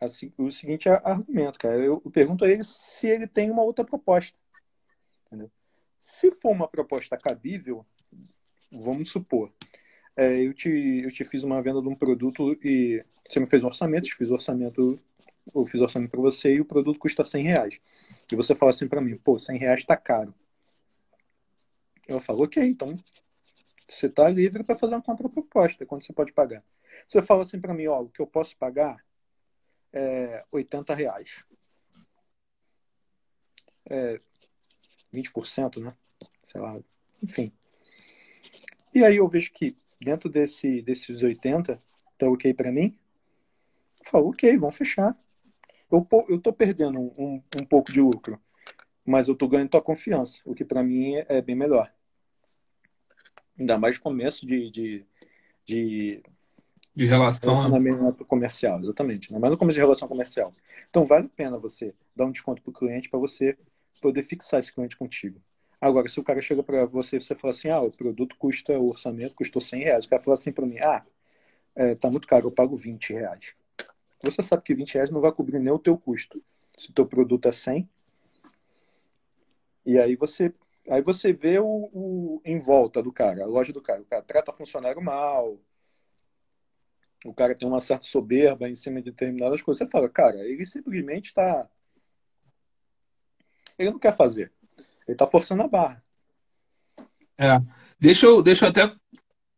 a, 0.00 0.06
o 0.42 0.50
seguinte 0.50 0.88
argumento, 0.88 1.58
cara. 1.58 1.76
Eu, 1.76 2.00
pergunto 2.00 2.44
a 2.44 2.48
ele 2.48 2.64
se 2.64 3.06
ele 3.08 3.26
tem 3.26 3.50
uma 3.50 3.62
outra 3.62 3.84
proposta. 3.84 4.38
Entendeu? 5.26 5.50
Se 5.98 6.30
for 6.30 6.50
uma 6.50 6.68
proposta 6.68 7.16
cabível, 7.16 7.84
vamos 8.70 9.10
supor, 9.10 9.52
é, 10.16 10.40
eu, 10.40 10.54
te, 10.54 10.68
eu 10.68 11.10
te 11.10 11.24
fiz 11.24 11.42
uma 11.42 11.60
venda 11.62 11.82
de 11.82 11.88
um 11.88 11.94
produto 11.94 12.58
e 12.64 13.04
você 13.28 13.40
me 13.40 13.46
fez 13.46 13.62
um 13.62 13.66
orçamento, 13.66 14.08
eu 14.08 14.16
fiz 14.16 14.30
orçamento, 14.30 15.00
eu 15.54 15.66
fiz 15.66 15.80
orçamento 15.80 16.10
para 16.10 16.20
você 16.20 16.54
e 16.54 16.60
o 16.60 16.64
produto 16.64 16.98
custa 16.98 17.24
100 17.24 17.44
reais. 17.44 17.80
E 18.30 18.36
você 18.36 18.54
fala 18.54 18.70
assim 18.70 18.88
para 18.88 19.00
mim, 19.00 19.16
pô, 19.16 19.38
100 19.38 19.58
reais 19.58 19.80
está 19.80 19.96
caro. 19.96 20.34
Eu 22.06 22.20
falo, 22.20 22.44
ok, 22.44 22.62
então 22.64 22.96
você 23.86 24.06
está 24.06 24.28
livre 24.28 24.62
para 24.62 24.76
fazer 24.76 24.94
uma 24.94 25.02
contraproposta, 25.02 25.84
quando 25.86 26.02
você 26.02 26.12
pode 26.12 26.32
pagar. 26.32 26.62
Você 27.06 27.22
fala 27.22 27.42
assim 27.42 27.60
para 27.60 27.74
mim, 27.74 27.86
ó, 27.86 28.02
o 28.02 28.08
que 28.08 28.20
eu 28.20 28.26
posso 28.26 28.56
pagar 28.56 29.02
é 29.92 30.44
80 30.50 30.94
reais. 30.94 31.44
É 33.90 34.20
20%, 35.12 35.80
né? 35.80 35.96
Sei 36.46 36.60
lá, 36.60 36.78
enfim. 37.22 37.52
E 38.94 39.04
aí 39.04 39.16
eu 39.16 39.28
vejo 39.28 39.52
que 39.52 39.76
dentro 40.00 40.28
desse, 40.28 40.82
desses 40.82 41.22
80, 41.22 41.82
tá 42.16 42.28
ok 42.28 42.52
para 42.54 42.72
mim? 42.72 42.98
Falo, 44.04 44.30
ok, 44.30 44.56
vamos 44.56 44.76
fechar. 44.76 45.18
Eu, 45.90 46.06
eu 46.28 46.40
tô 46.40 46.52
perdendo 46.52 47.00
um, 47.18 47.42
um 47.60 47.64
pouco 47.64 47.92
de 47.92 48.00
lucro, 48.00 48.40
mas 49.04 49.28
eu 49.28 49.34
tô 49.34 49.48
ganhando 49.48 49.70
tua 49.70 49.82
confiança, 49.82 50.42
o 50.44 50.54
que 50.54 50.64
para 50.64 50.82
mim 50.82 51.14
é 51.28 51.40
bem 51.40 51.56
melhor. 51.56 51.92
Ainda 53.58 53.78
mais 53.78 53.98
começo 53.98 54.46
de, 54.46 54.70
de, 54.70 55.06
de, 55.64 56.22
de 56.98 57.06
relação 57.06 57.54
né? 57.54 57.68
relacionamento 57.68 58.24
comercial, 58.24 58.80
exatamente. 58.80 59.30
Ainda 59.30 59.40
mais 59.40 59.52
no 59.52 59.56
começo 59.56 59.76
de 59.76 59.80
relação 59.80 60.08
comercial. 60.08 60.52
Então 60.90 61.06
vale 61.06 61.26
a 61.26 61.28
pena 61.28 61.56
você 61.56 61.94
dar 62.14 62.26
um 62.26 62.32
desconto 62.32 62.60
para 62.60 62.70
o 62.70 62.72
cliente 62.72 63.08
para 63.08 63.20
você 63.20 63.56
poder 64.02 64.24
fixar 64.24 64.58
esse 64.58 64.72
cliente 64.72 64.96
contigo. 64.96 65.40
Agora, 65.80 66.08
se 66.08 66.18
o 66.18 66.24
cara 66.24 66.42
chega 66.42 66.60
para 66.60 66.84
você 66.86 67.16
e 67.16 67.22
você 67.22 67.36
fala 67.36 67.54
assim, 67.54 67.68
ah, 67.68 67.80
o 67.80 67.92
produto 67.92 68.34
custa, 68.36 68.76
o 68.76 68.88
orçamento 68.88 69.36
custou 69.36 69.62
100 69.62 69.84
reais. 69.84 70.04
O 70.06 70.08
cara 70.08 70.20
fala 70.20 70.34
assim 70.34 70.50
para 70.50 70.66
mim, 70.66 70.78
ah, 70.80 71.04
é, 71.76 71.94
tá 71.94 72.10
muito 72.10 72.26
caro, 72.26 72.48
eu 72.48 72.50
pago 72.50 72.74
20 72.74 73.12
reais. 73.12 73.54
Você 74.20 74.42
sabe 74.42 74.64
que 74.64 74.74
20 74.74 74.94
reais 74.94 75.10
não 75.10 75.20
vai 75.20 75.30
cobrir 75.30 75.60
nem 75.60 75.72
o 75.72 75.78
teu 75.78 75.96
custo. 75.96 76.42
Se 76.76 76.90
o 76.90 76.92
teu 76.92 77.06
produto 77.06 77.46
é 77.46 77.52
100, 77.52 77.88
e 79.86 79.98
aí 80.00 80.16
você 80.16 80.52
Aí 80.90 81.02
você 81.02 81.34
vê 81.34 81.58
o, 81.58 81.90
o, 81.92 82.40
em 82.44 82.58
volta 82.58 83.02
do 83.02 83.12
cara, 83.12 83.44
a 83.44 83.46
loja 83.46 83.74
do 83.74 83.82
cara. 83.82 84.00
O 84.00 84.06
cara 84.06 84.22
trata 84.22 84.52
funcionário 84.52 85.02
mal, 85.02 85.58
o 87.24 87.34
cara 87.34 87.54
tem 87.54 87.66
uma 87.66 87.80
certa 87.80 88.06
soberba 88.06 88.68
em 88.68 88.74
cima 88.74 89.00
de 89.02 89.10
determinadas 89.10 89.60
coisas. 89.62 89.86
Você 89.86 89.90
fala, 89.90 90.08
cara, 90.08 90.36
ele 90.36 90.64
simplesmente 90.64 91.26
está. 91.26 91.68
Ele 93.78 93.90
não 93.90 93.98
quer 93.98 94.14
fazer. 94.14 94.52
Ele 95.06 95.14
está 95.14 95.26
forçando 95.26 95.62
a 95.62 95.68
barra. 95.68 96.02
É. 97.36 97.60
Deixa 97.98 98.26
eu, 98.26 98.42
deixa 98.42 98.66
eu 98.66 98.70
até 98.70 98.94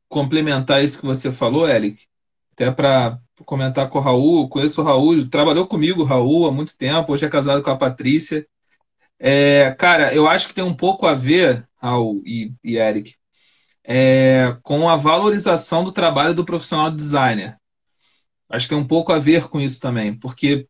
complementar 0.08 0.82
isso 0.82 0.98
que 0.98 1.06
você 1.06 1.32
falou, 1.32 1.68
Eric. 1.68 2.06
Até 2.52 2.70
para 2.70 3.20
comentar 3.44 3.88
com 3.88 3.98
o 3.98 4.02
Raul. 4.02 4.48
Conheço 4.48 4.80
o 4.80 4.84
Raul, 4.84 5.28
trabalhou 5.28 5.66
comigo, 5.66 6.04
Raul, 6.04 6.46
há 6.46 6.52
muito 6.52 6.76
tempo. 6.76 7.12
Hoje 7.12 7.26
é 7.26 7.30
casado 7.30 7.62
com 7.62 7.70
a 7.70 7.76
Patrícia. 7.76 8.46
É, 9.18 9.74
cara, 9.78 10.14
eu 10.14 10.26
acho 10.26 10.48
que 10.48 10.54
tem 10.54 10.64
um 10.64 10.74
pouco 10.74 11.06
a 11.06 11.14
ver, 11.14 11.66
Raul 11.76 12.22
e, 12.24 12.54
e 12.64 12.76
Eric, 12.76 13.14
é, 13.84 14.56
com 14.62 14.88
a 14.88 14.96
valorização 14.96 15.84
do 15.84 15.92
trabalho 15.92 16.34
do 16.34 16.44
profissional 16.44 16.90
designer. 16.90 17.56
Acho 18.48 18.66
que 18.66 18.74
tem 18.74 18.78
um 18.82 18.86
pouco 18.86 19.12
a 19.12 19.18
ver 19.18 19.48
com 19.48 19.60
isso 19.60 19.80
também, 19.80 20.14
porque 20.14 20.66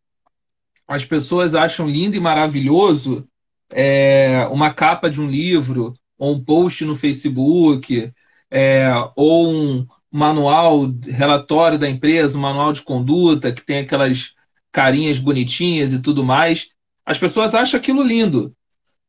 as 0.87 1.05
pessoas 1.05 1.55
acham 1.55 1.89
lindo 1.89 2.17
e 2.17 2.21
maravilhoso 2.21 3.27
é, 3.73 4.47
uma 4.51 4.73
capa 4.73 5.09
de 5.09 5.21
um 5.21 5.29
livro, 5.29 5.95
ou 6.19 6.35
um 6.35 6.45
post 6.45 6.85
no 6.85 6.97
Facebook, 6.97 8.13
é, 8.51 8.91
ou 9.17 9.49
um 9.49 9.87
manual, 10.11 10.91
relatório 11.05 11.79
da 11.79 11.89
empresa, 11.89 12.37
um 12.37 12.41
manual 12.41 12.73
de 12.73 12.83
conduta, 12.83 13.53
que 13.53 13.65
tem 13.65 13.79
aquelas 13.79 14.35
carinhas 14.73 15.19
bonitinhas 15.19 15.93
e 15.93 16.03
tudo 16.03 16.25
mais. 16.25 16.69
As 17.07 17.19
pessoas 17.19 17.55
acham 17.55 17.79
aquilo 17.79 18.03
lindo 18.03 18.55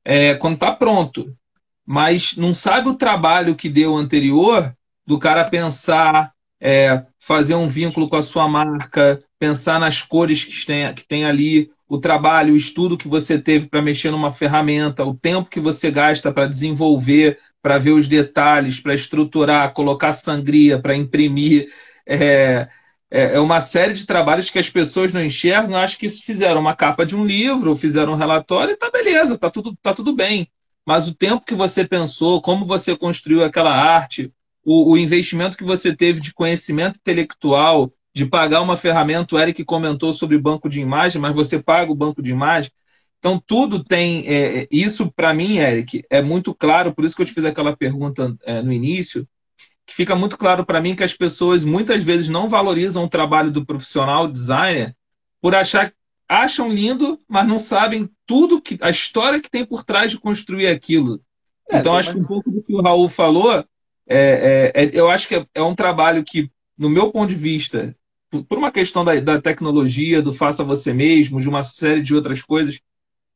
é, 0.05 0.35
quando 0.35 0.55
está 0.55 0.71
pronto, 0.71 1.35
mas 1.85 2.35
não 2.35 2.53
sabe 2.53 2.89
o 2.89 2.95
trabalho 2.95 3.55
que 3.55 3.69
deu 3.69 3.95
anterior 3.95 4.75
do 5.05 5.19
cara 5.19 5.43
pensar, 5.45 6.31
é, 6.59 7.05
fazer 7.19 7.55
um 7.55 7.67
vínculo 7.67 8.07
com 8.07 8.15
a 8.15 8.21
sua 8.21 8.47
marca, 8.47 9.23
pensar 9.39 9.79
nas 9.79 10.01
cores 10.01 10.43
que 10.43 10.65
tem, 10.65 10.93
que 10.93 11.03
tem 11.05 11.25
ali, 11.25 11.71
o 11.87 11.97
trabalho, 11.97 12.53
o 12.53 12.57
estudo 12.57 12.97
que 12.97 13.07
você 13.07 13.37
teve 13.37 13.67
para 13.67 13.81
mexer 13.81 14.11
numa 14.11 14.31
ferramenta, 14.31 15.03
o 15.03 15.13
tempo 15.13 15.49
que 15.49 15.59
você 15.59 15.91
gasta 15.91 16.31
para 16.31 16.47
desenvolver, 16.47 17.37
para 17.61 17.77
ver 17.77 17.91
os 17.91 18.07
detalhes, 18.07 18.79
para 18.79 18.95
estruturar, 18.95 19.73
colocar 19.73 20.13
sangria, 20.13 20.79
para 20.79 20.95
imprimir. 20.95 21.69
É, 22.05 22.69
é, 23.09 23.35
é 23.35 23.39
uma 23.39 23.59
série 23.59 23.93
de 23.93 24.05
trabalhos 24.05 24.49
que 24.49 24.57
as 24.57 24.69
pessoas 24.69 25.11
não 25.11 25.21
enxergam, 25.23 25.75
acho 25.75 25.97
que 25.97 26.09
fizeram 26.09 26.61
uma 26.61 26.75
capa 26.75 27.05
de 27.05 27.15
um 27.15 27.25
livro, 27.25 27.75
fizeram 27.75 28.13
um 28.13 28.15
relatório 28.15 28.73
e 28.73 28.77
tá 28.77 28.89
beleza, 28.89 29.37
tá 29.37 29.49
tudo, 29.51 29.75
tá 29.81 29.93
tudo 29.93 30.15
bem. 30.15 30.49
Mas 30.85 31.07
o 31.07 31.13
tempo 31.13 31.45
que 31.45 31.55
você 31.55 31.85
pensou, 31.85 32.41
como 32.41 32.65
você 32.65 32.95
construiu 32.95 33.43
aquela 33.43 33.73
arte, 33.73 34.31
o, 34.63 34.91
o 34.91 34.97
investimento 34.97 35.57
que 35.57 35.63
você 35.63 35.95
teve 35.95 36.19
de 36.19 36.33
conhecimento 36.33 36.97
intelectual, 36.97 37.93
de 38.13 38.25
pagar 38.25 38.61
uma 38.61 38.75
ferramenta, 38.75 39.35
o 39.35 39.39
Eric 39.39 39.63
comentou 39.63 40.11
sobre 40.11 40.37
banco 40.37 40.67
de 40.69 40.81
imagem, 40.81 41.21
mas 41.21 41.35
você 41.35 41.61
paga 41.61 41.91
o 41.91 41.95
banco 41.95 42.21
de 42.21 42.31
imagem. 42.31 42.71
Então, 43.19 43.41
tudo 43.45 43.83
tem. 43.83 44.27
É, 44.27 44.67
isso, 44.71 45.11
para 45.11 45.33
mim, 45.33 45.57
Eric, 45.57 46.03
é 46.09 46.21
muito 46.21 46.53
claro, 46.53 46.93
por 46.93 47.05
isso 47.05 47.15
que 47.15 47.21
eu 47.21 47.25
te 47.25 47.33
fiz 47.33 47.45
aquela 47.45 47.77
pergunta 47.77 48.35
é, 48.43 48.61
no 48.61 48.73
início 48.73 49.27
que 49.91 49.95
fica 49.95 50.15
muito 50.15 50.37
claro 50.37 50.65
para 50.65 50.79
mim 50.79 50.95
que 50.95 51.03
as 51.03 51.13
pessoas 51.13 51.65
muitas 51.65 52.01
vezes 52.01 52.29
não 52.29 52.47
valorizam 52.47 53.03
o 53.03 53.09
trabalho 53.09 53.51
do 53.51 53.65
profissional 53.65 54.25
designer 54.25 54.95
por 55.41 55.53
achar 55.53 55.93
acham 56.31 56.69
lindo, 56.69 57.19
mas 57.27 57.45
não 57.45 57.59
sabem 57.59 58.09
tudo 58.25 58.61
que 58.61 58.77
a 58.81 58.89
história 58.89 59.41
que 59.41 59.51
tem 59.51 59.65
por 59.65 59.83
trás 59.83 60.09
de 60.09 60.17
construir 60.17 60.67
aquilo. 60.67 61.21
É, 61.69 61.79
então 61.79 61.97
acho 61.97 62.13
mas... 62.13 62.19
que 62.19 62.23
um 62.23 62.27
pouco 62.27 62.49
do 62.49 62.63
que 62.63 62.73
o 62.73 62.81
Raul 62.81 63.09
falou, 63.09 63.51
é, 63.51 63.65
é, 64.07 64.71
é 64.73 64.91
eu 64.93 65.11
acho 65.11 65.27
que 65.27 65.35
é, 65.35 65.45
é, 65.53 65.61
um 65.61 65.75
trabalho 65.75 66.23
que, 66.23 66.49
no 66.77 66.89
meu 66.89 67.11
ponto 67.11 67.27
de 67.27 67.35
vista, 67.35 67.93
por, 68.29 68.45
por 68.45 68.57
uma 68.57 68.71
questão 68.71 69.03
da, 69.03 69.19
da, 69.19 69.41
tecnologia, 69.41 70.21
do 70.21 70.33
faça 70.33 70.63
você 70.63 70.93
mesmo, 70.93 71.41
de 71.41 71.49
uma 71.49 71.63
série 71.63 72.01
de 72.01 72.15
outras 72.15 72.41
coisas 72.41 72.79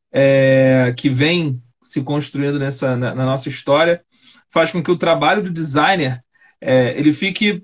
é, 0.09 0.93
que 0.97 1.09
vem 1.09 1.61
se 1.81 2.01
construindo 2.01 2.57
nessa 2.57 2.95
na, 2.95 3.13
na 3.13 3.25
nossa 3.25 3.49
história, 3.49 4.05
faz 4.49 4.71
com 4.71 4.81
que 4.81 4.89
o 4.89 4.97
trabalho 4.97 5.43
do 5.43 5.51
designer 5.51 6.23
ele 6.61 7.13
fique 7.13 7.63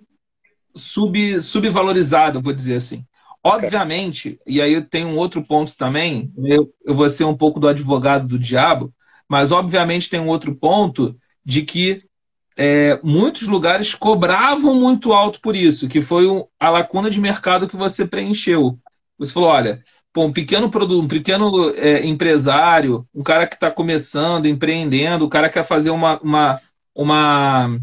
sub, 0.76 1.42
subvalorizado, 1.42 2.42
vou 2.42 2.54
dizer 2.54 2.76
assim. 2.76 3.04
Obviamente, 3.44 4.40
e 4.46 4.62
aí 4.62 4.80
tem 4.84 5.04
um 5.04 5.18
outro 5.18 5.44
ponto 5.44 5.76
também, 5.76 6.32
eu, 6.38 6.72
eu 6.86 6.94
vou 6.94 7.10
ser 7.10 7.24
um 7.24 7.36
pouco 7.36 7.60
do 7.60 7.68
advogado 7.68 8.28
do 8.28 8.38
diabo, 8.38 8.94
mas 9.28 9.52
obviamente 9.52 10.10
tem 10.10 10.20
um 10.20 10.28
outro 10.28 10.54
ponto 10.54 11.18
de 11.44 11.64
que 11.64 12.04
é, 12.56 13.00
muitos 13.02 13.48
lugares 13.48 13.96
cobravam 13.96 14.76
muito 14.76 15.12
alto 15.12 15.42
por 15.42 15.56
isso, 15.56 15.88
que 15.88 16.02
foi 16.02 16.28
um, 16.28 16.46
a 16.60 16.70
lacuna 16.70 17.10
de 17.10 17.20
mercado 17.20 17.68
que 17.68 17.76
você 17.76 18.06
preencheu. 18.06 18.78
Você 19.18 19.34
falou, 19.34 19.50
olha, 19.50 19.84
pô, 20.14 20.26
um 20.26 20.34
pequeno 20.34 20.70
produto, 20.70 21.04
um 21.04 21.08
pequeno 21.08 21.72
é, 21.72 22.06
empresário, 22.06 23.08
um 23.16 23.24
cara 23.24 23.48
que 23.48 23.56
está 23.56 23.72
começando, 23.72 24.46
empreendendo, 24.46 25.26
o 25.26 25.30
cara 25.30 25.50
quer 25.50 25.64
fazer 25.64 25.90
uma, 25.90 26.20
uma, 26.20 26.62
uma 26.94 27.80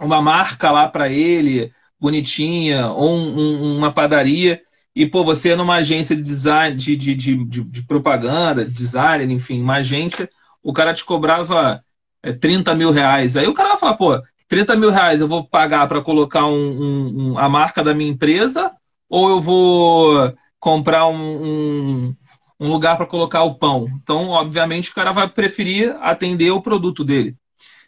uma 0.00 0.20
marca 0.20 0.70
lá 0.70 0.88
para 0.88 1.08
ele, 1.08 1.72
bonitinha, 1.98 2.88
ou 2.88 3.14
um, 3.14 3.38
um, 3.38 3.78
uma 3.78 3.92
padaria, 3.92 4.60
e 4.94 5.06
pô, 5.06 5.24
você 5.24 5.50
é 5.50 5.56
numa 5.56 5.76
agência 5.76 6.14
de 6.14 6.22
design, 6.22 6.76
de, 6.76 6.96
de, 6.96 7.14
de, 7.14 7.44
de, 7.44 7.82
propaganda, 7.82 8.64
design, 8.64 9.32
enfim, 9.32 9.60
uma 9.60 9.76
agência, 9.76 10.30
o 10.62 10.72
cara 10.72 10.94
te 10.94 11.04
cobrava 11.04 11.82
é, 12.22 12.32
30 12.32 12.74
mil 12.74 12.90
reais. 12.90 13.36
Aí 13.36 13.46
o 13.46 13.54
cara 13.54 13.70
vai 13.70 13.78
falar, 13.78 13.96
pô, 13.96 14.22
30 14.48 14.76
mil 14.76 14.90
reais 14.90 15.20
eu 15.20 15.28
vou 15.28 15.44
pagar 15.44 15.88
para 15.88 16.02
colocar 16.02 16.46
um, 16.46 17.32
um, 17.32 17.38
a 17.38 17.48
marca 17.48 17.82
da 17.82 17.94
minha 17.94 18.10
empresa, 18.10 18.72
ou 19.08 19.28
eu 19.30 19.40
vou 19.40 20.32
comprar 20.60 21.06
um, 21.08 22.14
um 22.60 22.68
lugar 22.68 22.96
para 22.96 23.06
colocar 23.06 23.42
o 23.42 23.56
pão. 23.56 23.86
Então, 24.02 24.28
obviamente, 24.28 24.90
o 24.90 24.94
cara 24.94 25.12
vai 25.12 25.28
preferir 25.28 25.96
atender 26.00 26.50
o 26.50 26.62
produto 26.62 27.04
dele. 27.04 27.36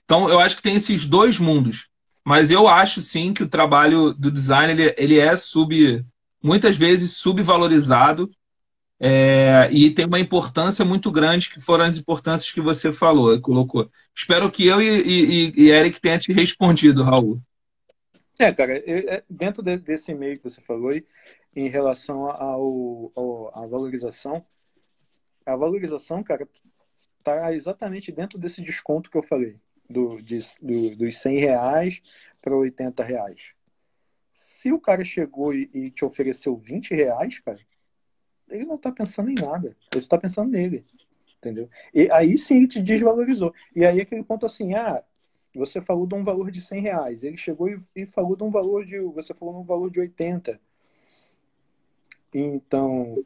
Então, 0.05 0.29
eu 0.29 0.39
acho 0.41 0.57
que 0.57 0.63
tem 0.63 0.77
esses 0.77 1.07
dois 1.07 1.39
mundos. 1.39 1.89
Mas 2.25 2.51
eu 2.51 2.67
acho 2.67 3.01
sim 3.03 3.33
que 3.33 3.45
o 3.45 3.49
trabalho 3.49 4.13
do 4.13 4.33
design 4.33 4.73
ele, 4.73 4.95
ele 4.99 5.19
é 5.19 5.37
sub, 5.37 6.05
muitas 6.47 6.77
vezes 6.77 7.17
subvalorizado 7.17 8.31
é, 9.01 9.69
e 9.71 9.91
tem 9.91 10.07
uma 10.07 10.21
importância 10.21 10.85
muito 10.85 11.11
grande, 11.11 11.51
que 11.51 11.61
foram 11.61 11.85
as 11.85 11.97
importâncias 11.97 12.53
que 12.53 12.61
você 12.61 12.93
falou, 12.93 13.39
colocou. 13.41 13.91
Espero 14.17 14.51
que 14.51 14.67
eu 14.67 14.81
e, 14.81 14.87
e, 14.87 15.53
e 15.57 15.71
Eric 15.71 16.01
tenha 16.01 16.19
te 16.19 16.33
respondido, 16.33 17.03
Raul. 17.03 17.41
É, 18.39 18.53
cara, 18.53 18.79
é, 18.79 19.25
dentro 19.29 19.63
desse 19.63 20.13
e-mail 20.13 20.39
que 20.39 20.45
você 20.45 20.61
falou 20.61 20.93
em 21.55 21.69
relação 21.69 22.31
ao, 22.31 23.13
ao, 23.17 23.59
à 23.59 23.67
valorização, 23.67 24.45
a 25.45 25.57
valorização, 25.57 26.23
cara, 26.23 26.47
tá 27.25 27.53
exatamente 27.53 28.13
dentro 28.13 28.39
desse 28.39 28.63
desconto 28.63 29.11
que 29.11 29.19
eu 29.19 29.23
falei, 29.23 29.57
do, 29.91 30.23
de, 30.23 30.39
do, 30.63 30.97
dos 30.97 31.19
100 31.19 31.39
reais 31.39 32.03
para 32.41 32.57
80 32.57 33.03
reais. 33.03 33.56
Se 34.37 34.71
o 34.71 34.79
cara 34.79 35.03
chegou 35.03 35.55
e, 35.55 35.71
e, 35.73 35.91
te 35.91 36.05
ofereceu 36.05 36.55
20 36.59 36.95
reais, 36.95 37.39
cara, 37.39 37.59
ele 38.51 38.67
não 38.67 38.77
tá 38.77 38.93
pensando 38.93 39.31
em 39.31 39.35
nada. 39.35 39.75
Ele 39.91 40.03
está 40.03 40.19
pensando 40.19 40.51
nele. 40.51 40.85
Entendeu? 41.39 41.71
E 41.95 42.11
aí 42.11 42.37
sim 42.37 42.59
ele 42.59 42.69
te 42.69 42.83
desvalorizou. 42.83 43.55
E 43.75 43.83
aí 43.83 43.99
aquele 43.99 44.23
ponto 44.23 44.45
assim, 44.45 44.75
ah, 44.75 45.03
você 45.55 45.81
falou 45.81 46.07
de 46.07 46.15
um 46.15 46.23
valor 46.23 46.51
de 46.51 46.61
100 46.61 46.83
reais. 46.83 47.25
Ele 47.25 47.39
chegou 47.39 47.71
e, 47.71 47.79
e 47.95 48.07
falou 48.07 48.37
de 48.37 48.45
um 48.45 48.51
valor 48.51 48.85
de. 48.85 48.99
Você 49.01 49.33
falou 49.33 49.55
de 49.55 49.61
um 49.61 49.65
valor 49.65 49.91
de 49.91 50.01
80. 50.01 50.61
Então, 52.35 53.25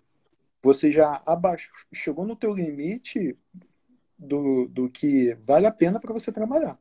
você 0.62 0.92
já 0.92 1.20
abaixo, 1.26 1.72
chegou 1.92 2.24
no 2.24 2.36
teu 2.36 2.54
limite 2.54 3.36
do, 4.16 4.68
do 4.68 4.88
que 4.88 5.34
vale 5.42 5.66
a 5.66 5.72
pena 5.72 5.98
para 5.98 6.12
você 6.12 6.30
trabalhar. 6.30 6.78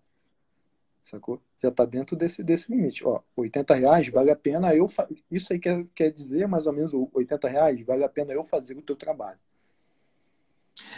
Sacou? 1.03 1.41
Já 1.61 1.69
está 1.69 1.85
dentro 1.85 2.15
desse, 2.15 2.41
desse 2.41 2.71
limite. 2.71 3.05
Ó, 3.05 3.19
80 3.35 3.73
reais 3.73 4.07
vale 4.07 4.31
a 4.31 4.35
pena 4.35 4.73
eu. 4.73 4.87
Fa... 4.87 5.07
Isso 5.29 5.51
aí 5.51 5.59
quer, 5.59 5.85
quer 5.93 6.11
dizer 6.11 6.47
mais 6.47 6.65
ou 6.65 6.73
menos 6.73 6.91
80 6.93 7.47
reais 7.47 7.85
vale 7.85 8.03
a 8.03 8.09
pena 8.09 8.33
eu 8.33 8.43
fazer 8.43 8.77
o 8.77 8.81
teu 8.81 8.95
trabalho. 8.95 9.37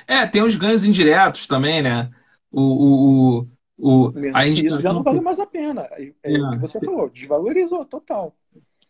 É, 0.08 0.28
tem 0.28 0.44
os 0.44 0.56
ganhos 0.56 0.84
indiretos 0.84 1.48
também, 1.48 1.82
né? 1.82 2.12
O, 2.52 2.62
o, 2.62 3.48
o, 3.78 4.10
o, 4.10 4.14
a 4.36 4.48
indicação... 4.48 4.78
Isso 4.78 4.82
já 4.82 4.94
não 4.94 5.02
vale 5.02 5.22
mais 5.22 5.40
a 5.40 5.46
pena. 5.46 5.88
É, 5.92 6.14
é, 6.24 6.34
que 6.34 6.58
você 6.60 6.80
falou, 6.80 7.10
desvalorizou 7.10 7.86
total. 7.86 8.36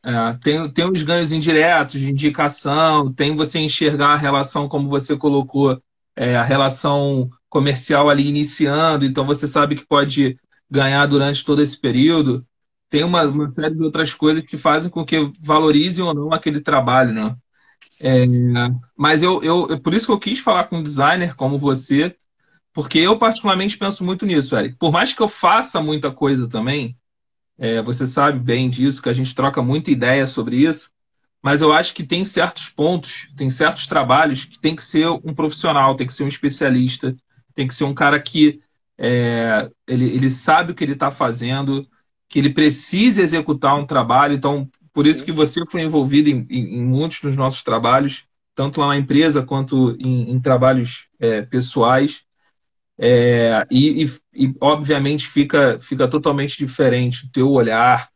É, 0.04 0.38
tem, 0.44 0.74
tem 0.74 0.86
os 0.92 1.04
ganhos 1.04 1.32
indiretos 1.32 2.00
de 2.00 2.10
indicação, 2.10 3.14
tem 3.14 3.36
você 3.36 3.60
enxergar 3.60 4.10
a 4.10 4.18
relação, 4.18 4.68
como 4.68 4.90
você 4.90 5.16
colocou, 5.16 5.82
é, 6.16 6.36
a 6.36 6.44
relação 6.44 7.30
comercial 7.48 8.10
ali 8.10 8.28
iniciando, 8.28 9.06
então 9.06 9.26
você 9.26 9.48
sabe 9.48 9.76
que 9.76 9.86
pode 9.86 10.40
ganhar 10.72 11.06
durante 11.06 11.44
todo 11.44 11.62
esse 11.62 11.78
período. 11.78 12.48
Tem 12.90 13.04
uma, 13.04 13.24
uma 13.26 13.52
série 13.52 13.76
de 13.76 13.84
outras 13.84 14.14
coisas 14.14 14.44
que 14.44 14.58
fazem 14.58 14.90
com 14.90 15.06
que 15.06 15.32
valorizem 15.42 16.04
ou 16.04 16.14
não 16.14 16.34
aquele 16.34 16.62
trabalho, 16.62 17.14
né? 17.14 17.36
É, 18.00 18.26
mas 18.96 19.22
eu, 19.22 19.44
eu, 19.44 19.80
por 19.82 19.94
isso 19.94 20.06
que 20.06 20.12
eu 20.12 20.20
quis 20.20 20.40
falar 20.40 20.66
com 20.66 20.78
um 20.78 20.84
designer 20.84 21.36
como 21.36 21.58
você, 21.58 22.16
porque 22.74 23.00
eu 23.00 23.18
particularmente 23.18 23.78
penso 23.78 24.04
muito 24.04 24.26
nisso, 24.26 24.56
Eric. 24.56 24.78
Por 24.78 24.92
mais 24.92 25.14
que 25.14 25.22
eu 25.22 25.28
faça 25.28 25.82
muita 25.82 26.12
coisa 26.12 26.48
também, 26.50 26.96
é, 27.58 27.82
você 27.82 28.08
sabe 28.08 28.40
bem 28.40 28.70
disso, 28.70 29.02
que 29.02 29.10
a 29.10 29.14
gente 29.14 29.36
troca 29.36 29.62
muita 29.62 29.92
ideia 29.92 30.26
sobre 30.26 30.58
isso, 30.58 30.90
mas 31.44 31.62
eu 31.62 31.74
acho 31.74 31.94
que 31.94 32.04
tem 32.04 32.24
certos 32.24 32.70
pontos, 32.70 33.30
tem 33.36 33.50
certos 33.50 33.88
trabalhos 33.88 34.46
que 34.46 34.60
tem 34.60 34.76
que 34.76 34.84
ser 34.84 35.08
um 35.08 35.34
profissional, 35.34 35.96
tem 35.96 36.08
que 36.08 36.14
ser 36.14 36.24
um 36.24 36.28
especialista, 36.28 37.16
tem 37.54 37.68
que 37.68 37.76
ser 37.76 37.84
um 37.84 37.94
cara 37.94 38.20
que 38.20 38.62
é, 39.04 39.68
ele, 39.88 40.06
ele 40.06 40.30
sabe 40.30 40.72
o 40.72 40.76
que 40.76 40.84
ele 40.84 40.94
está 40.94 41.10
fazendo, 41.10 41.88
que 42.30 42.38
ele 42.38 42.52
precisa 42.52 43.24
executar 43.24 43.76
um 43.76 43.86
trabalho. 43.86 44.36
Então, 44.36 44.70
por 44.94 45.08
isso 45.08 45.26
que 45.26 45.32
você 45.32 45.60
foi 45.72 45.82
envolvido 45.82 46.30
em, 46.30 46.46
em, 46.48 46.76
em 46.78 46.86
muitos 46.86 47.20
dos 47.20 47.36
nossos 47.36 47.64
trabalhos, 47.64 48.26
tanto 48.54 48.80
lá 48.80 48.90
na 48.90 48.98
empresa 48.98 49.42
quanto 49.42 49.98
em, 50.00 50.30
em 50.30 50.40
trabalhos 50.40 51.08
é, 51.20 51.42
pessoais. 51.42 52.22
É, 53.00 53.66
e, 53.72 54.04
e, 54.04 54.46
e, 54.46 54.56
obviamente 54.62 55.26
fica, 55.28 55.80
fica 55.82 56.08
totalmente 56.08 56.56
diferente 56.56 57.26
o 57.26 57.32
teu 57.32 57.50
olhar. 57.50 58.08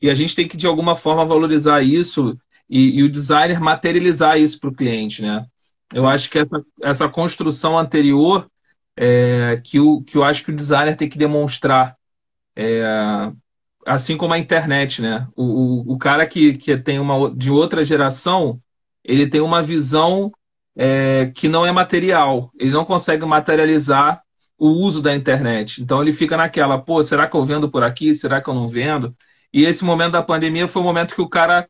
E 0.00 0.08
a 0.08 0.14
gente 0.14 0.36
tem 0.36 0.46
que, 0.46 0.56
de 0.56 0.68
alguma 0.68 0.94
forma, 0.94 1.26
valorizar 1.26 1.82
isso 1.82 2.38
e, 2.70 3.00
e 3.00 3.02
o 3.02 3.10
designer 3.10 3.58
materializar 3.58 4.38
isso 4.38 4.60
para 4.60 4.70
o 4.70 4.74
cliente. 4.74 5.20
Né? 5.20 5.44
Eu 5.92 6.06
acho 6.06 6.30
que 6.30 6.38
essa, 6.38 6.64
essa 6.80 7.08
construção 7.08 7.76
anterior 7.76 8.48
é, 9.00 9.60
que, 9.62 9.78
o, 9.78 10.02
que 10.02 10.16
eu 10.16 10.24
acho 10.24 10.44
que 10.44 10.50
o 10.50 10.54
designer 10.54 10.96
tem 10.96 11.08
que 11.08 11.16
demonstrar. 11.16 11.96
É, 12.56 13.32
assim 13.86 14.16
como 14.16 14.34
a 14.34 14.38
internet, 14.38 15.00
né? 15.00 15.28
O, 15.36 15.44
o, 15.90 15.94
o, 15.94 15.98
cara 15.98 16.26
que, 16.26 16.54
que 16.54 16.76
tem 16.76 16.98
uma 16.98 17.32
de 17.34 17.50
outra 17.50 17.84
geração, 17.84 18.60
ele 19.04 19.28
tem 19.28 19.40
uma 19.40 19.62
visão 19.62 20.32
é, 20.76 21.26
que 21.34 21.48
não 21.48 21.64
é 21.64 21.70
material. 21.72 22.50
Ele 22.58 22.72
não 22.72 22.84
consegue 22.84 23.24
materializar 23.24 24.22
o 24.58 24.68
uso 24.68 25.00
da 25.00 25.14
internet. 25.14 25.80
Então 25.80 26.02
ele 26.02 26.12
fica 26.12 26.36
naquela, 26.36 26.78
pô, 26.78 27.02
será 27.02 27.28
que 27.28 27.36
eu 27.36 27.44
vendo 27.44 27.70
por 27.70 27.84
aqui? 27.84 28.12
Será 28.14 28.42
que 28.42 28.50
eu 28.50 28.54
não 28.54 28.66
vendo? 28.66 29.16
E 29.52 29.64
esse 29.64 29.84
momento 29.84 30.12
da 30.12 30.22
pandemia 30.22 30.66
foi 30.66 30.82
o 30.82 30.84
momento 30.84 31.14
que 31.14 31.22
o 31.22 31.28
cara, 31.28 31.68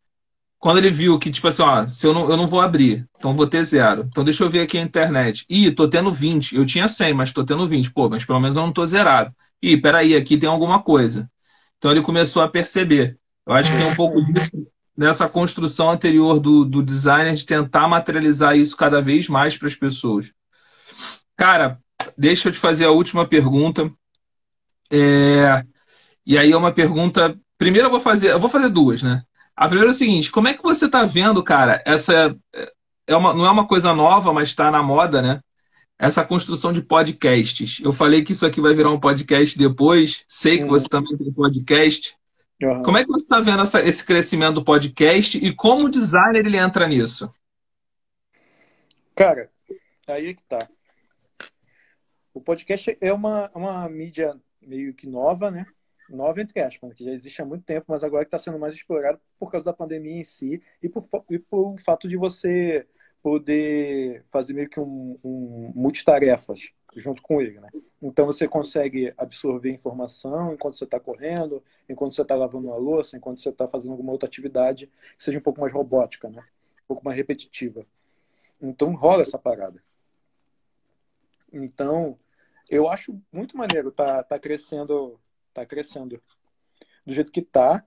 quando 0.58 0.78
ele 0.78 0.90
viu 0.90 1.18
que, 1.18 1.30
tipo 1.30 1.46
assim, 1.46 1.62
ó, 1.62 1.86
se 1.86 2.06
eu 2.06 2.12
não, 2.12 2.28
eu 2.28 2.36
não 2.36 2.48
vou 2.48 2.60
abrir, 2.60 3.06
então 3.16 3.34
vou 3.34 3.46
ter 3.46 3.62
zero. 3.64 4.06
Então 4.08 4.24
deixa 4.24 4.42
eu 4.42 4.50
ver 4.50 4.60
aqui 4.60 4.76
a 4.76 4.82
internet. 4.82 5.46
Ih, 5.48 5.70
tô 5.70 5.88
tendo 5.88 6.10
20. 6.10 6.56
Eu 6.56 6.66
tinha 6.66 6.88
100, 6.88 7.14
mas 7.14 7.32
tô 7.32 7.44
tendo 7.44 7.66
20. 7.66 7.92
Pô, 7.92 8.08
mas 8.08 8.24
pelo 8.24 8.40
menos 8.40 8.56
eu 8.56 8.62
não 8.62 8.72
tô 8.72 8.84
zerado. 8.84 9.32
Ih, 9.62 9.76
peraí, 9.76 10.16
aqui 10.16 10.36
tem 10.36 10.48
alguma 10.48 10.82
coisa. 10.82 11.30
Então 11.78 11.90
ele 11.90 12.02
começou 12.02 12.42
a 12.42 12.48
perceber. 12.48 13.16
Eu 13.46 13.54
acho 13.54 13.70
que 13.70 13.78
tem 13.78 13.86
um 13.86 13.94
pouco 13.94 14.20
disso 14.32 14.66
nessa 14.96 15.28
construção 15.28 15.90
anterior 15.92 16.40
do, 16.40 16.64
do 16.64 16.82
designer 16.82 17.34
de 17.34 17.46
tentar 17.46 17.86
materializar 17.86 18.56
isso 18.56 18.76
cada 18.76 19.00
vez 19.00 19.28
mais 19.28 19.56
para 19.56 19.68
as 19.68 19.76
pessoas. 19.76 20.32
Cara, 21.36 21.78
deixa 22.16 22.48
eu 22.48 22.52
te 22.52 22.58
fazer 22.58 22.84
a 22.84 22.90
última 22.90 23.26
pergunta. 23.28 23.88
É... 24.90 25.64
E 26.26 26.36
aí 26.36 26.50
é 26.50 26.56
uma 26.56 26.72
pergunta. 26.72 27.38
Primeiro 27.56 27.86
eu 27.86 27.92
vou 27.92 28.00
fazer, 28.00 28.32
eu 28.32 28.40
vou 28.40 28.50
fazer 28.50 28.68
duas, 28.70 29.00
né? 29.00 29.22
A 29.58 29.66
primeira 29.66 29.90
é 29.90 29.92
o 29.92 29.94
seguinte: 29.94 30.30
como 30.30 30.46
é 30.46 30.54
que 30.54 30.62
você 30.62 30.86
está 30.86 31.04
vendo, 31.04 31.42
cara? 31.42 31.82
Essa 31.84 32.32
é 33.08 33.16
uma, 33.16 33.34
não 33.34 33.44
é 33.44 33.50
uma 33.50 33.66
coisa 33.66 33.92
nova, 33.92 34.32
mas 34.32 34.48
está 34.48 34.70
na 34.70 34.80
moda, 34.84 35.20
né? 35.20 35.40
Essa 35.98 36.24
construção 36.24 36.72
de 36.72 36.80
podcasts. 36.80 37.80
Eu 37.82 37.92
falei 37.92 38.22
que 38.22 38.30
isso 38.30 38.46
aqui 38.46 38.60
vai 38.60 38.72
virar 38.72 38.92
um 38.92 39.00
podcast 39.00 39.58
depois. 39.58 40.24
Sei 40.28 40.58
que 40.58 40.62
uhum. 40.62 40.68
você 40.68 40.88
também 40.88 41.16
tem 41.16 41.32
podcast. 41.32 42.16
Uhum. 42.62 42.84
Como 42.84 42.98
é 42.98 43.02
que 43.02 43.10
você 43.10 43.24
está 43.24 43.40
vendo 43.40 43.62
essa, 43.62 43.82
esse 43.82 44.04
crescimento 44.04 44.54
do 44.54 44.64
podcast 44.64 45.36
e 45.44 45.52
como 45.52 45.86
o 45.86 45.90
designer 45.90 46.46
ele 46.46 46.56
entra 46.56 46.86
nisso? 46.86 47.28
Cara, 49.16 49.50
aí 50.06 50.28
é 50.28 50.34
que 50.34 50.42
tá. 50.44 50.68
O 52.32 52.40
podcast 52.40 52.96
é 53.00 53.12
uma, 53.12 53.50
uma 53.52 53.88
mídia 53.88 54.36
meio 54.62 54.94
que 54.94 55.08
nova, 55.08 55.50
né? 55.50 55.66
Nova 56.10 56.40
entre 56.40 56.60
aspas, 56.60 56.94
que 56.94 57.04
já 57.04 57.12
existe 57.12 57.42
há 57.42 57.44
muito 57.44 57.64
tempo, 57.64 57.86
mas 57.88 58.02
agora 58.02 58.24
está 58.24 58.38
sendo 58.38 58.58
mais 58.58 58.74
explorado 58.74 59.20
por 59.38 59.50
causa 59.50 59.66
da 59.66 59.72
pandemia 59.72 60.20
em 60.20 60.24
si 60.24 60.62
e 60.82 60.88
por, 60.88 61.06
e 61.30 61.38
por 61.38 61.78
fato 61.78 62.08
de 62.08 62.16
você 62.16 62.86
poder 63.22 64.22
fazer 64.26 64.52
meio 64.52 64.68
que 64.68 64.80
um, 64.80 65.18
um 65.22 65.72
multitarefas 65.74 66.72
junto 66.96 67.22
com 67.22 67.40
ele, 67.40 67.60
né? 67.60 67.68
Então 68.02 68.26
você 68.26 68.48
consegue 68.48 69.12
absorver 69.16 69.70
informação 69.70 70.52
enquanto 70.52 70.76
você 70.76 70.84
está 70.84 70.98
correndo, 70.98 71.62
enquanto 71.88 72.14
você 72.14 72.22
está 72.22 72.34
lavando 72.34 72.68
uma 72.68 72.76
louça, 72.76 73.16
enquanto 73.16 73.40
você 73.40 73.50
está 73.50 73.68
fazendo 73.68 73.92
alguma 73.92 74.12
outra 74.12 74.26
atividade 74.26 74.86
que 75.16 75.22
seja 75.22 75.38
um 75.38 75.42
pouco 75.42 75.60
mais 75.60 75.72
robótica, 75.72 76.28
né? 76.28 76.42
Um 76.84 76.88
pouco 76.88 77.04
mais 77.04 77.16
repetitiva. 77.16 77.86
Então 78.60 78.94
rola 78.94 79.22
essa 79.22 79.38
parada. 79.38 79.82
Então 81.52 82.18
eu 82.68 82.88
acho 82.88 83.20
muito 83.32 83.56
maneiro, 83.56 83.90
tá, 83.90 84.22
tá 84.22 84.38
crescendo, 84.38 85.18
tá 85.60 85.66
crescendo 85.66 86.22
do 87.04 87.12
jeito 87.12 87.32
que 87.32 87.42
tá, 87.42 87.84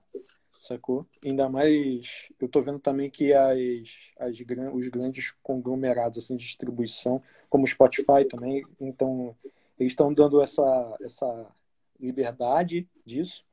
sacou? 0.62 1.06
Ainda 1.24 1.48
mais, 1.48 2.28
eu 2.40 2.48
tô 2.48 2.60
vendo 2.62 2.78
também 2.78 3.10
que 3.10 3.32
as, 3.32 4.12
as 4.18 4.36
os 4.72 4.88
grandes 4.88 5.32
conglomerados 5.42 6.18
assim, 6.18 6.36
de 6.36 6.44
distribuição, 6.44 7.22
como 7.48 7.64
o 7.64 7.66
Spotify 7.68 8.24
também, 8.28 8.64
então 8.80 9.36
eles 9.78 9.92
estão 9.92 10.12
dando 10.12 10.40
essa, 10.40 10.96
essa 11.00 11.52
liberdade 11.98 12.88
disso. 13.04 13.44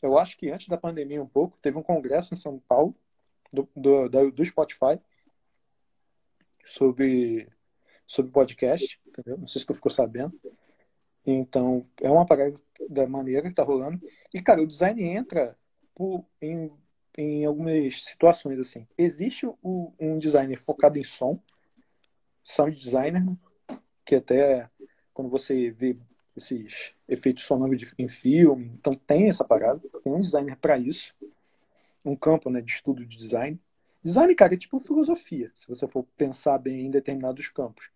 Eu 0.00 0.18
acho 0.18 0.36
que 0.36 0.50
antes 0.50 0.68
da 0.68 0.76
pandemia 0.76 1.22
um 1.22 1.28
pouco, 1.28 1.58
teve 1.62 1.78
um 1.78 1.82
congresso 1.82 2.34
em 2.34 2.36
São 2.36 2.58
Paulo 2.58 2.94
do, 3.52 3.68
do, 3.76 4.30
do 4.30 4.44
Spotify 4.44 5.00
sobre, 6.64 7.48
sobre 8.06 8.32
podcast, 8.32 9.00
entendeu? 9.06 9.38
Não 9.38 9.46
sei 9.46 9.60
se 9.60 9.66
tu 9.66 9.74
ficou 9.74 9.90
sabendo. 9.90 10.38
Então, 11.26 11.84
é 12.00 12.10
uma 12.10 12.26
parada 12.26 12.54
da 12.90 13.06
maneira 13.06 13.48
que 13.48 13.54
tá 13.54 13.62
rolando. 13.62 14.00
E, 14.34 14.42
cara, 14.42 14.62
o 14.62 14.66
design 14.66 15.02
entra 15.02 15.56
por, 15.94 16.24
em, 16.40 16.68
em 17.16 17.44
algumas 17.44 18.04
situações, 18.04 18.58
assim. 18.58 18.86
Existe 18.98 19.46
o, 19.46 19.92
um 19.98 20.18
designer 20.18 20.58
focado 20.58 20.98
em 20.98 21.04
som, 21.04 21.40
sound 22.42 22.76
designer, 22.76 23.24
né? 23.24 23.36
que 24.04 24.16
até 24.16 24.68
quando 25.14 25.30
você 25.30 25.70
vê 25.70 25.96
esses 26.36 26.92
efeitos 27.06 27.44
sonoros 27.44 27.78
de, 27.78 27.92
em 27.98 28.08
filme, 28.08 28.72
então 28.74 28.92
tem 28.94 29.28
essa 29.28 29.44
parada, 29.44 29.80
tem 30.02 30.12
um 30.12 30.20
designer 30.20 30.56
para 30.56 30.78
isso, 30.78 31.14
um 32.04 32.16
campo 32.16 32.50
né, 32.50 32.60
de 32.60 32.72
estudo 32.72 33.06
de 33.06 33.16
design. 33.16 33.60
Design, 34.02 34.34
cara, 34.34 34.54
é 34.54 34.56
tipo 34.56 34.80
filosofia, 34.80 35.52
se 35.54 35.68
você 35.68 35.86
for 35.86 36.04
pensar 36.16 36.58
bem 36.58 36.86
em 36.86 36.90
determinados 36.90 37.48
campos 37.48 37.90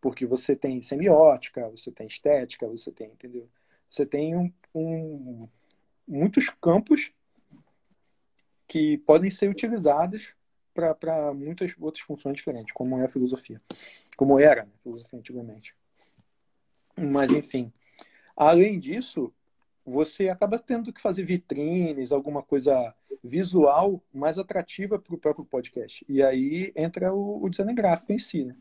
porque 0.00 0.26
você 0.26 0.56
tem 0.56 0.80
semiótica, 0.80 1.68
você 1.68 1.90
tem 1.90 2.06
estética, 2.06 2.66
você 2.66 2.90
tem, 2.90 3.08
entendeu? 3.08 3.48
Você 3.88 4.06
tem 4.06 4.36
um, 4.36 4.52
um, 4.74 5.48
muitos 6.06 6.48
campos 6.60 7.12
que 8.66 8.98
podem 8.98 9.30
ser 9.30 9.50
utilizadas 9.50 10.34
para 10.72 11.34
muitas 11.34 11.74
outras 11.78 12.04
funções 12.04 12.36
diferentes, 12.36 12.72
como 12.72 12.98
é 12.98 13.04
a 13.04 13.08
filosofia. 13.08 13.60
Como 14.16 14.38
era 14.38 14.64
né, 14.64 14.70
a 14.74 14.82
filosofia 14.82 15.18
antigamente. 15.18 15.74
Mas, 16.96 17.30
enfim. 17.32 17.72
Além 18.36 18.78
disso, 18.78 19.32
você 19.84 20.28
acaba 20.28 20.58
tendo 20.58 20.92
que 20.92 21.00
fazer 21.00 21.24
vitrines, 21.24 22.12
alguma 22.12 22.42
coisa 22.42 22.94
visual 23.22 24.02
mais 24.14 24.38
atrativa 24.38 24.98
para 24.98 25.14
o 25.14 25.18
próprio 25.18 25.44
podcast. 25.44 26.04
E 26.08 26.22
aí 26.22 26.72
entra 26.76 27.12
o, 27.12 27.42
o 27.42 27.50
design 27.50 27.74
gráfico 27.74 28.12
em 28.12 28.18
si, 28.18 28.44
né? 28.44 28.56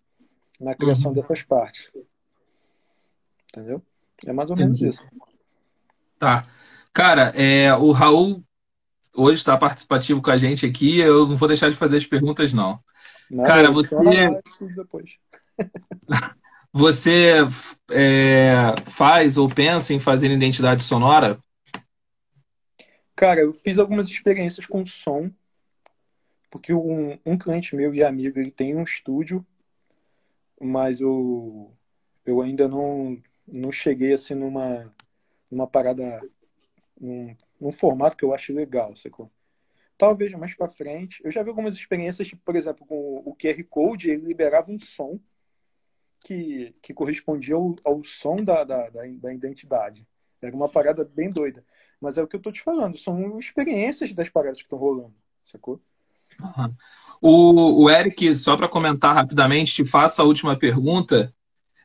Na 0.60 0.76
criação 0.76 1.12
uhum. 1.12 1.16
dessas 1.16 1.44
partes. 1.44 1.90
Entendeu? 3.50 3.82
É 4.26 4.34
mais 4.34 4.50
ou 4.50 4.58
menos 4.58 4.80
Entendi. 4.80 4.96
isso. 4.96 5.10
Tá. 6.18 6.48
Cara, 6.94 7.32
é, 7.36 7.74
o 7.76 7.92
Raul 7.92 8.44
hoje 9.16 9.38
está 9.38 9.58
participativo 9.58 10.22
com 10.22 10.32
a 10.32 10.38
gente 10.38 10.66
aqui. 10.66 11.00
Eu 11.00 11.28
não 11.28 11.38
vou 11.38 11.48
deixar 11.48 11.70
de 11.70 11.76
fazer 11.76 11.98
as 11.98 12.06
perguntas, 12.06 12.54
não. 12.54 12.80
não 13.30 13.44
Cara, 13.44 13.72
você. 13.72 13.96
você 16.72 17.38
é, 17.92 18.76
faz 18.88 19.38
ou 19.38 19.50
pensa 19.50 19.94
em 19.94 20.00
fazer 20.00 20.30
identidade 20.30 20.84
sonora? 20.84 21.42
Cara, 23.16 23.42
eu 23.42 23.54
fiz 23.54 23.78
algumas 23.78 24.08
experiências 24.08 24.66
com 24.66 24.86
som, 24.86 25.30
porque 26.50 26.74
um, 26.74 27.18
um 27.26 27.38
cliente 27.38 27.76
meu 27.76 27.94
e 27.94 28.04
amigo 28.04 28.40
ele 28.40 28.52
tem 28.52 28.76
um 28.76 28.84
estúdio, 28.84 29.46
mas 30.60 31.00
eu, 31.00 31.74
eu 32.26 32.42
ainda 32.42 32.68
não, 32.68 33.22
não 33.48 33.72
cheguei 33.72 34.14
assim 34.14 34.34
numa, 34.34 34.94
numa 35.50 35.68
parada, 35.68 36.22
num, 37.00 37.36
num 37.60 37.72
formato 37.72 38.18
que 38.18 38.26
eu 38.26 38.34
acho 38.34 38.54
legal, 38.54 38.96
sacou? 38.96 39.32
Talvez 39.98 40.34
mais 40.34 40.56
para 40.56 40.70
frente. 40.70 41.22
Eu 41.24 41.32
já 41.32 41.44
vi 41.44 41.50
algumas 41.50 41.76
experiências, 41.76 42.28
tipo, 42.28 42.42
por 42.44 42.56
exemplo, 42.56 42.86
com 42.86 43.18
o 43.26 43.36
QR 43.36 43.62
Code, 43.66 44.10
ele 44.10 44.28
liberava 44.28 44.72
um 44.72 44.80
som 44.80 45.20
que, 46.22 46.76
que 46.82 46.94
correspondia 46.94 47.56
ao, 47.56 47.76
ao 47.84 48.04
som 48.04 48.44
da, 48.44 48.64
da, 48.64 48.90
da, 48.90 49.02
da 49.06 49.34
identidade. 49.34 50.08
Era 50.42 50.56
uma 50.56 50.70
parada 50.70 51.04
bem 51.04 51.30
doida. 51.30 51.66
Mas 52.00 52.18
é 52.18 52.24
o 52.24 52.28
que 52.28 52.36
eu 52.36 52.42
tô 52.42 52.52
te 52.52 52.62
falando, 52.62 52.98
são 52.98 53.38
experiências 53.38 54.14
das 54.14 54.30
paradas 54.30 54.60
que 54.60 54.64
estão 54.64 54.80
rolando, 54.80 55.16
sacou? 55.44 55.82
Uhum. 56.40 56.74
O, 57.22 57.84
o 57.84 57.90
Eric, 57.90 58.36
só 58.36 58.56
para 58.56 58.68
comentar 58.68 59.14
rapidamente, 59.14 59.74
te 59.74 59.86
faço 59.86 60.22
a 60.22 60.26
última 60.26 60.56
pergunta. 60.58 61.34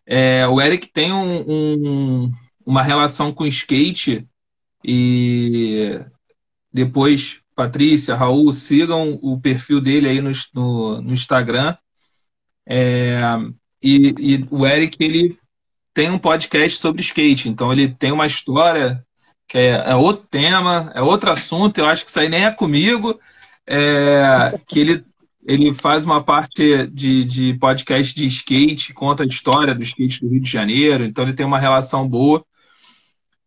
É, 0.06 0.46
o 0.46 0.60
Eric 0.60 0.88
tem 0.88 1.12
um, 1.12 1.44
um, 1.48 2.32
uma 2.64 2.82
relação 2.82 3.32
com 3.32 3.46
skate 3.46 4.26
e 4.84 6.00
depois, 6.72 7.40
Patrícia, 7.54 8.14
Raul, 8.14 8.52
sigam 8.52 9.18
o 9.22 9.40
perfil 9.40 9.80
dele 9.80 10.08
aí 10.08 10.20
no, 10.20 10.30
no, 10.54 11.00
no 11.00 11.12
Instagram. 11.12 11.76
É, 12.66 13.18
e, 13.82 14.14
e 14.18 14.44
o 14.50 14.66
Eric, 14.66 14.96
ele 15.02 15.38
tem 15.92 16.10
um 16.10 16.18
podcast 16.18 16.78
sobre 16.78 17.02
skate, 17.02 17.48
então 17.48 17.72
ele 17.72 17.88
tem 17.88 18.10
uma 18.10 18.26
história 18.26 19.04
que 19.46 19.58
é, 19.58 19.90
é, 19.90 19.94
outro 19.94 20.26
tema, 20.28 20.90
é 20.94 21.00
outro 21.00 21.30
assunto, 21.30 21.78
eu 21.78 21.86
acho 21.86 22.04
que 22.04 22.10
isso 22.10 22.18
aí 22.18 22.28
nem 22.28 22.44
é 22.44 22.50
comigo, 22.50 23.20
é, 23.66 24.58
que 24.66 24.80
ele, 24.80 25.04
ele 25.44 25.74
faz 25.74 26.04
uma 26.04 26.22
parte 26.22 26.86
de, 26.88 27.24
de 27.24 27.54
podcast 27.54 28.14
de 28.14 28.26
skate, 28.26 28.94
conta 28.94 29.22
a 29.22 29.26
história 29.26 29.74
do 29.74 29.82
skate 29.82 30.20
do 30.20 30.28
Rio 30.28 30.40
de 30.40 30.50
Janeiro, 30.50 31.04
então 31.04 31.24
ele 31.24 31.34
tem 31.34 31.44
uma 31.44 31.58
relação 31.58 32.08
boa. 32.08 32.44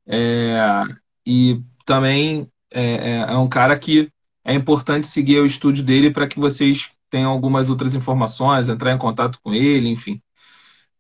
É, 0.06 0.84
e 1.26 1.62
também 1.86 2.50
é, 2.72 2.84
é, 2.84 3.18
é 3.20 3.38
um 3.38 3.50
cara 3.50 3.78
que 3.78 4.10
é 4.46 4.54
importante 4.54 5.08
seguir 5.08 5.40
o 5.40 5.46
estúdio 5.46 5.84
dele 5.84 6.12
para 6.12 6.28
que 6.28 6.40
vocês 6.40 6.90
tenham 7.10 7.32
algumas 7.32 7.70
outras 7.70 7.94
informações, 7.94 8.70
entrar 8.70 8.94
em 8.94 8.98
contato 8.98 9.40
com 9.42 9.54
ele, 9.54 9.90
enfim. 9.90 10.22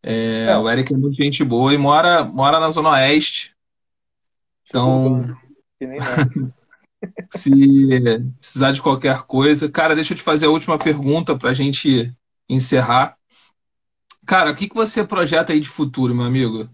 É, 0.01 0.47
é. 0.49 0.57
O 0.57 0.69
Eric 0.69 0.93
é 0.93 0.97
muito 0.97 1.15
gente 1.15 1.43
boa 1.43 1.73
e 1.73 1.77
mora, 1.77 2.23
mora 2.23 2.59
na 2.59 2.69
Zona 2.69 2.91
Oeste, 2.91 3.55
então, 4.69 5.37
se 7.31 7.51
precisar 8.39 8.71
de 8.71 8.81
qualquer 8.81 9.23
coisa. 9.23 9.69
Cara, 9.69 9.95
deixa 9.95 10.13
eu 10.13 10.17
te 10.17 10.23
fazer 10.23 10.45
a 10.45 10.49
última 10.49 10.77
pergunta 10.77 11.37
para 11.37 11.49
a 11.49 11.53
gente 11.53 12.13
encerrar. 12.49 13.17
Cara, 14.25 14.51
o 14.51 14.55
que, 14.55 14.67
que 14.67 14.75
você 14.75 15.03
projeta 15.03 15.53
aí 15.53 15.59
de 15.59 15.69
futuro, 15.69 16.13
meu 16.13 16.25
amigo? 16.25 16.69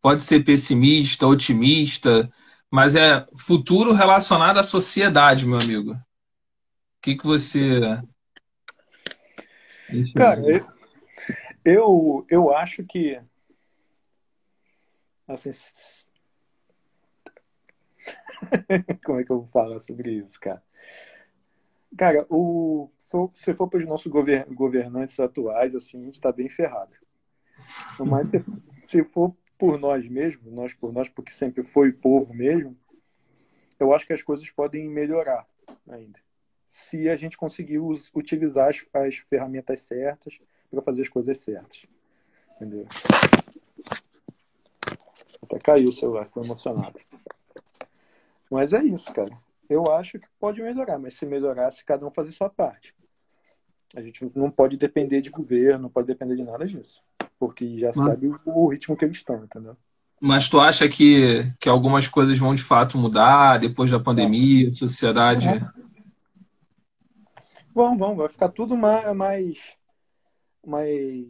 Pode 0.00 0.22
ser 0.22 0.44
pessimista, 0.44 1.26
otimista, 1.26 2.30
mas 2.70 2.94
é 2.94 3.26
futuro 3.36 3.92
relacionado 3.92 4.58
à 4.58 4.62
sociedade, 4.62 5.46
meu 5.46 5.58
amigo. 5.58 5.92
O 5.92 5.98
que, 7.02 7.16
que 7.16 7.26
você. 7.26 7.80
Cara, 10.14 10.40
eu, 11.64 12.26
eu 12.28 12.54
acho 12.54 12.84
que. 12.84 13.20
Assim, 15.26 15.50
Como 19.04 19.20
é 19.20 19.24
que 19.24 19.30
eu 19.30 19.38
vou 19.38 19.46
falar 19.46 19.78
sobre 19.78 20.12
isso, 20.12 20.38
cara? 20.40 20.62
Cara, 21.96 22.26
o, 22.30 22.90
se 23.34 23.52
for 23.52 23.68
para 23.68 23.78
os 23.78 23.84
nossos 23.84 24.10
governantes 24.10 25.20
atuais, 25.20 25.74
assim, 25.74 26.00
a 26.00 26.04
gente 26.04 26.14
está 26.14 26.32
bem 26.32 26.48
ferrado. 26.48 26.92
Mas 27.98 28.28
se, 28.28 28.42
se 28.78 29.04
for 29.04 29.34
por 29.58 29.78
nós 29.78 30.08
mesmos, 30.08 30.52
nós 30.52 30.72
por 30.74 30.92
nós, 30.92 31.08
porque 31.08 31.30
sempre 31.30 31.62
foi 31.62 31.92
povo 31.92 32.32
mesmo, 32.32 32.76
eu 33.78 33.92
acho 33.92 34.06
que 34.06 34.12
as 34.12 34.22
coisas 34.22 34.48
podem 34.50 34.88
melhorar 34.88 35.46
ainda. 35.88 36.18
Se 36.66 37.08
a 37.08 37.16
gente 37.16 37.36
conseguir 37.36 37.78
utilizar 37.78 38.70
as, 38.70 38.84
as 38.94 39.16
ferramentas 39.16 39.80
certas 39.80 40.40
para 40.70 40.80
fazer 40.80 41.02
as 41.02 41.08
coisas 41.08 41.38
certas. 41.38 41.86
Entendeu? 42.56 42.86
Até 45.42 45.58
caiu 45.58 45.88
o 45.88 45.92
celular, 45.92 46.24
ficou 46.24 46.42
emocionado. 46.42 46.98
Mas 48.52 48.74
é 48.74 48.84
isso, 48.84 49.10
cara. 49.14 49.34
Eu 49.66 49.90
acho 49.90 50.18
que 50.18 50.26
pode 50.38 50.60
melhorar, 50.60 50.98
mas 50.98 51.14
se 51.14 51.24
melhorasse, 51.24 51.82
cada 51.82 52.06
um 52.06 52.10
fazer 52.10 52.32
sua 52.32 52.50
parte. 52.50 52.94
A 53.96 54.02
gente 54.02 54.30
não 54.36 54.50
pode 54.50 54.76
depender 54.76 55.22
de 55.22 55.30
governo, 55.30 55.84
não 55.84 55.88
pode 55.88 56.06
depender 56.06 56.36
de 56.36 56.44
nada 56.44 56.66
disso. 56.66 57.02
Porque 57.38 57.78
já 57.78 57.86
mas... 57.86 57.96
sabe 57.96 58.30
o, 58.44 58.68
ritmo 58.68 58.94
que 58.94 59.06
eles 59.06 59.16
estão, 59.16 59.42
entendeu? 59.42 59.74
Mas 60.20 60.50
tu 60.50 60.60
acha 60.60 60.86
que, 60.86 61.50
que 61.58 61.66
algumas 61.66 62.06
coisas 62.06 62.36
vão 62.36 62.54
de 62.54 62.62
fato 62.62 62.98
mudar 62.98 63.58
depois 63.58 63.90
da 63.90 63.98
pandemia, 63.98 64.68
a 64.68 64.74
sociedade? 64.74 65.46
Vão, 67.74 67.96
vão. 67.96 68.14
Vai 68.16 68.28
ficar 68.28 68.50
tudo 68.50 68.76
mais, 68.76 69.16
mais, 69.16 69.76
mais 70.64 71.26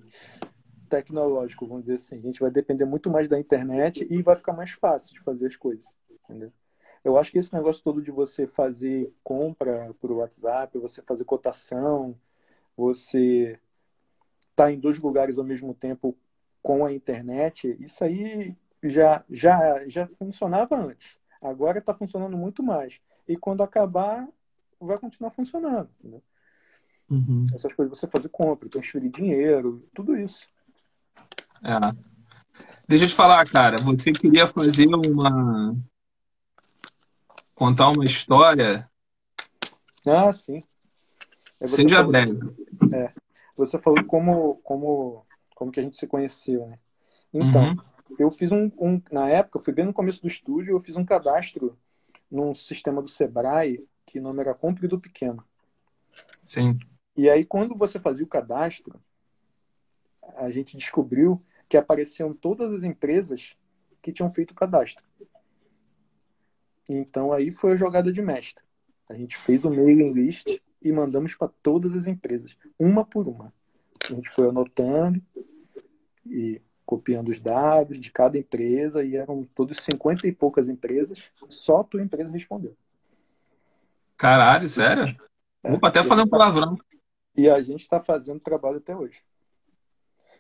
tecnológico, 0.91 1.69
vamos 1.69 1.83
dizer 1.83 1.95
assim. 1.95 2.19
A 2.19 2.23
gente 2.23 2.41
vai 2.41 2.51
depender 2.51 2.85
muito 2.85 3.09
mais 3.09 3.29
da 3.29 3.39
internet 3.39 4.05
e 4.11 4.21
vai 4.23 4.35
ficar 4.35 4.53
mais 4.53 4.73
fácil 4.73 5.15
de 5.15 5.21
fazer 5.21 5.47
as 5.47 5.57
coisas. 5.57 5.87
Entendeu? 6.25 6.53
Eu 7.05 7.19
acho 7.19 7.33
que 7.33 7.39
esse 7.39 7.53
negócio 7.53 7.83
todo 7.83 8.01
de 8.01 8.11
você 8.11 8.47
fazer 8.47 9.13
compra 9.25 9.93
por 10.01 10.13
WhatsApp, 10.13 10.79
você 10.79 11.03
fazer 11.03 11.25
cotação, 11.25 12.17
você 12.77 13.59
estar 14.51 14.65
tá 14.65 14.73
em 14.73 14.79
dois 14.79 14.99
lugares 14.99 15.39
ao 15.39 15.45
mesmo 15.45 15.75
tempo 15.75 16.17
com 16.63 16.85
a 16.85 16.93
internet, 16.93 17.77
isso 17.81 18.05
aí 18.05 18.55
já, 18.83 19.25
já, 19.29 19.89
já 19.89 20.07
funcionava 20.09 20.77
antes. 20.77 21.19
Agora 21.41 21.79
está 21.79 21.93
funcionando 21.93 22.37
muito 22.37 22.63
mais. 22.63 23.01
E 23.27 23.37
quando 23.37 23.63
acabar, 23.63 24.29
vai 24.81 24.97
continuar 24.99 25.31
funcionando. 25.31 25.91
Uhum. 27.11 27.47
Essas 27.53 27.75
coisas, 27.75 27.99
você 27.99 28.07
fazer 28.07 28.29
compra, 28.29 28.69
transferir 28.69 29.11
dinheiro, 29.11 29.85
tudo 29.93 30.17
isso. 30.17 30.49
É. 31.65 31.79
Deixa 32.89 33.05
eu 33.05 33.09
te 33.09 33.15
falar, 33.15 33.45
cara. 33.49 33.79
Você 33.79 34.13
queria 34.13 34.47
fazer 34.47 34.87
uma, 34.87 35.77
contar 37.55 37.91
uma 37.91 38.05
história. 38.05 38.89
Ah, 40.07 40.33
sim. 40.33 40.63
É, 41.61 41.67
Seja 41.67 41.97
falou, 41.97 42.11
breve. 42.11 42.39
É, 42.93 43.13
você 43.57 43.79
falou 43.79 44.05
como, 44.05 44.57
como, 44.65 45.25
como 45.55 45.71
que 45.71 45.81
a 45.81 45.83
gente 45.83 45.97
se 45.97 46.07
conheceu, 46.07 46.67
né? 46.67 46.79
Então, 47.33 47.71
uhum. 47.71 47.77
eu 48.19 48.31
fiz 48.31 48.53
um, 48.53 48.71
um, 48.79 49.01
Na 49.11 49.29
época, 49.29 49.59
eu 49.59 49.63
fui 49.63 49.73
bem 49.73 49.87
no 49.87 49.93
começo 49.93 50.21
do 50.21 50.29
estúdio, 50.29 50.75
eu 50.75 50.81
fiz 50.81 50.97
um 50.97 51.05
cadastro 51.05 51.79
num 52.31 52.53
sistema 52.55 53.01
do 53.01 53.09
Sebrae, 53.09 53.87
que 54.05 54.19
o 54.19 54.23
nome 54.23 54.41
era 54.41 54.55
Compre 54.55 54.89
do 54.89 54.99
Pequeno. 54.99 55.45
Sim. 56.45 56.79
E 57.17 57.31
aí, 57.31 57.45
quando 57.45 57.75
você 57.75 58.01
fazia 58.01 58.25
o 58.25 58.29
cadastro, 58.29 59.01
a 60.37 60.51
gente 60.51 60.77
descobriu 60.77 61.43
que 61.69 61.77
apareciam 61.77 62.35
todas 62.35 62.73
as 62.73 62.85
empresas 62.85 63.57
que 64.01 64.13
tinham 64.13 64.29
feito 64.29 64.51
o 64.51 64.55
cadastro. 64.55 65.05
Então 66.89 67.33
aí 67.33 67.51
foi 67.51 67.73
a 67.73 67.77
jogada 67.77 68.13
de 68.13 68.21
mestre. 68.23 68.65
A 69.09 69.15
gente 69.15 69.37
fez 69.37 69.65
o 69.65 69.71
mailing 69.71 70.13
list 70.13 70.59
e 70.81 70.93
mandamos 70.93 71.35
para 71.35 71.49
todas 71.63 71.95
as 71.95 72.07
empresas, 72.07 72.57
uma 72.79 73.05
por 73.05 73.29
uma. 73.29 73.53
A 74.11 74.15
gente 74.15 74.31
foi 74.31 74.49
anotando 74.49 75.23
e 76.27 76.61
copiando 76.85 77.29
os 77.29 77.39
dados 77.39 77.99
de 77.99 78.11
cada 78.11 78.37
empresa 78.37 79.05
e 79.05 79.17
eram 79.17 79.45
todos 79.55 79.79
50 79.79 80.27
e 80.27 80.33
poucas 80.33 80.69
empresas, 80.69 81.31
só 81.49 81.81
a 81.81 81.85
tua 81.85 82.03
empresa 82.03 82.31
respondeu. 82.31 82.77
Caralho, 84.17 84.69
sério? 84.69 85.05
É, 85.63 85.73
Opa, 85.73 85.89
até 85.89 86.03
falei 86.03 86.25
um 86.25 86.29
tá 86.29 86.37
palavrão. 86.37 86.77
E 87.37 87.49
a 87.49 87.63
gente 87.63 87.81
está 87.81 88.01
fazendo 88.01 88.41
trabalho 88.41 88.79
até 88.79 88.95
hoje. 88.95 89.23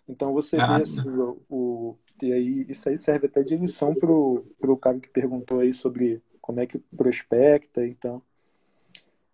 Então 0.06 0.32
você 0.32 0.56
Caralho. 0.56 0.84
vê 0.84 0.90
assim, 0.90 1.08
o, 1.08 1.42
o, 1.48 1.98
e 2.20 2.32
aí 2.32 2.66
isso 2.68 2.88
aí 2.88 2.98
serve 2.98 3.26
até 3.26 3.42
de 3.42 3.56
lição 3.56 3.94
pro, 3.94 4.44
pro 4.58 4.76
cara 4.76 5.00
que 5.00 5.08
perguntou 5.08 5.60
aí 5.60 5.72
sobre 5.72 6.22
como 6.42 6.60
é 6.60 6.66
que 6.66 6.78
prospecta, 6.78 7.86
então. 7.86 8.20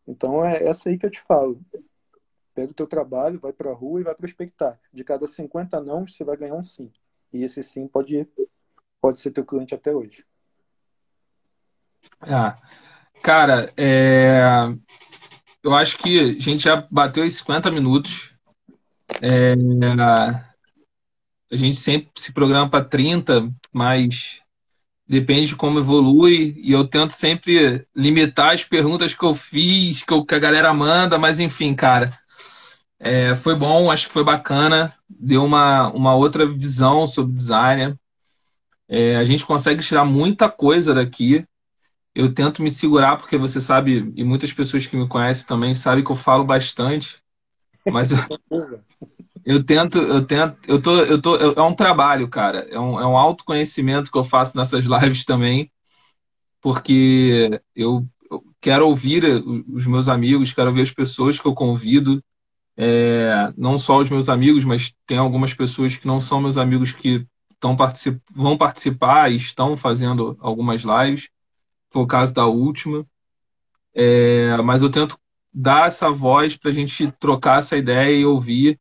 Então 0.07 0.45
é 0.45 0.63
essa 0.63 0.91
aí 0.91 0.99
que 0.99 1.07
eu 1.07 1.11
te 1.11 1.21
falo. 1.21 1.61
Pega 2.55 2.71
o 2.71 2.75
teu 2.75 2.87
trabalho, 2.87 3.41
vai 3.41 3.53
para 3.53 3.71
a 3.71 3.75
rua 3.75 4.01
e 4.01 4.05
vai 4.05 4.15
prospectar. 4.15 4.79
De 4.93 5.03
cada 5.03 5.27
50 5.27 5.81
não, 5.81 6.07
você 6.07 6.23
vai 6.23 6.37
ganhar 6.37 6.55
um 6.55 6.63
sim. 6.63 6.93
E 7.33 7.43
esse 7.43 7.63
sim 7.63 7.89
pode 7.89 8.29
pode 9.01 9.19
ser 9.21 9.31
teu 9.31 9.45
cliente 9.45 9.75
até 9.75 9.95
hoje. 9.95 10.25
Ah, 12.21 12.59
cara, 13.23 13.73
é... 13.77 14.41
eu 15.63 15.75
acho 15.75 15.99
que 15.99 16.19
a 16.19 16.41
gente 16.41 16.65
já 16.65 16.87
bateu 16.91 17.25
os 17.25 17.35
50 17.35 17.71
minutos. 17.71 18.35
É... 19.23 19.55
A 21.51 21.57
gente 21.57 21.79
sempre 21.79 22.11
se 22.19 22.33
programa 22.33 22.69
para 22.69 22.85
30, 22.85 23.51
mas 23.73 24.43
depende 25.09 25.47
de 25.47 25.57
como 25.57 25.79
evolui. 25.79 26.61
E 26.63 26.73
eu 26.73 26.87
tento 26.87 27.13
sempre 27.13 27.87
limitar 27.97 28.53
as 28.55 28.65
perguntas 28.65 29.15
que 29.15 29.25
eu 29.25 29.35
fiz, 29.35 30.03
que, 30.03 30.13
eu, 30.13 30.25
que 30.25 30.35
a 30.35 30.39
galera 30.39 30.73
manda, 30.75 31.19
mas 31.19 31.41
enfim, 31.41 31.75
cara. 31.75 32.13
É, 33.01 33.35
foi 33.37 33.55
bom, 33.55 33.91
acho 33.91 34.09
que 34.09 34.13
foi 34.13 34.25
bacana, 34.25 34.93
deu 35.09 35.45
uma, 35.45 35.89
uma 35.93 36.15
outra 36.15 36.45
visão 36.47 37.07
sobre 37.07 37.33
design. 37.33 37.97
É, 38.89 39.17
a 39.17 39.25
gente 39.25 39.47
consegue 39.47 39.83
tirar 39.83 40.05
muita 40.05 40.51
coisa 40.51 40.93
daqui. 40.93 41.47
Eu 42.15 42.35
tento 42.35 42.63
me 42.63 42.71
segurar, 42.71 43.17
porque 43.17 43.37
você 43.37 43.61
sabe, 43.61 44.13
e 44.17 44.25
muitas 44.25 44.53
pessoas 44.53 44.87
que 44.87 44.97
me 44.97 45.07
conhecem 45.07 45.47
também 45.47 45.75
sabem 45.75 46.05
que 46.05 46.11
eu 46.11 46.17
falo 46.17 46.45
bastante. 46.45 47.23
Mas 47.87 48.11
eu, 48.11 48.19
eu 49.49 49.65
tento, 49.65 49.97
eu 49.97 50.27
tento, 50.27 50.59
eu 50.69 50.81
tô, 50.81 50.99
eu 50.99 51.23
tô, 51.23 51.35
é 51.37 51.63
um 51.63 51.75
trabalho, 51.75 52.29
cara. 52.29 52.69
É 52.71 52.79
um, 52.79 53.01
é 53.01 53.07
um 53.07 53.17
autoconhecimento 53.17 54.13
que 54.13 54.19
eu 54.19 54.23
faço 54.23 54.55
nessas 54.55 54.85
lives 54.85 55.25
também, 55.25 55.73
porque 56.61 57.61
eu, 57.75 58.07
eu 58.31 58.45
quero 58.61 58.87
ouvir 58.87 59.25
os 59.69 59.87
meus 59.87 60.09
amigos, 60.09 60.53
quero 60.53 60.69
ouvir 60.69 60.83
as 60.83 60.93
pessoas 60.93 61.41
que 61.41 61.47
eu 61.49 61.55
convido. 61.55 62.23
É, 62.77 63.53
não 63.57 63.79
só 63.79 63.99
os 63.99 64.11
meus 64.11 64.29
amigos, 64.29 64.65
mas 64.65 64.95
tem 65.07 65.19
algumas 65.19 65.55
pessoas 65.55 65.97
que 65.97 66.07
não 66.07 66.21
são 66.21 66.43
meus 66.43 66.59
amigos 66.59 66.93
que 66.93 67.27
estão 67.55 67.75
particip... 67.75 68.21
vão 68.31 68.59
participar 68.59 69.33
e 69.33 69.37
estão 69.37 69.79
fazendo 69.79 70.37
algumas 70.41 70.83
lives. 70.83 71.31
Foi 71.91 72.03
o 72.03 72.07
caso 72.07 72.35
da 72.35 72.47
última. 72.47 73.07
É, 73.95 74.57
mas 74.59 74.83
eu 74.83 74.91
tento 74.91 75.19
dar 75.55 75.89
essa 75.89 76.11
voz 76.11 76.57
para 76.57 76.71
a 76.71 76.75
gente 76.75 77.11
trocar 77.13 77.61
essa 77.61 77.79
ideia 77.79 78.15
e 78.15 78.27
ouvir. 78.27 78.79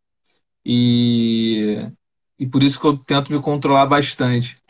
E, 0.69 1.89
e 2.37 2.45
por 2.45 2.61
isso 2.61 2.77
que 2.77 2.85
eu 2.85 2.97
tento 2.97 3.31
me 3.31 3.41
controlar 3.41 3.85
bastante. 3.85 4.61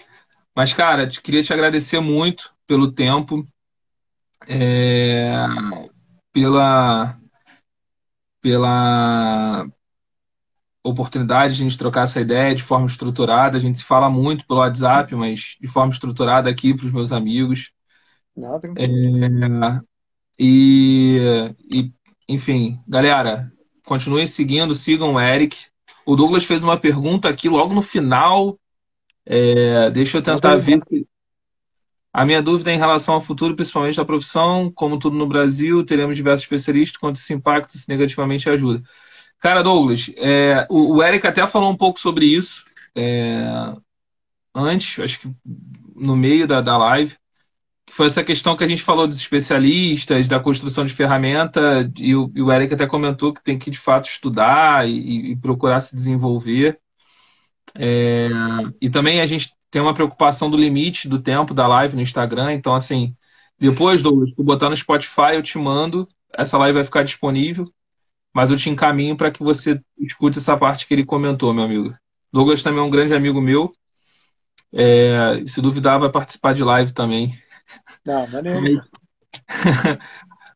Mas, 0.56 0.72
cara, 0.72 1.08
queria 1.08 1.41
te 1.41 1.52
agradecer 1.52 2.00
muito 2.00 2.54
pelo 2.68 2.91
tempo, 2.91 3.43
é, 4.48 5.34
pela, 6.32 7.18
pela 8.39 9.68
oportunidade 10.84 11.56
de 11.56 11.62
a 11.62 11.64
gente 11.64 11.78
trocar 11.80 12.04
essa 12.04 12.22
ideia 12.22 12.54
de 12.54 12.62
forma 12.62 12.86
estruturada. 12.86 13.58
A 13.58 13.60
gente 13.60 13.80
se 13.80 13.84
fala 13.84 14.08
muito 14.08 14.45
pelo 14.45 14.60
WhatsApp, 14.60 15.16
mas 15.16 15.58
de 15.60 15.68
forma 15.68 15.91
estruturada 15.91 16.48
aqui 16.48 16.76
para 16.76 16.86
os 16.86 16.91
meus 16.91 17.12
amigos. 17.12 17.72
Não, 18.36 18.62
é, 18.76 19.82
e, 20.38 21.20
e, 21.74 21.91
enfim, 22.30 22.80
galera, 22.88 23.52
continuem 23.84 24.28
seguindo, 24.28 24.76
sigam 24.76 25.16
o 25.16 25.20
Eric. 25.20 25.58
O 26.08 26.16
Douglas 26.16 26.45
fez 26.45 26.64
uma 26.64 26.80
pergunta 26.80 27.28
aqui 27.28 27.49
logo 27.49 27.74
no 27.74 27.82
final. 27.82 28.58
É, 29.26 29.91
deixa 29.91 30.18
eu 30.18 30.22
tentar 30.22 30.55
ver. 30.55 30.80
A 32.14 32.26
minha 32.26 32.41
dúvida 32.41 32.72
é 32.72 32.76
em 32.76 32.80
relação 32.80 33.16
ao 33.16 33.22
futuro, 33.22 33.58
principalmente 33.58 33.97
da 33.97 34.05
profissão, 34.05 34.72
como 34.74 34.97
tudo 34.97 35.18
no 35.18 35.28
Brasil, 35.28 35.86
teremos 35.86 36.16
diversos 36.16 36.45
especialistas, 36.45 36.97
quanto 36.97 37.18
isso 37.18 37.34
impacta, 37.34 37.78
se 37.78 37.89
negativamente 37.89 38.49
ajuda. 38.49 38.82
Cara, 39.38 39.62
Douglas, 39.62 40.10
é, 40.16 40.66
o, 40.70 40.95
o, 40.95 41.03
Eric 41.03 41.28
até 41.28 41.45
falou 41.45 41.70
um 41.70 41.76
pouco 41.76 41.99
sobre 41.99 42.26
isso 42.26 42.64
é, 42.95 43.76
antes, 44.55 44.97
acho 45.03 45.20
que 45.20 45.30
no 45.93 46.16
meio 46.16 46.47
da, 46.47 46.62
da 46.62 46.78
live, 46.78 47.18
foi 47.90 48.08
essa 48.08 48.24
questão 48.24 48.56
que 48.56 48.64
a 48.64 48.68
gente 48.68 48.84
falou 48.84 49.08
dos 49.08 49.18
especialistas, 49.18 50.28
da 50.28 50.40
construção 50.40 50.86
de 50.86 50.94
ferramenta, 50.94 51.92
e 51.98 52.16
o, 52.16 52.32
e 52.36 52.42
o 52.42 52.52
Eric 52.52 52.74
até 52.74 52.86
comentou 52.86 53.34
que 53.34 53.44
tem 53.44 53.58
que, 53.58 53.72
de 53.72 53.80
fato, 53.80 54.08
estudar 54.10 54.88
e, 54.88 55.32
e 55.32 55.36
procurar 55.38 55.82
se 55.82 55.96
desenvolver. 55.96 56.80
É, 57.76 58.30
e 58.82 58.90
também 58.90 59.22
a 59.22 59.26
gente 59.26 59.54
tem 59.72 59.82
uma 59.82 59.94
preocupação 59.94 60.50
do 60.50 60.58
limite 60.58 61.08
do 61.08 61.20
tempo 61.20 61.54
da 61.54 61.68
live 61.68 61.96
no 61.96 62.02
Instagram, 62.02 62.54
então, 62.54 62.74
assim, 62.74 63.16
depois, 63.60 64.02
Douglas, 64.02 64.32
tu 64.36 64.44
botar 64.44 64.70
no 64.70 64.76
Spotify, 64.78 65.34
eu 65.34 65.44
te 65.44 65.58
mando, 65.58 66.08
essa 66.34 66.58
live 66.58 66.76
vai 66.76 66.84
ficar 66.84 67.04
disponível 67.04 67.72
mas 68.38 68.52
eu 68.52 68.58
te 68.58 68.70
encaminho 68.70 69.18
para 69.18 69.32
que 69.32 69.42
você 69.42 69.82
escute 69.98 70.38
essa 70.38 70.56
parte 70.56 70.86
que 70.86 70.94
ele 70.94 71.04
comentou, 71.04 71.52
meu 71.52 71.64
amigo. 71.64 71.96
Douglas 72.32 72.62
também 72.62 72.80
é 72.80 72.84
um 72.84 72.90
grande 72.92 73.16
amigo 73.16 73.42
meu. 73.42 73.74
É, 74.72 75.44
se 75.48 75.60
duvidar, 75.60 76.00
vai 76.00 76.12
participar 76.12 76.54
de 76.54 76.64
live 76.64 76.94
também. 76.94 77.34
Não, 78.05 78.28
maneiro. 78.32 78.82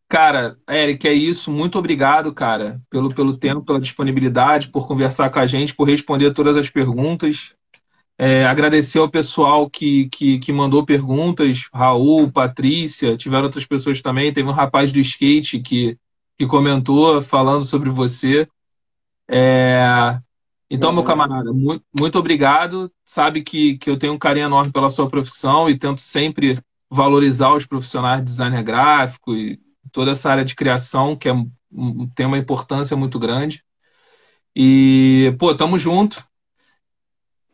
Cara, 0.10 0.58
Eric, 0.70 1.08
é 1.08 1.14
isso. 1.14 1.50
Muito 1.50 1.80
obrigado, 1.80 2.34
cara, 2.34 2.82
pelo, 2.90 3.14
pelo 3.16 3.38
tempo, 3.38 3.64
pela 3.64 3.80
disponibilidade, 3.80 4.68
por 4.68 4.86
conversar 4.86 5.30
com 5.30 5.40
a 5.40 5.46
gente, 5.46 5.74
por 5.74 5.88
responder 5.88 6.34
todas 6.34 6.58
as 6.58 6.70
perguntas. 6.70 7.56
É, 8.18 8.46
agradecer 8.46 9.00
ao 9.00 9.10
pessoal 9.10 9.70
que, 9.70 10.10
que, 10.10 10.38
que, 10.38 10.52
mandou 10.52 10.86
perguntas, 10.86 11.70
Raul, 11.74 12.30
Patrícia, 12.30 13.16
tiveram 13.16 13.46
outras 13.46 13.66
pessoas 13.66 14.02
também. 14.02 14.34
Teve 14.34 14.50
um 14.50 14.54
rapaz 14.54 14.92
do 14.92 15.00
skate 15.00 15.62
que 15.62 15.98
que 16.42 16.48
comentou 16.48 17.22
falando 17.22 17.64
sobre 17.64 17.92
você. 17.92 18.48
É... 19.30 20.20
Então, 20.68 20.92
meu 20.92 21.04
camarada, 21.04 21.54
muito, 21.54 21.86
muito 21.94 22.18
obrigado. 22.18 22.92
Sabe 23.06 23.44
que, 23.44 23.78
que 23.78 23.88
eu 23.88 24.00
tenho 24.00 24.14
um 24.14 24.18
carinho 24.18 24.46
enorme 24.46 24.72
pela 24.72 24.90
sua 24.90 25.08
profissão 25.08 25.70
e 25.70 25.78
tento 25.78 26.02
sempre 26.02 26.58
valorizar 26.92 27.54
os 27.54 27.66
profissionais 27.66 28.20
de 28.20 28.26
designer 28.26 28.62
gráfico 28.62 29.34
e 29.34 29.58
toda 29.94 30.12
essa 30.12 30.30
área 30.30 30.44
de 30.44 30.54
criação, 30.54 31.16
que 31.16 31.30
é, 31.30 31.34
tem 32.14 32.26
uma 32.26 32.38
importância 32.38 32.98
muito 32.98 33.18
grande. 33.18 33.64
E, 34.54 35.34
pô, 35.40 35.56
tamo 35.56 35.78
junto. 35.78 36.22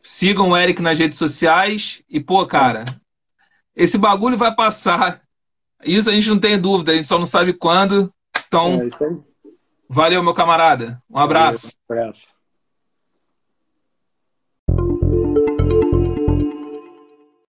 Sigam 0.02 0.50
o 0.50 0.56
Eric 0.56 0.82
nas 0.82 0.98
redes 0.98 1.16
sociais. 1.16 2.02
E, 2.08 2.18
pô, 2.18 2.44
cara, 2.46 2.84
esse 3.76 3.96
bagulho 3.96 4.36
vai 4.36 4.52
passar. 4.52 5.22
Isso 5.84 6.10
a 6.10 6.12
gente 6.12 6.28
não 6.28 6.40
tem 6.40 6.60
dúvida, 6.60 6.90
a 6.90 6.96
gente 6.96 7.06
só 7.06 7.16
não 7.16 7.26
sabe 7.26 7.52
quando. 7.52 8.12
Então, 8.48 8.82
é 8.82 8.88
valeu, 9.88 10.22
meu 10.22 10.34
camarada. 10.34 11.00
Um 11.08 11.18
abraço. 11.18 11.72
Valeu, 11.88 12.02
um 12.02 12.08
abraço. 12.08 12.37